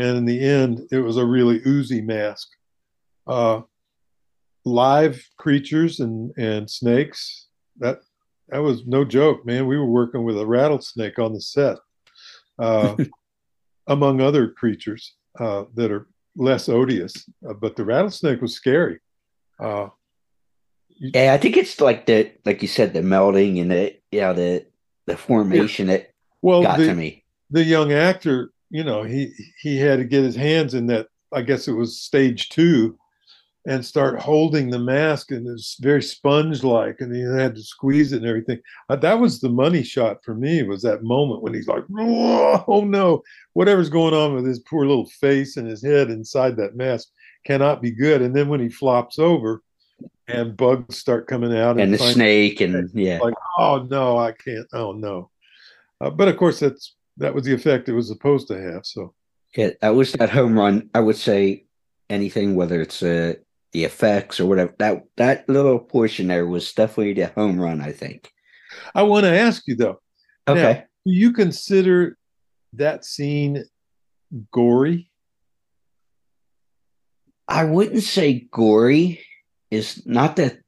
and 0.00 0.18
in 0.18 0.24
the 0.24 0.40
end, 0.40 0.88
it 0.90 0.98
was 0.98 1.16
a 1.16 1.24
really 1.24 1.60
oozy 1.66 2.00
mask. 2.00 2.48
Uh, 3.26 3.60
live 4.64 5.22
creatures 5.36 6.00
and 6.00 6.32
and 6.36 6.70
snakes. 6.70 7.48
That 7.78 8.00
that 8.48 8.58
was 8.58 8.86
no 8.86 9.04
joke, 9.04 9.44
man. 9.44 9.66
We 9.66 9.78
were 9.78 9.86
working 9.86 10.24
with 10.24 10.38
a 10.38 10.46
rattlesnake 10.46 11.18
on 11.18 11.32
the 11.32 11.40
set, 11.40 11.76
uh, 12.58 12.96
among 13.86 14.20
other 14.20 14.48
creatures 14.48 15.14
uh, 15.38 15.64
that 15.74 15.92
are 15.92 16.08
less 16.36 16.68
odious. 16.68 17.28
Uh, 17.48 17.54
but 17.54 17.76
the 17.76 17.84
rattlesnake 17.84 18.40
was 18.40 18.54
scary. 18.54 19.00
Uh, 19.58 19.88
yeah, 20.88 21.32
I 21.32 21.38
think 21.38 21.56
it's 21.56 21.80
like 21.80 22.06
the 22.06 22.32
like 22.44 22.62
you 22.62 22.68
said, 22.68 22.92
the 22.92 23.00
melding 23.00 23.60
and 23.60 23.70
the 23.70 23.96
yeah 24.10 24.32
the 24.32 24.66
the 25.06 25.16
formation 25.16 25.88
yeah. 25.88 25.98
that 25.98 26.14
well 26.42 26.62
got 26.62 26.78
the, 26.78 26.86
to 26.86 26.94
me. 26.94 27.24
The 27.50 27.64
young 27.64 27.92
actor, 27.92 28.52
you 28.70 28.84
know, 28.84 29.02
he 29.02 29.32
he 29.60 29.76
had 29.76 29.98
to 29.98 30.04
get 30.04 30.24
his 30.24 30.36
hands 30.36 30.74
in 30.74 30.86
that. 30.86 31.08
I 31.32 31.42
guess 31.42 31.68
it 31.68 31.72
was 31.72 32.00
stage 32.00 32.48
two, 32.48 32.98
and 33.66 33.84
start 33.84 34.20
holding 34.20 34.70
the 34.70 34.78
mask, 34.78 35.30
and 35.30 35.46
it's 35.46 35.76
very 35.80 36.02
sponge 36.02 36.64
like, 36.64 36.96
and 37.00 37.14
he 37.14 37.22
had 37.22 37.54
to 37.54 37.62
squeeze 37.62 38.12
it 38.12 38.18
and 38.18 38.26
everything. 38.26 38.60
Uh, 38.88 38.96
that 38.96 39.18
was 39.18 39.40
the 39.40 39.48
money 39.48 39.82
shot 39.82 40.18
for 40.24 40.34
me. 40.34 40.62
Was 40.62 40.82
that 40.82 41.02
moment 41.02 41.42
when 41.42 41.54
he's 41.54 41.68
like, 41.68 41.84
oh 41.98 42.84
no, 42.86 43.22
whatever's 43.52 43.90
going 43.90 44.14
on 44.14 44.34
with 44.34 44.46
his 44.46 44.60
poor 44.60 44.86
little 44.86 45.06
face 45.06 45.56
and 45.56 45.68
his 45.68 45.84
head 45.84 46.10
inside 46.10 46.56
that 46.56 46.76
mask 46.76 47.08
cannot 47.44 47.82
be 47.82 47.90
good. 47.90 48.22
And 48.22 48.34
then 48.34 48.48
when 48.48 48.60
he 48.60 48.68
flops 48.68 49.18
over 49.18 49.62
and 50.28 50.56
bugs 50.56 50.96
start 50.96 51.26
coming 51.26 51.56
out 51.56 51.72
and, 51.72 51.80
and 51.80 51.94
the 51.94 51.98
snake 51.98 52.60
and 52.60 52.90
yeah 52.94 53.18
like 53.20 53.34
oh 53.58 53.86
no 53.90 54.16
i 54.16 54.32
can't 54.32 54.66
oh 54.72 54.92
no 54.92 55.30
uh, 56.00 56.10
but 56.10 56.28
of 56.28 56.36
course 56.36 56.60
that's 56.60 56.94
that 57.20 57.34
was 57.34 57.44
the 57.44 57.54
effect 57.54 57.88
it 57.88 57.94
was 57.94 58.08
supposed 58.08 58.48
to 58.48 58.60
have 58.60 58.84
so. 58.84 59.14
Yeah 59.56 59.70
that 59.80 59.94
was 59.94 60.12
that 60.12 60.30
home 60.30 60.58
run 60.58 60.90
i 60.94 61.00
would 61.00 61.16
say 61.16 61.64
anything 62.08 62.54
whether 62.54 62.80
it's 62.80 63.02
uh, 63.02 63.34
the 63.72 63.84
effects 63.84 64.40
or 64.40 64.46
whatever 64.46 64.74
that 64.78 65.04
that 65.16 65.48
little 65.48 65.78
portion 65.78 66.28
there 66.28 66.46
was 66.46 66.72
definitely 66.72 67.14
the 67.14 67.28
home 67.28 67.60
run 67.60 67.80
i 67.80 67.92
think. 67.92 68.32
I 68.94 69.02
want 69.02 69.24
to 69.24 69.38
ask 69.38 69.62
you 69.66 69.76
though. 69.76 70.00
Okay. 70.48 70.62
now, 70.62 70.72
do 71.06 71.12
you 71.12 71.32
consider 71.32 72.16
that 72.74 73.04
scene 73.04 73.64
gory? 74.52 75.10
I 77.48 77.64
wouldn't 77.64 78.02
say 78.02 78.48
gory. 78.50 79.24
Is 79.70 80.04
not 80.04 80.34
the 80.34 80.58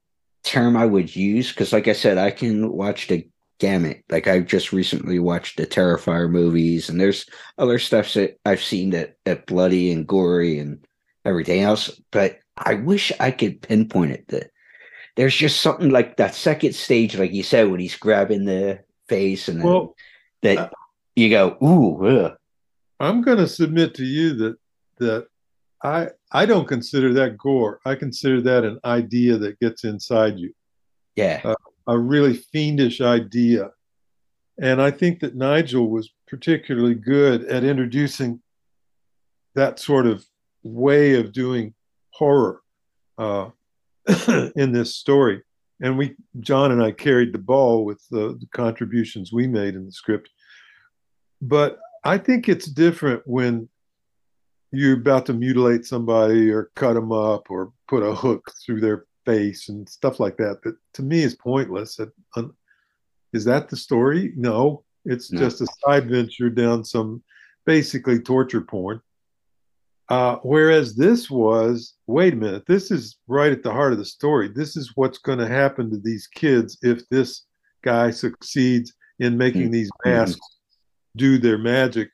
term 0.44 0.76
I 0.76 0.86
would 0.86 1.14
use 1.14 1.50
because, 1.50 1.72
like 1.72 1.88
I 1.88 1.92
said, 1.92 2.18
I 2.18 2.30
can 2.30 2.70
watch 2.70 3.08
the 3.08 3.28
gamut. 3.62 4.02
Like 4.10 4.26
I've 4.26 4.46
just 4.46 4.72
recently 4.72 5.20
watched 5.20 5.56
the 5.56 5.66
Terrifier 5.66 6.28
movies, 6.28 6.88
and 6.88 7.00
there's 7.00 7.26
other 7.58 7.78
stuff 7.78 8.12
that 8.14 8.40
I've 8.44 8.62
seen 8.62 8.90
that 8.90 9.14
that 9.24 9.46
bloody 9.46 9.92
and 9.92 10.06
gory 10.06 10.58
and 10.58 10.84
everything 11.24 11.62
else. 11.62 11.88
But 12.10 12.40
I 12.56 12.74
wish 12.74 13.12
I 13.20 13.30
could 13.30 13.62
pinpoint 13.62 14.10
it. 14.10 14.28
That 14.28 14.50
there's 15.16 15.36
just 15.36 15.60
something 15.60 15.90
like 15.90 16.16
that 16.16 16.34
second 16.34 16.74
stage, 16.74 17.16
like 17.16 17.32
you 17.32 17.44
said, 17.44 17.70
when 17.70 17.78
he's 17.78 17.96
grabbing 17.96 18.44
the 18.44 18.80
face, 19.08 19.48
and 19.48 19.62
well, 19.62 19.94
that 20.42 20.72
you 21.14 21.30
go, 21.30 21.56
ooh. 21.62 22.04
Ugh. 22.04 22.36
I'm 22.98 23.22
going 23.22 23.38
to 23.38 23.48
submit 23.48 23.94
to 23.94 24.04
you 24.04 24.34
that 24.34 24.56
that 24.98 25.26
I 25.84 26.08
I 26.32 26.46
don't 26.46 26.66
consider 26.66 27.14
that 27.14 27.38
gore. 27.38 27.80
I 27.84 27.94
consider 27.94 28.40
that 28.42 28.64
an 28.64 28.80
idea 28.84 29.38
that 29.38 29.60
gets 29.60 29.84
inside 29.84 30.38
you. 30.38 30.52
Yeah. 31.14 31.40
Uh, 31.44 31.54
a 31.86 31.98
really 31.98 32.34
fiendish 32.34 33.00
idea. 33.00 33.70
And 34.60 34.80
I 34.80 34.90
think 34.90 35.20
that 35.20 35.34
Nigel 35.34 35.88
was 35.88 36.10
particularly 36.28 36.94
good 36.94 37.44
at 37.44 37.64
introducing 37.64 38.40
that 39.54 39.78
sort 39.78 40.06
of 40.06 40.24
way 40.62 41.14
of 41.14 41.32
doing 41.32 41.74
horror 42.10 42.62
uh, 43.18 43.50
in 44.56 44.72
this 44.72 44.96
story. 44.96 45.42
And 45.80 45.98
we, 45.98 46.14
John 46.40 46.70
and 46.70 46.82
I 46.82 46.92
carried 46.92 47.32
the 47.32 47.38
ball 47.38 47.84
with 47.84 48.02
the, 48.10 48.38
the 48.38 48.46
contributions 48.54 49.32
we 49.32 49.46
made 49.48 49.74
in 49.74 49.84
the 49.84 49.92
script. 49.92 50.30
But 51.40 51.78
I 52.04 52.18
think 52.18 52.48
it's 52.48 52.66
different 52.66 53.22
when 53.26 53.68
you're 54.70 54.96
about 54.96 55.26
to 55.26 55.34
mutilate 55.34 55.84
somebody 55.84 56.50
or 56.50 56.70
cut 56.76 56.94
them 56.94 57.12
up 57.12 57.50
or 57.50 57.72
put 57.88 58.02
a 58.02 58.14
hook 58.14 58.50
through 58.64 58.80
their 58.80 59.06
face 59.24 59.68
and 59.68 59.88
stuff 59.88 60.20
like 60.20 60.36
that 60.36 60.62
that 60.62 60.76
to 60.94 61.02
me 61.02 61.22
is 61.22 61.34
pointless 61.34 61.98
is 63.32 63.44
that 63.44 63.68
the 63.68 63.76
story 63.76 64.32
no 64.36 64.82
it's 65.04 65.32
no. 65.32 65.38
just 65.40 65.60
a 65.60 65.66
side 65.84 66.08
venture 66.08 66.50
down 66.50 66.84
some 66.84 67.22
basically 67.64 68.18
torture 68.18 68.60
porn 68.60 69.00
uh, 70.08 70.36
whereas 70.42 70.94
this 70.96 71.30
was 71.30 71.94
wait 72.06 72.32
a 72.32 72.36
minute 72.36 72.64
this 72.66 72.90
is 72.90 73.18
right 73.28 73.52
at 73.52 73.62
the 73.62 73.72
heart 73.72 73.92
of 73.92 73.98
the 73.98 74.04
story 74.04 74.48
this 74.48 74.76
is 74.76 74.92
what's 74.96 75.18
going 75.18 75.38
to 75.38 75.46
happen 75.46 75.90
to 75.90 75.98
these 75.98 76.26
kids 76.26 76.76
if 76.82 77.08
this 77.08 77.44
guy 77.82 78.10
succeeds 78.10 78.92
in 79.20 79.38
making 79.38 79.62
mm-hmm. 79.62 79.72
these 79.72 79.90
masks 80.04 80.40
do 81.16 81.38
their 81.38 81.58
magic 81.58 82.10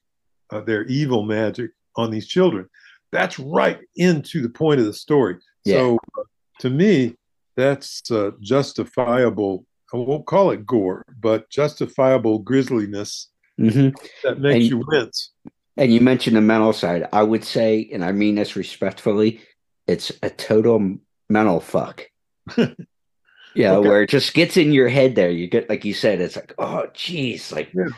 uh, 0.51 0.61
their 0.61 0.85
evil 0.87 1.25
magic 1.25 1.71
on 1.97 2.11
these 2.11 2.27
children. 2.27 2.69
That's 3.13 3.39
right 3.39 3.81
into 3.97 4.43
the 4.43 4.49
point 4.49 4.81
of 4.81 4.87
the 4.87 4.93
story. 4.93 5.37
Yeah. 5.65 5.79
So 5.79 5.99
uh, 6.19 6.23
to 6.61 6.71
me, 6.71 7.17
that's 7.57 8.11
uh, 8.11 8.33
justifiable. 8.41 9.67
I 9.93 9.97
won't 9.97 10.27
call 10.27 10.51
it 10.51 10.67
gore, 10.67 11.05
but 11.19 11.51
justifiable 11.51 12.39
grisliness 12.39 13.29
mm-hmm. 13.59 13.89
that 14.23 14.39
makes 14.39 14.55
and, 14.55 14.65
you 14.65 14.85
wince. 14.87 15.33
And 15.77 15.93
you 15.93 16.01
mentioned 16.01 16.37
the 16.37 16.41
mental 16.41 16.73
side. 16.73 17.09
I 17.13 17.23
would 17.23 17.45
say, 17.45 17.89
and 17.93 18.05
I 18.05 18.13
mean 18.13 18.35
this 18.37 18.57
respectfully, 18.57 19.41
it's 19.87 20.13
a 20.23 20.31
total 20.31 20.99
mental 21.29 21.61
fuck. 21.61 22.07
yeah, 23.55 23.73
okay. 23.73 23.89
where 23.89 24.03
it 24.03 24.11
just 24.11 24.35
gets 24.35 24.57
in 24.57 24.73
your 24.73 24.89
head 24.89 25.15
there. 25.15 25.31
You 25.31 25.47
get 25.47 25.69
like 25.69 25.85
you 25.85 25.95
said, 25.95 26.21
it's 26.21 26.37
like, 26.37 26.55
oh 26.59 26.87
geez, 26.95 27.53
like 27.53 27.71
yeah. 27.75 27.89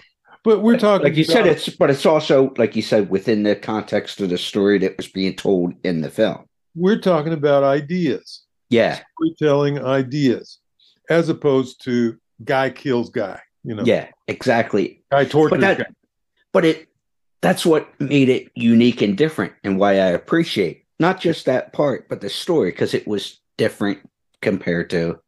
But 0.42 0.62
we're 0.62 0.78
talking 0.78 1.04
like 1.04 1.16
you 1.16 1.24
about, 1.24 1.32
said, 1.32 1.46
it's 1.46 1.68
but 1.68 1.90
it's 1.90 2.06
also 2.06 2.54
like 2.56 2.74
you 2.76 2.82
said 2.82 3.11
within 3.11 3.42
the 3.42 3.56
context 3.56 4.20
of 4.20 4.30
the 4.30 4.38
story 4.38 4.78
that 4.78 4.96
was 4.96 5.08
being 5.08 5.36
told 5.36 5.74
in 5.84 6.00
the 6.00 6.11
film. 6.11 6.46
We're 6.74 7.00
talking 7.00 7.32
about 7.32 7.62
ideas. 7.62 8.44
Yeah. 8.70 9.00
Storytelling 9.14 9.84
ideas 9.84 10.58
as 11.08 11.28
opposed 11.28 11.84
to 11.84 12.18
guy 12.44 12.70
kills 12.70 13.10
guy, 13.10 13.40
you 13.64 13.74
know. 13.74 13.82
Yeah, 13.84 14.08
exactly. 14.28 15.02
Guy 15.10 15.24
tortures 15.24 15.50
but 15.50 15.60
that, 15.60 15.78
guy. 15.78 15.86
But 16.52 16.64
it 16.64 16.88
that's 17.42 17.64
what 17.64 17.88
made 18.00 18.28
it 18.28 18.50
unique 18.54 19.02
and 19.02 19.16
different 19.16 19.52
and 19.64 19.78
why 19.78 19.92
I 19.92 20.08
appreciate 20.08 20.84
not 20.98 21.20
just 21.20 21.46
that 21.46 21.72
part, 21.72 22.08
but 22.08 22.20
the 22.20 22.28
story, 22.28 22.70
because 22.70 22.92
it 22.92 23.08
was 23.08 23.40
different 23.56 23.98
compared 24.42 24.90
to 24.90 25.18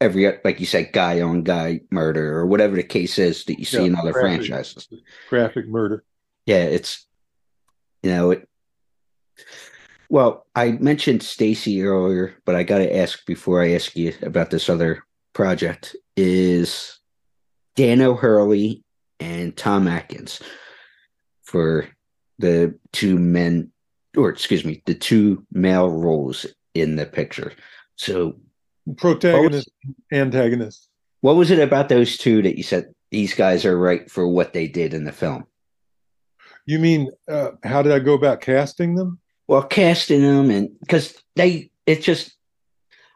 every 0.00 0.38
like 0.44 0.60
you 0.60 0.66
said 0.66 0.92
guy 0.92 1.20
on 1.20 1.42
guy 1.42 1.80
murder 1.90 2.36
or 2.36 2.46
whatever 2.46 2.76
the 2.76 2.82
case 2.82 3.18
is 3.18 3.44
that 3.44 3.58
you 3.58 3.64
see 3.64 3.78
yeah, 3.78 3.84
in 3.84 3.96
other 3.96 4.12
graphic, 4.12 4.46
franchises 4.46 4.88
graphic 5.30 5.66
murder 5.66 6.04
yeah 6.46 6.64
it's 6.64 7.06
you 8.02 8.10
know 8.10 8.32
it 8.32 8.48
well 10.14 10.46
i 10.54 10.72
mentioned 10.72 11.22
stacy 11.22 11.82
earlier 11.82 12.34
but 12.44 12.54
i 12.54 12.62
got 12.62 12.78
to 12.78 12.96
ask 12.96 13.24
before 13.26 13.62
i 13.62 13.72
ask 13.72 13.96
you 13.96 14.12
about 14.22 14.50
this 14.50 14.68
other 14.68 15.02
project 15.32 15.96
is 16.16 16.98
dan 17.76 18.00
o'herlihy 18.00 18.82
and 19.20 19.56
tom 19.56 19.88
atkins 19.88 20.40
for 21.42 21.88
the 22.38 22.74
two 22.92 23.18
men 23.18 23.70
or 24.16 24.30
excuse 24.30 24.64
me 24.64 24.82
the 24.86 24.94
two 24.94 25.44
male 25.50 25.90
roles 25.90 26.46
in 26.74 26.96
the 26.96 27.06
picture 27.06 27.52
so 27.96 28.36
protagonist, 28.96 29.70
was, 29.84 29.94
antagonist. 30.12 30.88
What 31.20 31.36
was 31.36 31.50
it 31.50 31.58
about 31.58 31.88
those 31.88 32.16
two 32.16 32.42
that 32.42 32.56
you 32.56 32.62
said 32.62 32.92
these 33.10 33.34
guys 33.34 33.64
are 33.64 33.78
right 33.78 34.10
for 34.10 34.28
what 34.28 34.52
they 34.52 34.68
did 34.68 34.94
in 34.94 35.04
the 35.04 35.12
film? 35.12 35.44
You 36.66 36.78
mean 36.78 37.10
uh, 37.28 37.52
how 37.62 37.82
did 37.82 37.92
I 37.92 37.98
go 37.98 38.14
about 38.14 38.40
casting 38.40 38.94
them? 38.94 39.20
Well, 39.46 39.62
casting 39.62 40.22
them, 40.22 40.50
and 40.50 40.78
because 40.80 41.14
they, 41.36 41.70
it's 41.86 42.04
just 42.04 42.34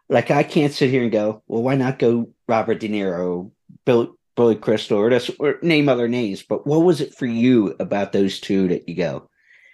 like 0.08 0.30
I 0.30 0.42
can't 0.42 0.72
sit 0.72 0.90
here 0.90 1.02
and 1.02 1.12
go, 1.12 1.42
well, 1.46 1.62
why 1.62 1.74
not 1.74 1.98
go 1.98 2.30
Robert 2.46 2.80
De 2.80 2.88
Niro, 2.88 3.50
Bill, 3.84 4.16
Billy 4.36 4.56
Crystal, 4.56 4.98
or, 4.98 5.10
this, 5.10 5.30
or 5.38 5.56
name 5.62 5.88
other 5.88 6.08
names? 6.08 6.42
But 6.42 6.66
what 6.66 6.80
was 6.80 7.00
it 7.00 7.14
for 7.14 7.26
you 7.26 7.74
about 7.80 8.12
those 8.12 8.40
two 8.40 8.68
that 8.68 8.88
you 8.88 8.94
go? 8.94 9.30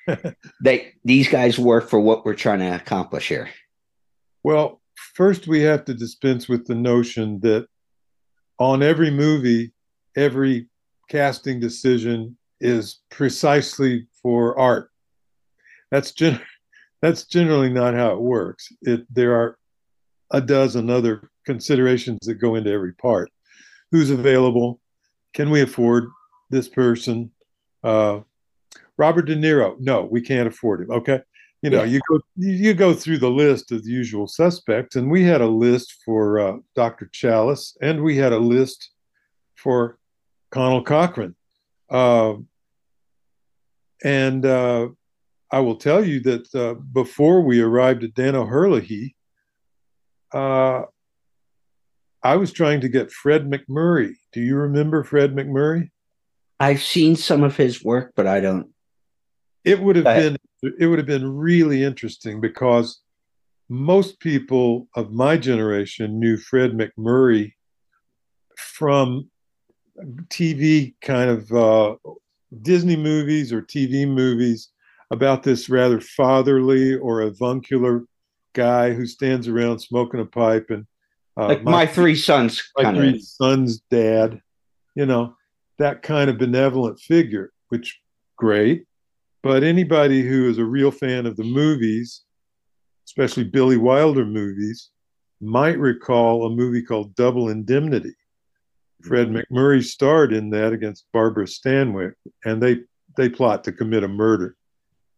that 0.60 0.82
these 1.04 1.28
guys 1.28 1.58
work 1.58 1.88
for 1.88 1.98
what 1.98 2.24
we're 2.24 2.34
trying 2.34 2.58
to 2.60 2.74
accomplish 2.74 3.28
here. 3.28 3.48
Well, 4.42 4.80
first 5.14 5.46
we 5.46 5.60
have 5.62 5.84
to 5.86 5.94
dispense 5.94 6.48
with 6.48 6.66
the 6.66 6.74
notion 6.74 7.40
that 7.40 7.66
on 8.58 8.82
every 8.82 9.10
movie, 9.10 9.72
every 10.16 10.68
casting 11.08 11.60
decision 11.60 12.36
is 12.60 13.00
precisely 13.10 14.06
for 14.22 14.58
art. 14.58 14.90
That's 15.94 16.10
gen- 16.10 16.40
that's 17.02 17.24
generally 17.24 17.70
not 17.70 17.94
how 17.94 18.14
it 18.14 18.20
works. 18.20 18.72
It 18.82 19.06
there 19.14 19.34
are 19.36 19.58
a 20.32 20.40
dozen 20.40 20.90
other 20.90 21.30
considerations 21.46 22.18
that 22.26 22.34
go 22.34 22.56
into 22.56 22.72
every 22.72 22.94
part. 22.94 23.30
Who's 23.92 24.10
available? 24.10 24.80
Can 25.34 25.50
we 25.50 25.60
afford 25.60 26.08
this 26.50 26.66
person? 26.68 27.30
Uh, 27.84 28.20
Robert 28.96 29.26
De 29.26 29.36
Niro? 29.36 29.78
No, 29.78 30.02
we 30.02 30.20
can't 30.20 30.48
afford 30.48 30.80
him. 30.80 30.90
Okay, 30.90 31.20
you 31.62 31.70
know, 31.70 31.84
yeah. 31.84 31.92
you 31.92 32.00
go 32.10 32.20
you 32.34 32.74
go 32.74 32.92
through 32.92 33.18
the 33.18 33.30
list 33.30 33.70
of 33.70 33.84
the 33.84 33.90
usual 33.90 34.26
suspects, 34.26 34.96
and 34.96 35.08
we 35.08 35.22
had 35.22 35.42
a 35.42 35.46
list 35.46 36.02
for 36.04 36.40
uh, 36.40 36.56
Dr. 36.74 37.06
Challis, 37.12 37.76
and 37.80 38.02
we 38.02 38.16
had 38.16 38.32
a 38.32 38.38
list 38.38 38.90
for 39.54 39.98
Conal 40.50 40.82
Cochran, 40.82 41.36
uh, 41.88 42.34
and 44.02 44.44
uh, 44.44 44.88
I 45.50 45.60
will 45.60 45.76
tell 45.76 46.04
you 46.04 46.20
that 46.20 46.54
uh, 46.54 46.74
before 46.74 47.42
we 47.42 47.60
arrived 47.60 48.02
at 48.04 48.14
Dan 48.14 48.34
O'Herlihy, 48.34 49.14
uh, 50.32 50.82
I 52.22 52.36
was 52.36 52.52
trying 52.52 52.80
to 52.80 52.88
get 52.88 53.12
Fred 53.12 53.50
MacMurray. 53.50 54.14
Do 54.32 54.40
you 54.40 54.56
remember 54.56 55.04
Fred 55.04 55.34
MacMurray? 55.34 55.90
I've 56.58 56.82
seen 56.82 57.16
some 57.16 57.42
of 57.42 57.56
his 57.56 57.84
work, 57.84 58.12
but 58.16 58.26
I 58.26 58.40
don't. 58.40 58.70
It 59.64 59.80
would 59.80 59.96
have 59.96 60.04
been 60.04 60.36
it 60.78 60.86
would 60.86 60.98
have 60.98 61.06
been 61.06 61.30
really 61.30 61.82
interesting 61.82 62.40
because 62.40 63.00
most 63.68 64.20
people 64.20 64.88
of 64.94 65.12
my 65.12 65.36
generation 65.36 66.18
knew 66.18 66.36
Fred 66.36 66.72
MacMurray 66.72 67.52
from 68.56 69.30
TV 70.28 70.94
kind 71.02 71.30
of 71.30 71.52
uh, 71.52 71.96
Disney 72.62 72.96
movies 72.96 73.52
or 73.52 73.62
TV 73.62 74.06
movies 74.06 74.70
about 75.10 75.42
this 75.42 75.68
rather 75.68 76.00
fatherly 76.00 76.94
or 76.94 77.22
avuncular 77.22 78.04
guy 78.54 78.92
who 78.92 79.06
stands 79.06 79.48
around 79.48 79.80
smoking 79.80 80.20
a 80.20 80.24
pipe 80.24 80.70
and 80.70 80.86
uh, 81.36 81.48
like 81.48 81.64
my, 81.64 81.70
my, 81.70 81.86
three 81.86 82.14
sons, 82.14 82.62
my 82.76 82.94
three 82.94 83.16
of. 83.16 83.22
sons' 83.22 83.80
dad, 83.90 84.40
you 84.94 85.04
know, 85.04 85.34
that 85.78 86.02
kind 86.02 86.30
of 86.30 86.38
benevolent 86.38 87.00
figure, 87.00 87.52
which 87.68 88.00
great. 88.36 88.84
But 89.42 89.64
anybody 89.64 90.22
who 90.22 90.48
is 90.48 90.58
a 90.58 90.64
real 90.64 90.90
fan 90.90 91.26
of 91.26 91.36
the 91.36 91.44
movies, 91.44 92.22
especially 93.06 93.44
Billy 93.44 93.76
Wilder 93.76 94.24
movies, 94.24 94.90
might 95.40 95.78
recall 95.78 96.46
a 96.46 96.50
movie 96.50 96.82
called 96.82 97.14
Double 97.16 97.48
Indemnity. 97.48 98.14
Fred 99.02 99.28
mm-hmm. 99.28 99.54
MacMurray 99.54 99.84
starred 99.84 100.32
in 100.32 100.50
that 100.50 100.72
against 100.72 101.06
Barbara 101.12 101.46
Stanwyck, 101.46 102.14
and 102.44 102.62
they 102.62 102.78
they 103.16 103.28
plot 103.28 103.64
to 103.64 103.72
commit 103.72 104.04
a 104.04 104.08
murder. 104.08 104.56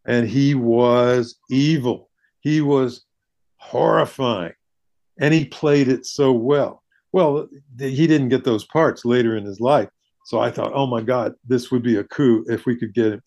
And 0.07 0.27
he 0.27 0.55
was 0.55 1.35
evil. 1.49 2.09
He 2.39 2.61
was 2.61 3.05
horrifying 3.57 4.53
and 5.19 5.33
he 5.33 5.45
played 5.45 5.87
it 5.87 6.05
so 6.05 6.31
well. 6.31 6.83
Well, 7.11 7.47
he 7.79 8.07
didn't 8.07 8.29
get 8.29 8.43
those 8.43 8.65
parts 8.65 9.05
later 9.05 9.37
in 9.37 9.45
his 9.45 9.59
life, 9.59 9.89
so 10.25 10.39
I 10.39 10.51
thought, 10.51 10.73
oh 10.73 10.85
my 10.85 11.01
God, 11.01 11.33
this 11.47 11.71
would 11.71 11.83
be 11.83 11.97
a 11.97 12.03
coup 12.03 12.45
if 12.47 12.65
we 12.65 12.75
could 12.75 12.93
get 12.93 13.13
him. 13.13 13.21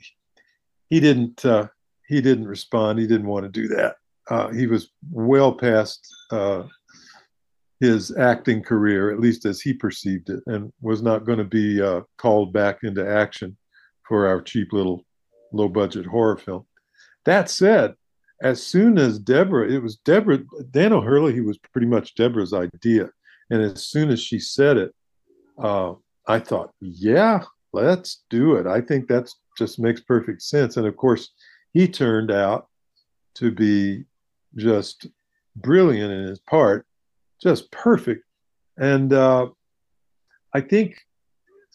He 0.89 1.01
didn't. 1.01 1.45
Uh, 1.45 1.69
he 2.07 2.21
didn't 2.21 2.49
respond. 2.49 2.99
He 2.99 3.07
didn't 3.07 3.29
want 3.29 3.45
to 3.45 3.49
do 3.49 3.69
that. 3.69 3.97
Uh, 4.29 4.49
he 4.49 4.67
was 4.67 4.91
well 5.13 5.53
past 5.53 6.05
uh, 6.33 6.65
his 7.79 8.15
acting 8.17 8.63
career, 8.63 9.13
at 9.13 9.21
least 9.21 9.45
as 9.45 9.61
he 9.61 9.73
perceived 9.73 10.29
it, 10.29 10.41
and 10.47 10.73
was 10.81 11.03
not 11.03 11.25
going 11.25 11.39
to 11.39 11.45
be 11.45 11.81
uh, 11.81 12.01
called 12.19 12.53
back 12.53 12.81
into 12.83 13.09
action 13.09 13.57
for 14.07 14.27
our 14.27 14.43
cheap 14.43 14.73
little 14.73 15.05
low 15.53 15.69
budget 15.69 16.05
horror 16.05 16.37
film. 16.37 16.67
That 17.25 17.51
said, 17.51 17.95
as 18.43 18.63
soon 18.63 18.99
as 18.99 19.19
Debra, 19.19 19.71
it 19.71 19.83
was 19.83 19.97
Debra, 19.97 20.41
Dan 20.71 20.93
O'Herlihy, 20.93 21.35
he 21.35 21.41
was 21.41 21.59
pretty 21.59 21.87
much 21.87 22.15
Debra's 22.15 22.55
idea. 22.55 23.11
And 23.51 23.63
as 23.63 23.87
soon 23.87 24.11
as 24.11 24.21
she 24.21 24.39
said 24.39 24.77
it, 24.77 24.95
uh, 25.59 25.95
I 26.27 26.39
thought, 26.39 26.73
yeah, 26.81 27.43
let's 27.73 28.23
do 28.31 28.55
it. 28.57 28.67
I 28.67 28.81
think 28.81 29.09
that 29.09 29.31
just 29.59 29.79
makes 29.79 30.01
perfect 30.01 30.43
sense. 30.43 30.77
And 30.77 30.87
of 30.87 30.97
course, 30.97 31.31
he 31.73 31.87
turned 31.87 32.31
out 32.31 32.69
to 33.35 33.51
be 33.51 34.05
just 34.57 35.07
brilliant 35.57 36.13
in 36.13 36.27
his 36.27 36.41
part, 36.41 36.87
just 37.43 37.71
perfect. 37.71 38.25
And 38.77 39.13
uh, 39.13 39.49
I 40.55 40.61
think 40.61 40.97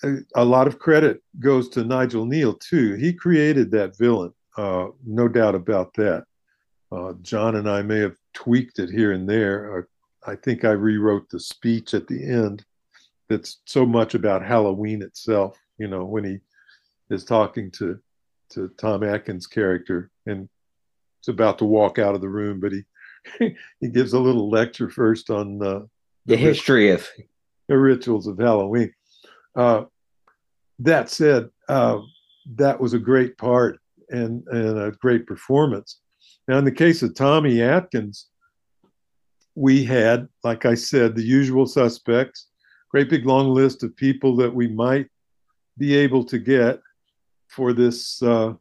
a, 0.03 0.17
a, 0.35 0.43
lot 0.43 0.67
of 0.67 0.79
credit 0.79 1.21
goes 1.39 1.69
to 1.69 1.83
Nigel 1.83 2.25
Kneale, 2.25 2.59
too. 2.59 2.95
He 2.95 3.13
created 3.13 3.71
that 3.71 3.97
villain, 3.97 4.33
uh, 4.57 4.87
no 5.05 5.27
doubt 5.27 5.55
about 5.55 5.93
that. 5.95 6.25
Uh, 6.91 7.13
John 7.21 7.55
and 7.55 7.69
I 7.69 7.81
may 7.81 7.99
have 7.99 8.15
tweaked 8.33 8.79
it 8.79 8.89
here 8.89 9.11
and 9.11 9.27
there. 9.27 9.79
Uh, 9.79 10.31
I 10.31 10.35
think 10.35 10.65
I 10.65 10.71
rewrote 10.71 11.29
the 11.29 11.39
speech 11.39 11.93
at 11.93 12.07
the 12.07 12.23
end 12.23 12.65
that's 13.29 13.61
so 13.65 13.85
much 13.85 14.15
about 14.15 14.45
Halloween 14.45 15.01
itself. 15.01 15.57
You 15.77 15.87
know, 15.87 16.05
when 16.05 16.23
he 16.23 16.39
is 17.09 17.25
talking 17.25 17.71
to 17.71 17.99
to 18.51 18.69
Tom 18.77 19.03
Atkins' 19.03 19.47
character 19.47 20.11
and 20.25 20.47
it's 21.19 21.27
about 21.27 21.57
to 21.57 21.65
walk 21.65 21.97
out 21.97 22.15
of 22.15 22.21
the 22.21 22.29
room, 22.29 22.59
but 22.59 22.71
he 22.71 23.55
he 23.79 23.89
gives 23.89 24.13
a 24.13 24.19
little 24.19 24.49
lecture 24.49 24.89
first 24.89 25.29
on 25.29 25.61
uh, 25.61 25.79
the, 26.25 26.35
the 26.35 26.37
history 26.37 26.91
of 26.91 27.07
the 27.67 27.77
rituals 27.77 28.27
of 28.27 28.37
Halloween. 28.37 28.93
Uh, 29.55 29.85
that 30.79 31.09
said, 31.09 31.49
uh, 31.67 31.99
that 32.55 32.79
was 32.79 32.93
a 32.93 32.99
great 32.99 33.37
part 33.37 33.79
and 34.09 34.43
and 34.47 34.79
a 34.79 34.91
great 34.91 35.25
performance. 35.25 35.99
Now, 36.47 36.57
in 36.57 36.65
the 36.65 36.71
case 36.71 37.01
of 37.01 37.15
Tommy 37.15 37.61
Atkins, 37.61 38.27
we 39.55 39.83
had, 39.83 40.27
like 40.43 40.65
I 40.65 40.75
said, 40.75 41.15
the 41.15 41.23
usual 41.23 41.65
suspects, 41.65 42.47
great 42.89 43.09
big 43.09 43.25
long 43.25 43.49
list 43.49 43.83
of 43.83 43.95
people 43.95 44.35
that 44.37 44.53
we 44.53 44.67
might 44.67 45.07
be 45.77 45.95
able 45.95 46.23
to 46.25 46.37
get 46.37 46.79
for 47.47 47.73
this 47.73 48.21
uh, 48.21 48.53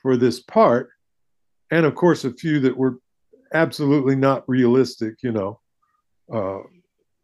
for 0.00 0.16
this 0.16 0.40
part, 0.40 0.90
and 1.70 1.84
of 1.84 1.94
course 1.94 2.24
a 2.24 2.32
few 2.32 2.60
that 2.60 2.76
were 2.76 2.98
absolutely 3.52 4.16
not 4.16 4.48
realistic. 4.48 5.16
You 5.22 5.32
know, 5.32 5.60
uh, 6.32 6.60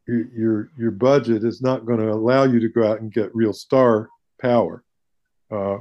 your 0.07 0.71
your 0.77 0.91
budget 0.91 1.45
is 1.45 1.63
not 1.63 1.87
going 1.87 2.01
to 2.01 2.11
allow 2.11 2.45
you 2.45 2.61
to 2.61 2.69
go 2.69 2.87
out 2.87 3.01
and 3.01 3.13
get 3.13 3.35
real 3.35 3.53
star 3.53 4.09
power. 4.41 4.85
Uh, 5.51 5.79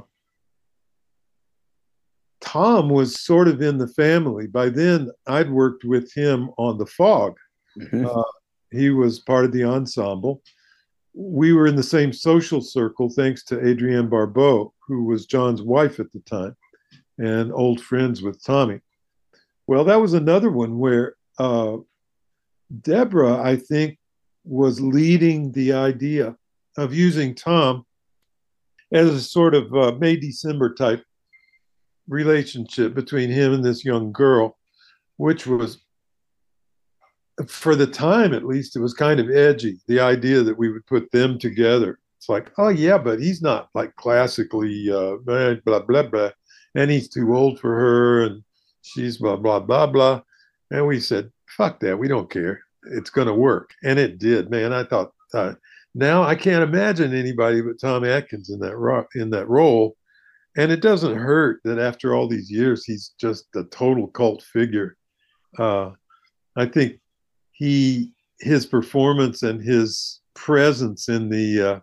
Tom 2.42 2.90
was 2.90 3.20
sort 3.20 3.48
of 3.48 3.62
in 3.62 3.78
the 3.78 3.88
family. 3.88 4.46
By 4.46 4.68
then, 4.68 5.10
I'd 5.26 5.50
worked 5.50 5.84
with 5.84 6.12
him 6.12 6.50
on 6.58 6.76
The 6.76 6.86
Fog. 6.86 7.36
Mm-hmm. 7.78 8.06
Uh, 8.06 8.22
he 8.70 8.90
was 8.90 9.20
part 9.20 9.44
of 9.44 9.52
the 9.52 9.64
ensemble. 9.64 10.42
We 11.14 11.52
were 11.52 11.66
in 11.66 11.76
the 11.76 11.82
same 11.82 12.12
social 12.12 12.60
circle 12.60 13.08
thanks 13.08 13.44
to 13.44 13.60
Adrienne 13.60 14.08
Barbeau, 14.08 14.72
who 14.86 15.04
was 15.04 15.26
John's 15.26 15.62
wife 15.62 16.00
at 16.00 16.10
the 16.12 16.20
time 16.20 16.56
and 17.18 17.52
old 17.52 17.80
friends 17.80 18.22
with 18.22 18.42
Tommy. 18.44 18.80
Well, 19.66 19.84
that 19.84 20.00
was 20.00 20.14
another 20.14 20.50
one 20.50 20.78
where 20.78 21.14
uh, 21.38 21.76
Debra, 22.80 23.40
I 23.42 23.56
think, 23.56 23.98
was 24.44 24.80
leading 24.80 25.52
the 25.52 25.74
idea 25.74 26.36
of 26.76 26.94
using 26.94 27.34
Tom 27.34 27.86
as 28.92 29.10
a 29.10 29.20
sort 29.20 29.54
of 29.54 29.74
uh, 29.74 29.92
May 29.98 30.16
December 30.16 30.74
type 30.74 31.04
relationship 32.08 32.94
between 32.94 33.30
him 33.30 33.52
and 33.52 33.64
this 33.64 33.84
young 33.84 34.12
girl, 34.12 34.58
which 35.16 35.46
was, 35.46 35.78
for 37.46 37.74
the 37.74 37.86
time 37.86 38.34
at 38.34 38.44
least, 38.44 38.76
it 38.76 38.80
was 38.80 38.94
kind 38.94 39.20
of 39.20 39.30
edgy. 39.30 39.80
The 39.86 40.00
idea 40.00 40.42
that 40.42 40.58
we 40.58 40.70
would 40.70 40.86
put 40.86 41.10
them 41.12 41.38
together. 41.38 41.98
It's 42.18 42.28
like, 42.28 42.52
oh, 42.58 42.68
yeah, 42.68 42.98
but 42.98 43.20
he's 43.20 43.42
not 43.42 43.68
like 43.74 43.96
classically 43.96 44.90
uh, 44.92 45.16
blah, 45.24 45.80
blah, 45.80 46.02
blah. 46.04 46.30
And 46.74 46.90
he's 46.90 47.08
too 47.08 47.34
old 47.34 47.58
for 47.58 47.74
her, 47.74 48.24
and 48.24 48.42
she's 48.82 49.18
blah, 49.18 49.36
blah, 49.36 49.60
blah, 49.60 49.86
blah. 49.86 50.22
And 50.70 50.86
we 50.86 51.00
said, 51.00 51.30
fuck 51.48 51.80
that. 51.80 51.98
We 51.98 52.08
don't 52.08 52.30
care. 52.30 52.60
It's 52.92 53.10
to 53.10 53.34
work. 53.34 53.70
And 53.84 53.98
it 53.98 54.18
did, 54.18 54.50
man. 54.50 54.72
I 54.72 54.84
thought, 54.84 55.12
uh, 55.34 55.54
now 55.94 56.22
I 56.22 56.34
can't 56.34 56.62
imagine 56.62 57.14
anybody 57.14 57.60
but 57.60 57.80
Tom 57.80 58.04
Atkins 58.04 58.50
in 58.50 58.58
that 58.60 58.76
ro- 58.76 59.06
in 59.14 59.30
that 59.30 59.48
role 59.48 59.96
and 60.56 60.70
it 60.70 60.80
doesn't 60.80 61.16
hurt 61.16 61.60
that 61.64 61.78
after 61.78 62.14
all 62.14 62.28
these 62.28 62.50
years 62.50 62.84
he's 62.84 63.14
just 63.18 63.44
a 63.56 63.64
total 63.64 64.08
cult 64.08 64.42
figure. 64.42 64.96
Uh, 65.58 65.90
i 66.56 66.64
think 66.64 66.98
he 67.52 68.12
his 68.40 68.66
performance 68.66 69.42
and 69.42 69.62
his 69.62 70.20
presence 70.34 71.08
in 71.08 71.28
the 71.28 71.60
uh, 71.60 71.80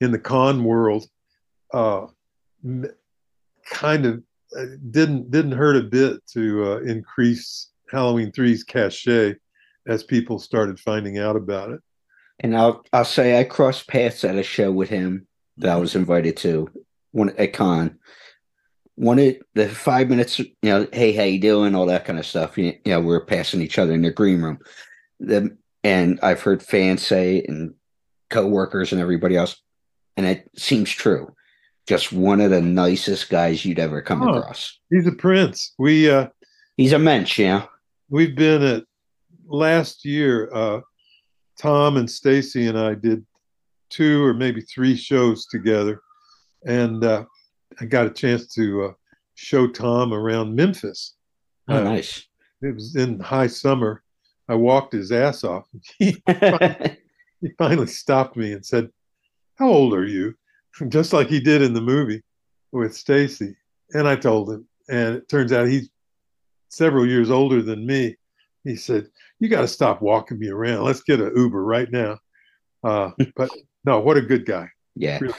in 0.00 0.12
the 0.12 0.18
con 0.18 0.64
world 0.64 1.06
uh, 1.72 2.06
kind 3.70 4.06
of 4.06 4.22
uh, 4.58 4.64
didn't 4.90 5.30
didn't 5.30 5.52
hurt 5.52 5.76
a 5.76 5.82
bit 5.82 6.24
to 6.26 6.72
uh, 6.72 6.76
increase 6.80 7.70
halloween 7.90 8.30
3's 8.32 8.64
cachet 8.64 9.34
as 9.86 10.02
people 10.02 10.38
started 10.38 10.78
finding 10.78 11.18
out 11.18 11.36
about 11.36 11.70
it. 11.70 11.80
And 12.40 12.56
i'll 12.56 12.84
i'll 12.92 13.04
say 13.04 13.38
i 13.38 13.44
crossed 13.44 13.88
paths 13.88 14.24
at 14.24 14.36
a 14.36 14.42
show 14.42 14.70
with 14.70 14.88
him 14.88 15.26
that 15.56 15.70
i 15.70 15.76
was 15.76 15.94
invited 15.96 16.36
to 16.38 16.68
one 17.12 17.30
at 17.36 17.52
con 17.52 17.98
wanted 18.98 19.40
the 19.54 19.68
five 19.68 20.10
minutes, 20.10 20.38
you 20.38 20.52
know, 20.62 20.86
hey, 20.92 21.12
how 21.12 21.22
you 21.22 21.40
doing, 21.40 21.74
all 21.74 21.86
that 21.86 22.04
kind 22.04 22.18
of 22.18 22.26
stuff. 22.26 22.58
You, 22.58 22.74
you 22.84 22.92
know, 22.92 23.00
we 23.00 23.14
are 23.14 23.20
passing 23.20 23.62
each 23.62 23.78
other 23.78 23.92
in 23.92 24.02
the 24.02 24.10
green 24.10 24.42
room. 24.42 24.58
The, 25.20 25.56
and 25.84 26.18
I've 26.22 26.42
heard 26.42 26.62
fans 26.62 27.06
say 27.06 27.44
and 27.46 27.74
co-workers 28.28 28.92
and 28.92 29.00
everybody 29.00 29.36
else, 29.36 29.62
and 30.16 30.26
it 30.26 30.50
seems 30.56 30.90
true. 30.90 31.34
Just 31.86 32.12
one 32.12 32.40
of 32.40 32.50
the 32.50 32.60
nicest 32.60 33.30
guys 33.30 33.64
you'd 33.64 33.78
ever 33.78 34.02
come 34.02 34.22
oh, 34.22 34.34
across. 34.34 34.78
He's 34.90 35.06
a 35.06 35.12
prince. 35.12 35.72
We 35.78 36.10
uh 36.10 36.28
he's 36.76 36.92
a 36.92 36.98
mensch, 36.98 37.38
yeah. 37.38 37.66
We've 38.10 38.36
been 38.36 38.62
at 38.62 38.84
last 39.46 40.04
year, 40.04 40.50
uh 40.52 40.80
Tom 41.58 41.96
and 41.96 42.10
Stacy 42.10 42.66
and 42.66 42.78
I 42.78 42.94
did 42.94 43.24
two 43.88 44.22
or 44.22 44.34
maybe 44.34 44.60
three 44.60 44.96
shows 44.96 45.46
together 45.46 46.02
and 46.64 47.04
uh, 47.04 47.24
I 47.80 47.84
got 47.84 48.06
a 48.06 48.10
chance 48.10 48.46
to 48.54 48.84
uh, 48.84 48.92
show 49.34 49.66
Tom 49.68 50.12
around 50.12 50.54
Memphis. 50.54 51.14
Oh, 51.68 51.76
Uh, 51.76 51.82
nice. 51.84 52.26
It 52.62 52.74
was 52.74 52.96
in 52.96 53.20
high 53.20 53.46
summer. 53.46 54.02
I 54.48 54.54
walked 54.54 54.92
his 54.92 55.12
ass 55.12 55.44
off. 55.44 55.66
He 55.98 56.12
finally, 56.26 56.96
he 57.40 57.48
finally 57.58 57.86
stopped 57.86 58.36
me 58.36 58.52
and 58.52 58.64
said, 58.64 58.88
"How 59.56 59.68
old 59.68 59.94
are 59.94 60.06
you?" 60.06 60.34
Just 60.88 61.12
like 61.12 61.28
he 61.28 61.40
did 61.40 61.62
in 61.62 61.74
the 61.74 61.80
movie 61.80 62.22
with 62.72 62.96
Stacy. 62.96 63.56
And 63.94 64.06
I 64.08 64.16
told 64.16 64.50
him, 64.50 64.66
and 64.90 65.16
it 65.16 65.28
turns 65.28 65.52
out 65.52 65.68
he's 65.68 65.88
several 66.68 67.06
years 67.06 67.30
older 67.30 67.62
than 67.62 67.86
me. 67.86 68.16
He 68.64 68.74
said, 68.76 69.08
"You 69.38 69.48
got 69.48 69.60
to 69.62 69.68
stop 69.68 70.02
walking 70.02 70.38
me 70.38 70.48
around. 70.48 70.84
Let's 70.84 71.02
get 71.02 71.20
an 71.20 71.32
Uber 71.36 71.62
right 71.62 71.90
now." 71.92 72.18
Uh, 72.82 73.10
but 73.36 73.50
no, 73.84 74.00
what 74.00 74.16
a 74.16 74.22
good 74.22 74.46
guy. 74.46 74.68
Yeah. 74.96 75.18
Really. 75.20 75.34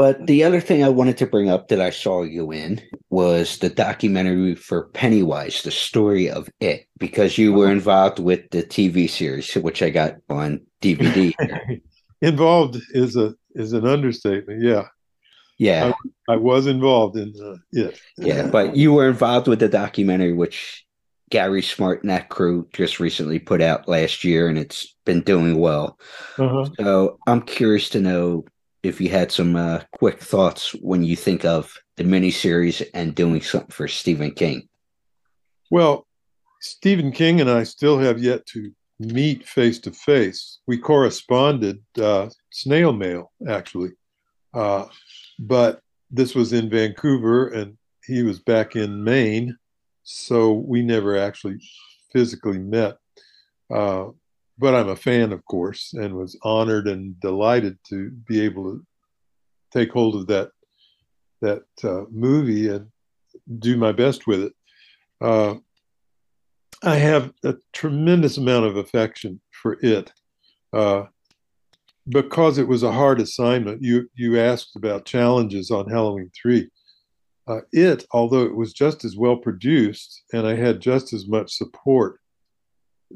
But 0.00 0.26
the 0.26 0.44
other 0.44 0.62
thing 0.62 0.82
I 0.82 0.88
wanted 0.88 1.18
to 1.18 1.26
bring 1.26 1.50
up 1.50 1.68
that 1.68 1.78
I 1.78 1.90
saw 1.90 2.22
you 2.22 2.50
in 2.52 2.80
was 3.10 3.58
the 3.58 3.68
documentary 3.68 4.54
for 4.54 4.84
Pennywise, 4.94 5.62
the 5.62 5.70
story 5.70 6.30
of 6.30 6.48
it, 6.58 6.86
because 6.96 7.36
you 7.36 7.52
were 7.52 7.70
involved 7.70 8.18
with 8.18 8.48
the 8.48 8.62
TV 8.62 9.10
series, 9.10 9.52
which 9.56 9.82
I 9.82 9.90
got 9.90 10.14
on 10.30 10.62
DVD. 10.80 11.34
involved 12.22 12.78
is 12.92 13.14
a 13.14 13.34
is 13.54 13.74
an 13.74 13.86
understatement. 13.86 14.62
Yeah, 14.62 14.86
Yeah. 15.58 15.92
I 16.30 16.36
was 16.36 16.66
involved 16.66 17.18
in 17.18 17.34
uh, 17.38 17.56
it. 17.72 18.00
Yeah. 18.16 18.46
But 18.46 18.76
you 18.76 18.94
were 18.94 19.06
involved 19.06 19.48
with 19.48 19.58
the 19.58 19.68
documentary, 19.68 20.32
which 20.32 20.82
Gary 21.28 21.60
Smart 21.60 22.00
and 22.02 22.08
that 22.08 22.30
crew 22.30 22.66
just 22.72 23.00
recently 23.00 23.38
put 23.38 23.60
out 23.60 23.86
last 23.86 24.24
year, 24.24 24.48
and 24.48 24.56
it's 24.56 24.96
been 25.04 25.20
doing 25.20 25.58
well. 25.58 25.98
Uh-huh. 26.38 26.70
So 26.80 27.18
I'm 27.26 27.42
curious 27.42 27.90
to 27.90 28.00
know 28.00 28.46
if 28.82 29.00
you 29.00 29.08
had 29.08 29.30
some 29.30 29.56
uh, 29.56 29.82
quick 29.92 30.20
thoughts 30.20 30.72
when 30.80 31.02
you 31.02 31.16
think 31.16 31.44
of 31.44 31.76
the 31.96 32.04
miniseries 32.04 32.82
and 32.94 33.14
doing 33.14 33.40
something 33.40 33.70
for 33.70 33.88
Stephen 33.88 34.30
King. 34.32 34.68
Well, 35.70 36.06
Stephen 36.60 37.12
King 37.12 37.40
and 37.40 37.50
I 37.50 37.64
still 37.64 37.98
have 37.98 38.18
yet 38.18 38.46
to 38.46 38.72
meet 38.98 39.46
face 39.46 39.78
to 39.80 39.90
face. 39.90 40.58
We 40.66 40.78
corresponded 40.78 41.82
uh, 42.00 42.28
snail 42.50 42.92
mail, 42.92 43.32
actually, 43.48 43.90
uh, 44.54 44.86
but 45.38 45.80
this 46.10 46.34
was 46.34 46.52
in 46.52 46.68
Vancouver 46.68 47.48
and 47.48 47.76
he 48.04 48.22
was 48.22 48.40
back 48.40 48.76
in 48.76 49.04
Maine, 49.04 49.56
so 50.02 50.52
we 50.52 50.82
never 50.82 51.16
actually 51.16 51.60
physically 52.12 52.58
met. 52.58 52.96
But 54.60 54.74
I'm 54.74 54.90
a 54.90 54.96
fan, 54.96 55.32
of 55.32 55.42
course, 55.46 55.94
and 55.94 56.14
was 56.14 56.38
honored 56.42 56.86
and 56.86 57.18
delighted 57.18 57.78
to 57.88 58.10
be 58.10 58.42
able 58.42 58.64
to 58.64 58.86
take 59.72 59.90
hold 59.90 60.14
of 60.16 60.26
that 60.26 60.50
that 61.40 61.62
uh, 61.82 62.04
movie 62.10 62.68
and 62.68 62.86
do 63.58 63.78
my 63.78 63.92
best 63.92 64.26
with 64.26 64.42
it. 64.42 64.52
Uh, 65.22 65.54
I 66.82 66.96
have 66.96 67.32
a 67.42 67.54
tremendous 67.72 68.36
amount 68.36 68.66
of 68.66 68.76
affection 68.76 69.40
for 69.50 69.78
it 69.80 70.12
uh, 70.74 71.04
because 72.06 72.58
it 72.58 72.68
was 72.68 72.82
a 72.82 72.92
hard 72.92 73.18
assignment. 73.18 73.82
You 73.82 74.10
you 74.14 74.38
asked 74.38 74.76
about 74.76 75.06
challenges 75.06 75.70
on 75.70 75.88
Halloween 75.88 76.30
three. 76.40 76.68
Uh, 77.48 77.62
it, 77.72 78.04
although 78.12 78.44
it 78.44 78.54
was 78.54 78.74
just 78.74 79.06
as 79.06 79.16
well 79.16 79.36
produced 79.36 80.22
and 80.34 80.46
I 80.46 80.54
had 80.54 80.80
just 80.80 81.14
as 81.14 81.26
much 81.26 81.54
support, 81.54 82.20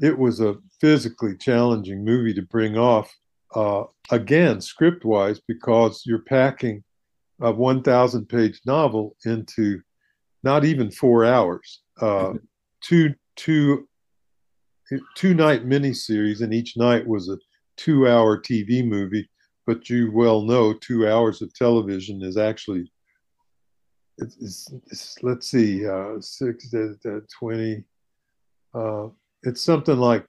it 0.01 0.17
was 0.17 0.41
a 0.41 0.55
physically 0.81 1.37
challenging 1.37 2.03
movie 2.03 2.33
to 2.33 2.41
bring 2.41 2.77
off. 2.77 3.13
Uh, 3.53 3.83
again, 4.11 4.59
script 4.59 5.05
wise, 5.05 5.39
because 5.47 6.03
you're 6.05 6.23
packing 6.23 6.83
a 7.41 7.51
1,000 7.51 8.27
page 8.27 8.59
novel 8.65 9.15
into 9.25 9.81
not 10.43 10.65
even 10.65 10.91
four 10.91 11.25
hours. 11.25 11.81
Uh, 11.99 12.33
two 12.81 13.13
two 13.35 13.87
two 15.15 15.33
night 15.33 15.65
miniseries, 15.65 16.41
and 16.41 16.53
each 16.53 16.77
night 16.77 17.05
was 17.05 17.29
a 17.29 17.37
two 17.77 18.07
hour 18.07 18.39
TV 18.39 18.85
movie. 18.85 19.27
But 19.65 19.89
you 19.89 20.11
well 20.13 20.43
know 20.43 20.73
two 20.73 21.07
hours 21.07 21.41
of 21.41 21.53
television 21.53 22.21
is 22.21 22.37
actually 22.37 22.91
it's, 24.19 24.37
it's, 24.39 24.73
it's 24.91 25.23
let's 25.23 25.49
see 25.49 25.87
uh, 25.87 26.21
six 26.21 26.73
uh, 26.73 26.93
uh, 27.09 27.19
twenty. 27.37 27.83
Uh, 28.73 29.07
it's 29.45 29.61
something 29.61 29.97
like 29.97 30.25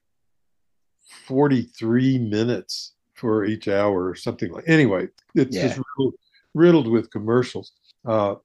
forty 1.26 1.62
three 1.62 2.18
minutes 2.18 2.94
for 3.14 3.44
each 3.44 3.68
hour 3.68 4.06
or 4.08 4.14
something 4.14 4.52
like. 4.52 4.64
Anyway, 4.68 5.08
it's 5.34 5.56
Yeah. 5.56 5.62
just 5.68 5.80
riddled, 5.96 6.14
riddled 6.54 6.88
with 6.88 7.10
commercials. 7.10 7.72
Uh, 8.04 8.36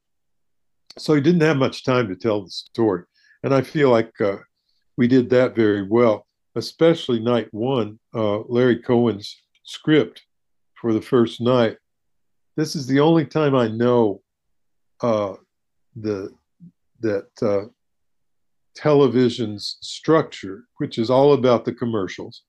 so 0.98 1.14
he 1.14 1.22
didn't 1.22 1.42
have 1.42 1.58
much 1.58 1.84
time 1.84 2.08
to 2.08 2.16
tell 2.16 2.44
the 2.44 2.50
story, 2.50 3.04
and 3.44 3.54
I 3.54 3.62
feel 3.62 3.90
like 3.90 4.20
uh, 4.22 4.38
we 4.98 5.08
did 5.08 5.30
that 5.30 5.56
very 5.56 5.84
well, 5.88 6.28
especially 6.56 7.20
night 7.20 7.48
one. 7.52 8.00
Uh, 8.14 8.40
Larry 8.42 8.80
Cohen's 8.82 9.42
script 9.64 10.24
for 10.76 10.94
the 10.94 11.02
first 11.02 11.40
night. 11.42 11.78
This 12.58 12.76
is 12.76 12.88
the 12.88 13.00
only 13.00 13.26
time 13.26 13.56
I 13.56 13.68
know 13.70 14.22
uh, 15.02 15.36
the 15.96 16.32
that 17.00 17.30
uh, 17.42 17.66
television's 18.76 19.78
structure, 19.82 20.66
which 20.78 20.98
is 20.98 21.10
all 21.10 21.34
about 21.34 21.66
the 21.66 21.74
commercials, 21.74 22.44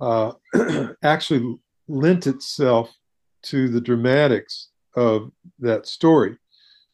uh, 0.00 0.32
actually 1.02 1.58
lent 1.88 2.26
itself 2.26 2.92
to 3.42 3.68
the 3.68 3.80
dramatics 3.80 4.68
of 4.96 5.30
that 5.58 5.86
story, 5.86 6.36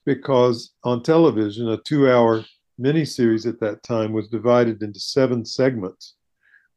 because 0.04 0.72
on 0.84 1.02
television, 1.02 1.68
a 1.68 1.76
two-hour 1.78 2.44
miniseries 2.80 3.46
at 3.46 3.60
that 3.60 3.82
time 3.82 4.12
was 4.12 4.28
divided 4.28 4.82
into 4.82 5.00
seven 5.00 5.44
segments. 5.44 6.14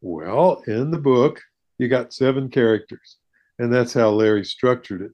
Well, 0.01 0.63
in 0.67 0.91
the 0.91 0.97
book, 0.97 1.41
you 1.77 1.87
got 1.87 2.13
seven 2.13 2.49
characters, 2.49 3.17
and 3.57 3.73
that's 3.73 3.93
how 3.93 4.09
Larry 4.09 4.45
structured 4.45 5.01
it. 5.01 5.11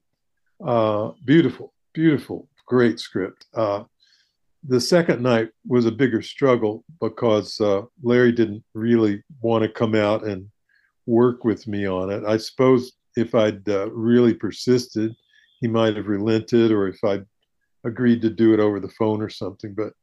Uh, 0.65 1.11
beautiful, 1.25 1.73
beautiful, 1.93 2.47
great 2.65 2.99
script. 2.99 3.45
Uh, 3.53 3.83
the 4.67 4.81
second 4.81 5.21
night 5.21 5.49
was 5.67 5.85
a 5.85 5.91
bigger 5.91 6.21
struggle 6.21 6.83
because 6.99 7.59
uh, 7.61 7.83
Larry 8.01 8.31
didn't 8.31 8.63
really 8.73 9.23
want 9.41 9.63
to 9.63 9.69
come 9.69 9.95
out 9.95 10.25
and 10.25 10.49
work 11.05 11.43
with 11.43 11.67
me 11.67 11.87
on 11.87 12.09
it. 12.09 12.23
I 12.25 12.37
suppose 12.37 12.93
if 13.15 13.35
I'd 13.35 13.67
uh, 13.69 13.89
really 13.91 14.33
persisted, 14.33 15.15
he 15.61 15.67
might 15.67 15.95
have 15.95 16.07
relented, 16.07 16.71
or 16.71 16.87
if 16.87 17.03
I'd 17.03 17.25
agreed 17.85 18.21
to 18.23 18.29
do 18.29 18.53
it 18.53 18.59
over 18.59 18.79
the 18.79 18.89
phone 18.89 19.21
or 19.21 19.29
something. 19.29 19.73
But 19.73 19.93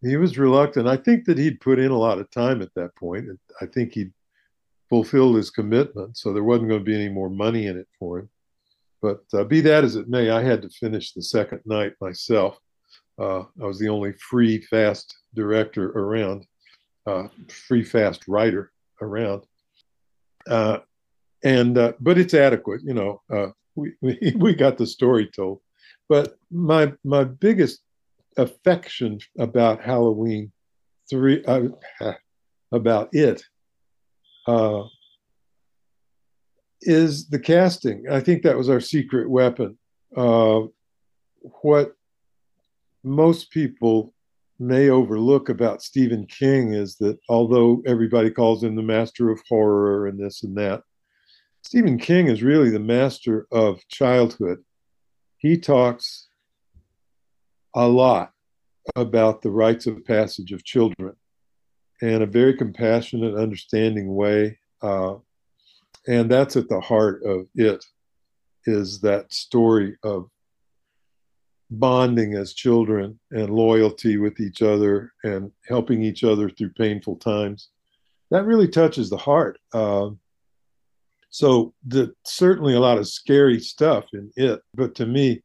he 0.00 0.16
was 0.16 0.38
reluctant. 0.38 0.88
I 0.88 0.96
think 0.96 1.24
that 1.26 1.38
he'd 1.38 1.60
put 1.60 1.78
in 1.78 1.90
a 1.90 1.98
lot 1.98 2.18
of 2.18 2.30
time 2.30 2.62
at 2.62 2.74
that 2.74 2.94
point. 2.96 3.26
I 3.60 3.66
think 3.66 3.92
he'd 3.92 4.12
fulfilled 4.88 5.36
his 5.36 5.50
commitment, 5.50 6.16
so 6.16 6.32
there 6.32 6.44
wasn't 6.44 6.68
going 6.68 6.80
to 6.80 6.84
be 6.84 6.94
any 6.94 7.10
more 7.10 7.30
money 7.30 7.66
in 7.66 7.78
it 7.78 7.88
for 7.98 8.20
him. 8.20 8.30
But 9.02 9.22
uh, 9.32 9.44
be 9.44 9.60
that 9.60 9.84
as 9.84 9.96
it 9.96 10.08
may, 10.08 10.30
I 10.30 10.42
had 10.42 10.62
to 10.62 10.70
finish 10.70 11.12
the 11.12 11.22
second 11.22 11.60
night 11.66 11.92
myself. 12.00 12.58
Uh, 13.18 13.40
I 13.60 13.66
was 13.66 13.78
the 13.78 13.88
only 13.88 14.12
free, 14.12 14.60
fast 14.60 15.16
director 15.34 15.90
around, 15.90 16.46
uh, 17.06 17.24
free, 17.48 17.82
fast 17.82 18.28
writer 18.28 18.70
around. 19.00 19.42
Uh, 20.48 20.78
and 21.42 21.76
uh, 21.76 21.92
but 22.00 22.18
it's 22.18 22.34
adequate, 22.34 22.82
you 22.84 22.94
know. 22.94 23.22
Uh, 23.32 23.48
we, 23.74 23.92
we 24.00 24.32
we 24.36 24.54
got 24.54 24.78
the 24.78 24.86
story 24.86 25.28
told. 25.34 25.60
But 26.08 26.36
my 26.50 26.92
my 27.04 27.24
biggest 27.24 27.80
affection 28.36 29.18
about 29.38 29.82
Halloween 29.82 30.52
three 31.10 31.44
uh, 31.44 31.68
about 32.72 33.08
it 33.12 33.42
is 36.82 37.28
the 37.28 37.38
casting. 37.40 38.04
I 38.10 38.20
think 38.20 38.42
that 38.42 38.56
was 38.56 38.68
our 38.68 38.80
secret 38.80 39.28
weapon. 39.28 39.76
What 41.62 41.97
most 43.08 43.50
people 43.50 44.14
may 44.58 44.90
overlook 44.90 45.48
about 45.48 45.82
Stephen 45.82 46.26
King 46.26 46.74
is 46.74 46.96
that 46.96 47.18
although 47.28 47.82
everybody 47.86 48.30
calls 48.30 48.62
him 48.62 48.74
the 48.74 48.82
master 48.82 49.30
of 49.30 49.40
horror 49.48 50.06
and 50.06 50.18
this 50.18 50.42
and 50.42 50.56
that, 50.56 50.82
Stephen 51.62 51.98
King 51.98 52.28
is 52.28 52.42
really 52.42 52.70
the 52.70 52.80
master 52.80 53.46
of 53.52 53.86
childhood. 53.88 54.58
He 55.38 55.58
talks 55.58 56.28
a 57.74 57.86
lot 57.86 58.32
about 58.96 59.42
the 59.42 59.50
rites 59.50 59.86
of 59.86 60.04
passage 60.04 60.52
of 60.52 60.64
children 60.64 61.14
in 62.00 62.22
a 62.22 62.26
very 62.26 62.54
compassionate, 62.54 63.34
understanding 63.34 64.14
way. 64.14 64.58
Uh, 64.82 65.16
and 66.06 66.30
that's 66.30 66.56
at 66.56 66.68
the 66.68 66.80
heart 66.80 67.22
of 67.24 67.46
it 67.54 67.84
is 68.66 69.00
that 69.00 69.32
story 69.32 69.96
of 70.02 70.28
bonding 71.70 72.34
as 72.34 72.54
children 72.54 73.18
and 73.30 73.50
loyalty 73.50 74.16
with 74.16 74.40
each 74.40 74.62
other 74.62 75.12
and 75.24 75.52
helping 75.66 76.02
each 76.02 76.24
other 76.24 76.48
through 76.48 76.70
painful 76.70 77.16
times. 77.16 77.68
That 78.30 78.46
really 78.46 78.68
touches 78.68 79.10
the 79.10 79.16
heart. 79.16 79.58
Uh, 79.72 80.10
so 81.30 81.74
the, 81.86 82.14
certainly 82.24 82.74
a 82.74 82.80
lot 82.80 82.98
of 82.98 83.06
scary 83.06 83.60
stuff 83.60 84.06
in 84.12 84.30
it, 84.36 84.60
but 84.74 84.94
to 84.96 85.06
me, 85.06 85.42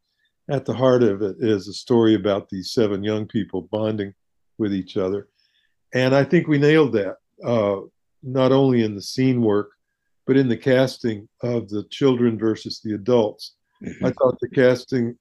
at 0.49 0.65
the 0.65 0.73
heart 0.73 1.03
of 1.03 1.21
it 1.21 1.37
is 1.39 1.67
a 1.67 1.73
story 1.73 2.15
about 2.15 2.49
these 2.49 2.71
seven 2.71 3.03
young 3.03 3.25
people 3.25 3.61
bonding 3.71 4.13
with 4.57 4.73
each 4.73 4.97
other. 4.97 5.27
And 5.93 6.13
I 6.15 6.23
think 6.23 6.47
we 6.47 6.57
nailed 6.57 6.93
that, 6.93 7.17
uh, 7.43 7.81
not 8.21 8.51
only 8.51 8.83
in 8.83 8.95
the 8.95 9.01
scene 9.01 9.41
work, 9.41 9.71
but 10.25 10.37
in 10.37 10.47
the 10.47 10.57
casting 10.57 11.27
of 11.41 11.69
the 11.69 11.83
children 11.89 12.37
versus 12.37 12.79
the 12.81 12.93
adults. 12.93 13.55
Mm-hmm. 13.83 14.05
I 14.05 14.11
thought 14.11 14.37
the 14.39 14.49
casting, 14.49 15.17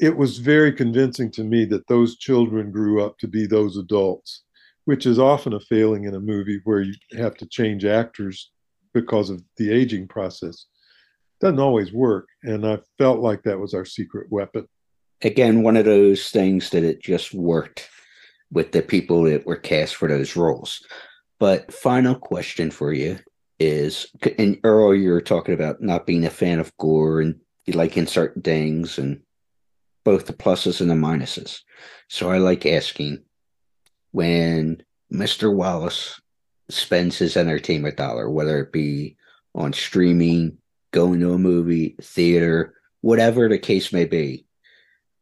it 0.00 0.16
was 0.16 0.38
very 0.38 0.72
convincing 0.72 1.30
to 1.32 1.44
me 1.44 1.64
that 1.66 1.86
those 1.88 2.16
children 2.16 2.70
grew 2.70 3.02
up 3.04 3.18
to 3.18 3.28
be 3.28 3.46
those 3.46 3.76
adults, 3.76 4.44
which 4.84 5.06
is 5.06 5.18
often 5.18 5.54
a 5.54 5.60
failing 5.60 6.04
in 6.04 6.14
a 6.14 6.20
movie 6.20 6.60
where 6.64 6.82
you 6.82 6.94
have 7.16 7.34
to 7.36 7.46
change 7.46 7.84
actors 7.84 8.50
because 8.92 9.30
of 9.30 9.42
the 9.56 9.72
aging 9.72 10.08
process. 10.08 10.66
Doesn't 11.40 11.60
always 11.60 11.92
work. 11.92 12.28
And 12.42 12.66
I 12.66 12.78
felt 12.98 13.20
like 13.20 13.42
that 13.42 13.58
was 13.58 13.74
our 13.74 13.84
secret 13.84 14.30
weapon. 14.30 14.66
Again, 15.22 15.62
one 15.62 15.76
of 15.76 15.84
those 15.84 16.30
things 16.30 16.70
that 16.70 16.84
it 16.84 17.02
just 17.02 17.34
worked 17.34 17.88
with 18.50 18.72
the 18.72 18.82
people 18.82 19.24
that 19.24 19.46
were 19.46 19.56
cast 19.56 19.96
for 19.96 20.08
those 20.08 20.36
roles. 20.36 20.84
But 21.38 21.72
final 21.72 22.14
question 22.14 22.70
for 22.70 22.92
you 22.92 23.18
is 23.58 24.06
and 24.38 24.58
Earl, 24.64 24.94
you 24.94 25.10
were 25.10 25.20
talking 25.20 25.54
about 25.54 25.82
not 25.82 26.06
being 26.06 26.26
a 26.26 26.30
fan 26.30 26.58
of 26.58 26.76
gore 26.76 27.20
and 27.20 27.40
you 27.64 27.72
like 27.74 27.94
certain 28.08 28.42
things 28.42 28.98
and 28.98 29.20
both 30.06 30.26
the 30.26 30.32
pluses 30.32 30.80
and 30.80 30.88
the 30.88 30.94
minuses. 30.94 31.62
So 32.08 32.30
I 32.30 32.38
like 32.38 32.64
asking 32.64 33.24
when 34.12 34.84
Mr. 35.12 35.52
Wallace 35.52 36.20
spends 36.70 37.18
his 37.18 37.36
entertainment 37.36 37.96
dollar, 37.96 38.30
whether 38.30 38.60
it 38.60 38.72
be 38.72 39.16
on 39.56 39.72
streaming, 39.72 40.58
going 40.92 41.18
to 41.18 41.32
a 41.32 41.38
movie, 41.38 41.96
theater, 42.00 42.74
whatever 43.00 43.48
the 43.48 43.58
case 43.58 43.92
may 43.92 44.04
be, 44.04 44.46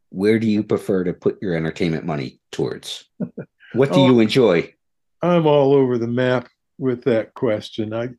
where 0.09 0.37
do 0.37 0.45
you 0.47 0.61
prefer 0.63 1.03
to 1.03 1.13
put 1.13 1.41
your 1.41 1.55
entertainment 1.55 2.05
money 2.05 2.39
towards? 2.51 3.09
What 3.73 3.91
do 3.91 3.99
oh, 3.99 4.05
you 4.05 4.19
enjoy? 4.21 4.73
I'm 5.21 5.45
all 5.45 5.73
over 5.73 5.97
the 5.97 6.07
map 6.07 6.47
with 6.77 7.03
that 7.03 7.33
question. 7.33 7.93
I 7.93 8.11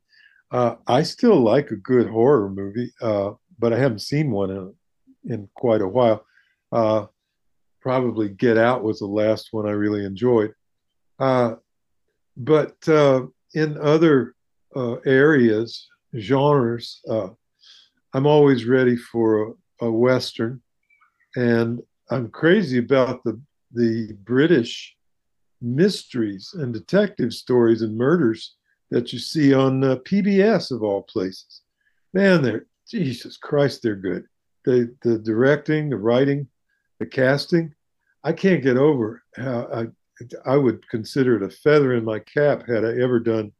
uh, 0.51 0.75
I 0.85 1.01
still 1.01 1.39
like 1.39 1.71
a 1.71 1.75
good 1.75 2.07
horror 2.07 2.47
movie, 2.47 2.93
uh, 3.01 3.31
but 3.57 3.73
I 3.73 3.79
haven't 3.79 4.03
seen 4.03 4.29
one 4.29 4.51
in, 4.51 4.75
in 5.25 5.49
quite 5.55 5.81
a 5.81 5.87
while. 5.87 6.27
Uh, 6.71 7.05
probably 7.81 8.29
Get 8.29 8.57
Out 8.57 8.83
was 8.83 8.99
the 8.99 9.05
last 9.05 9.49
one 9.51 9.67
I 9.67 9.71
really 9.71 10.05
enjoyed. 10.05 10.53
Uh, 11.19 11.55
but 12.35 12.75
uh, 12.87 13.25
in 13.53 13.77
other 13.77 14.35
uh, 14.75 14.95
areas, 15.05 15.87
genres, 16.17 17.01
I'm 18.13 18.25
always 18.25 18.65
ready 18.65 18.95
for 18.95 19.55
a, 19.81 19.85
a, 19.85 19.91
Western. 19.91 20.61
And 21.35 21.81
I'm 22.09 22.29
crazy 22.29 22.77
about 22.77 23.23
the, 23.23 23.39
the 23.73 24.13
British 24.23 24.95
mysteries 25.61 26.53
and 26.53 26.73
detective 26.73 27.33
stories 27.33 27.81
and 27.81 27.97
murders 27.97 28.55
that 28.91 29.11
you 29.11 29.19
see 29.19 29.53
on 29.53 29.83
uh, 29.83 29.97
PBS 29.97 30.71
of 30.71 30.83
all 30.83 31.03
places. 31.03 31.61
Man, 32.13 32.41
they're 32.41 32.65
Jesus 32.89 33.35
Christ, 33.37 33.81
they're 33.83 33.95
good. 33.95 34.25
The 34.63 34.95
the 35.01 35.17
directing, 35.19 35.89
the 35.89 35.97
writing, 35.97 36.47
the 36.99 37.05
casting. 37.05 37.73
I 38.23 38.33
can't 38.33 38.63
get 38.63 38.77
over 38.77 39.23
how 39.35 39.67
I 39.73 39.85
I 40.45 40.57
would 40.57 40.87
consider 40.89 41.35
it 41.35 41.43
a 41.43 41.49
feather 41.49 41.93
in 41.93 42.03
my 42.03 42.19
cap 42.19 42.67
had 42.67 42.83
I 42.83 42.99
ever 42.99 43.19
done 43.19 43.51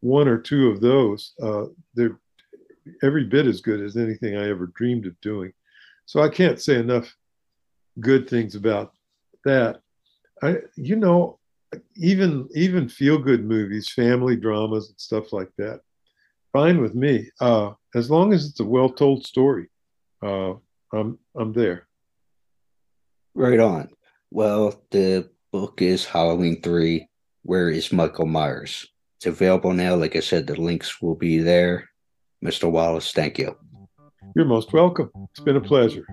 one 0.00 0.28
or 0.28 0.38
two 0.38 0.68
of 0.68 0.80
those. 0.80 1.34
Uh, 1.40 1.66
they're 1.94 2.18
every 3.02 3.24
bit 3.24 3.46
as 3.46 3.60
good 3.60 3.80
as 3.80 3.96
anything 3.96 4.36
I 4.36 4.48
ever 4.48 4.72
dreamed 4.74 5.06
of 5.06 5.20
doing. 5.20 5.52
So 6.06 6.20
I 6.20 6.28
can't 6.28 6.60
say 6.60 6.76
enough 6.76 7.14
good 8.00 8.28
things 8.28 8.54
about 8.54 8.92
that. 9.44 9.80
I, 10.42 10.58
you 10.76 10.96
know, 10.96 11.38
even 11.96 12.48
even 12.54 12.88
feel 12.88 13.18
good 13.18 13.44
movies, 13.44 13.90
family 13.90 14.36
dramas, 14.36 14.88
and 14.88 14.98
stuff 14.98 15.32
like 15.32 15.50
that. 15.58 15.80
Fine 16.52 16.80
with 16.80 16.94
me, 16.94 17.30
uh, 17.40 17.72
as 17.94 18.10
long 18.10 18.32
as 18.32 18.46
it's 18.46 18.60
a 18.60 18.64
well 18.64 18.88
told 18.88 19.26
story. 19.26 19.68
Uh, 20.22 20.54
I'm 20.92 21.18
I'm 21.36 21.52
there. 21.52 21.87
Right 23.38 23.60
on. 23.60 23.88
Well, 24.32 24.82
the 24.90 25.30
book 25.52 25.80
is 25.80 26.04
Halloween 26.04 26.60
three. 26.60 27.06
Where 27.44 27.70
is 27.70 27.92
Michael 27.92 28.26
Myers? 28.26 28.84
It's 29.16 29.26
available 29.26 29.72
now. 29.72 29.94
Like 29.94 30.16
I 30.16 30.20
said, 30.20 30.48
the 30.48 30.60
links 30.60 31.00
will 31.00 31.14
be 31.14 31.38
there. 31.38 31.88
Mr. 32.44 32.68
Wallace, 32.68 33.12
thank 33.12 33.38
you. 33.38 33.56
You're 34.34 34.44
most 34.44 34.72
welcome. 34.72 35.12
It's 35.30 35.38
been 35.38 35.54
a 35.54 35.60
pleasure. 35.60 36.04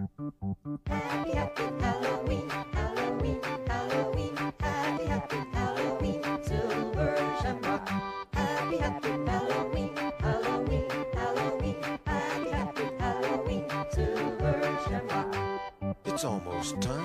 It's 16.16 16.24
almost 16.24 16.80
time, 16.80 17.05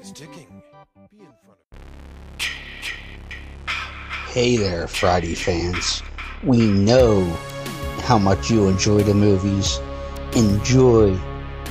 is 0.00 0.12
ticking. 0.12 0.62
Be 1.10 1.20
in 1.20 1.32
front 1.44 1.58
of. 1.72 1.78
Hey 4.30 4.56
there, 4.56 4.86
Friday 4.86 5.34
fans. 5.34 6.02
We 6.42 6.66
know 6.66 7.24
how 8.02 8.18
much 8.18 8.50
you 8.50 8.68
enjoy 8.68 9.02
the 9.02 9.14
movies. 9.14 9.80
Enjoy 10.34 11.18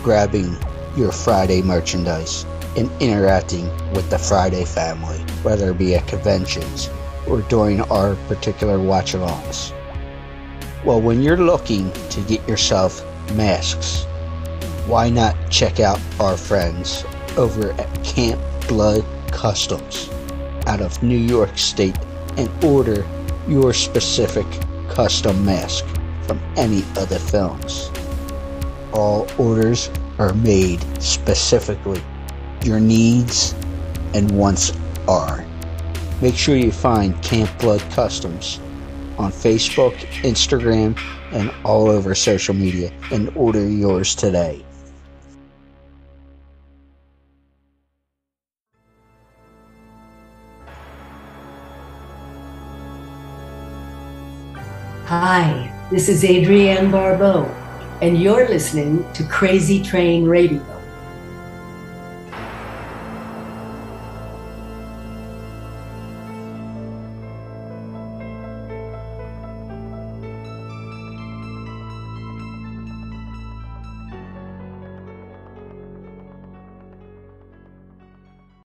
grabbing 0.02 0.58
your 0.98 1.12
Friday 1.12 1.62
merchandise 1.62 2.46
and 2.76 2.90
interacting 3.00 3.70
with 3.94 4.10
the 4.10 4.18
Friday 4.18 4.66
family, 4.66 5.20
whether 5.44 5.72
it 5.72 5.78
be 5.78 5.96
at 5.96 6.08
conventions 6.08 6.90
or 7.28 7.42
during 7.44 7.82
our 7.82 8.16
particular 8.28 8.80
watch 8.80 9.14
alongs. 9.14 9.72
Well, 10.84 11.02
when 11.02 11.22
you're 11.22 11.38
looking 11.38 11.92
to 12.10 12.22
get 12.22 12.48
yourself 12.48 13.04
masks, 13.34 14.06
why 14.88 15.10
not 15.10 15.36
check 15.50 15.80
out 15.80 16.00
our 16.20 16.38
friends 16.38 17.04
over 17.38 17.72
at 17.72 18.04
Camp 18.04 18.42
Blood 18.68 19.06
Customs 19.32 20.10
out 20.68 20.82
of 20.82 21.02
New 21.04 21.18
York 21.18 21.58
State 21.58 21.98
and 22.38 22.50
order 22.64 23.06
your 23.48 23.74
specific 23.74 24.46
custom 24.90 25.46
mask 25.46 25.86
from 26.26 26.40
any 26.56 26.80
of 26.98 27.10
the 27.10 27.20
films. 27.20 27.92
All 28.94 29.28
orders 29.38 29.90
are 30.18 30.34
made 30.34 30.82
specifically. 31.02 32.02
Your 32.64 32.80
needs 32.80 33.54
and 34.14 34.32
wants 34.32 34.72
are. 35.08 35.46
Make 36.22 36.36
sure 36.36 36.56
you 36.56 36.72
find 36.72 37.22
Camp 37.22 37.52
Blood 37.60 37.82
Customs 37.92 38.60
on 39.18 39.32
Facebook, 39.32 39.96
Instagram, 40.24 40.98
and 41.32 41.52
all 41.64 41.90
over 41.90 42.16
social 42.16 42.56
media 42.56 42.92
and 43.12 43.30
order 43.36 43.68
yours 43.68 44.16
today. 44.16 44.65
Hi, 55.28 55.74
this 55.90 56.08
is 56.08 56.24
Adrienne 56.24 56.92
Barbeau, 56.92 57.46
and 58.04 58.16
you're 58.22 58.48
listening 58.48 59.12
to 59.14 59.24
Crazy 59.24 59.82
Train 59.82 60.26
Radio. 60.26 60.75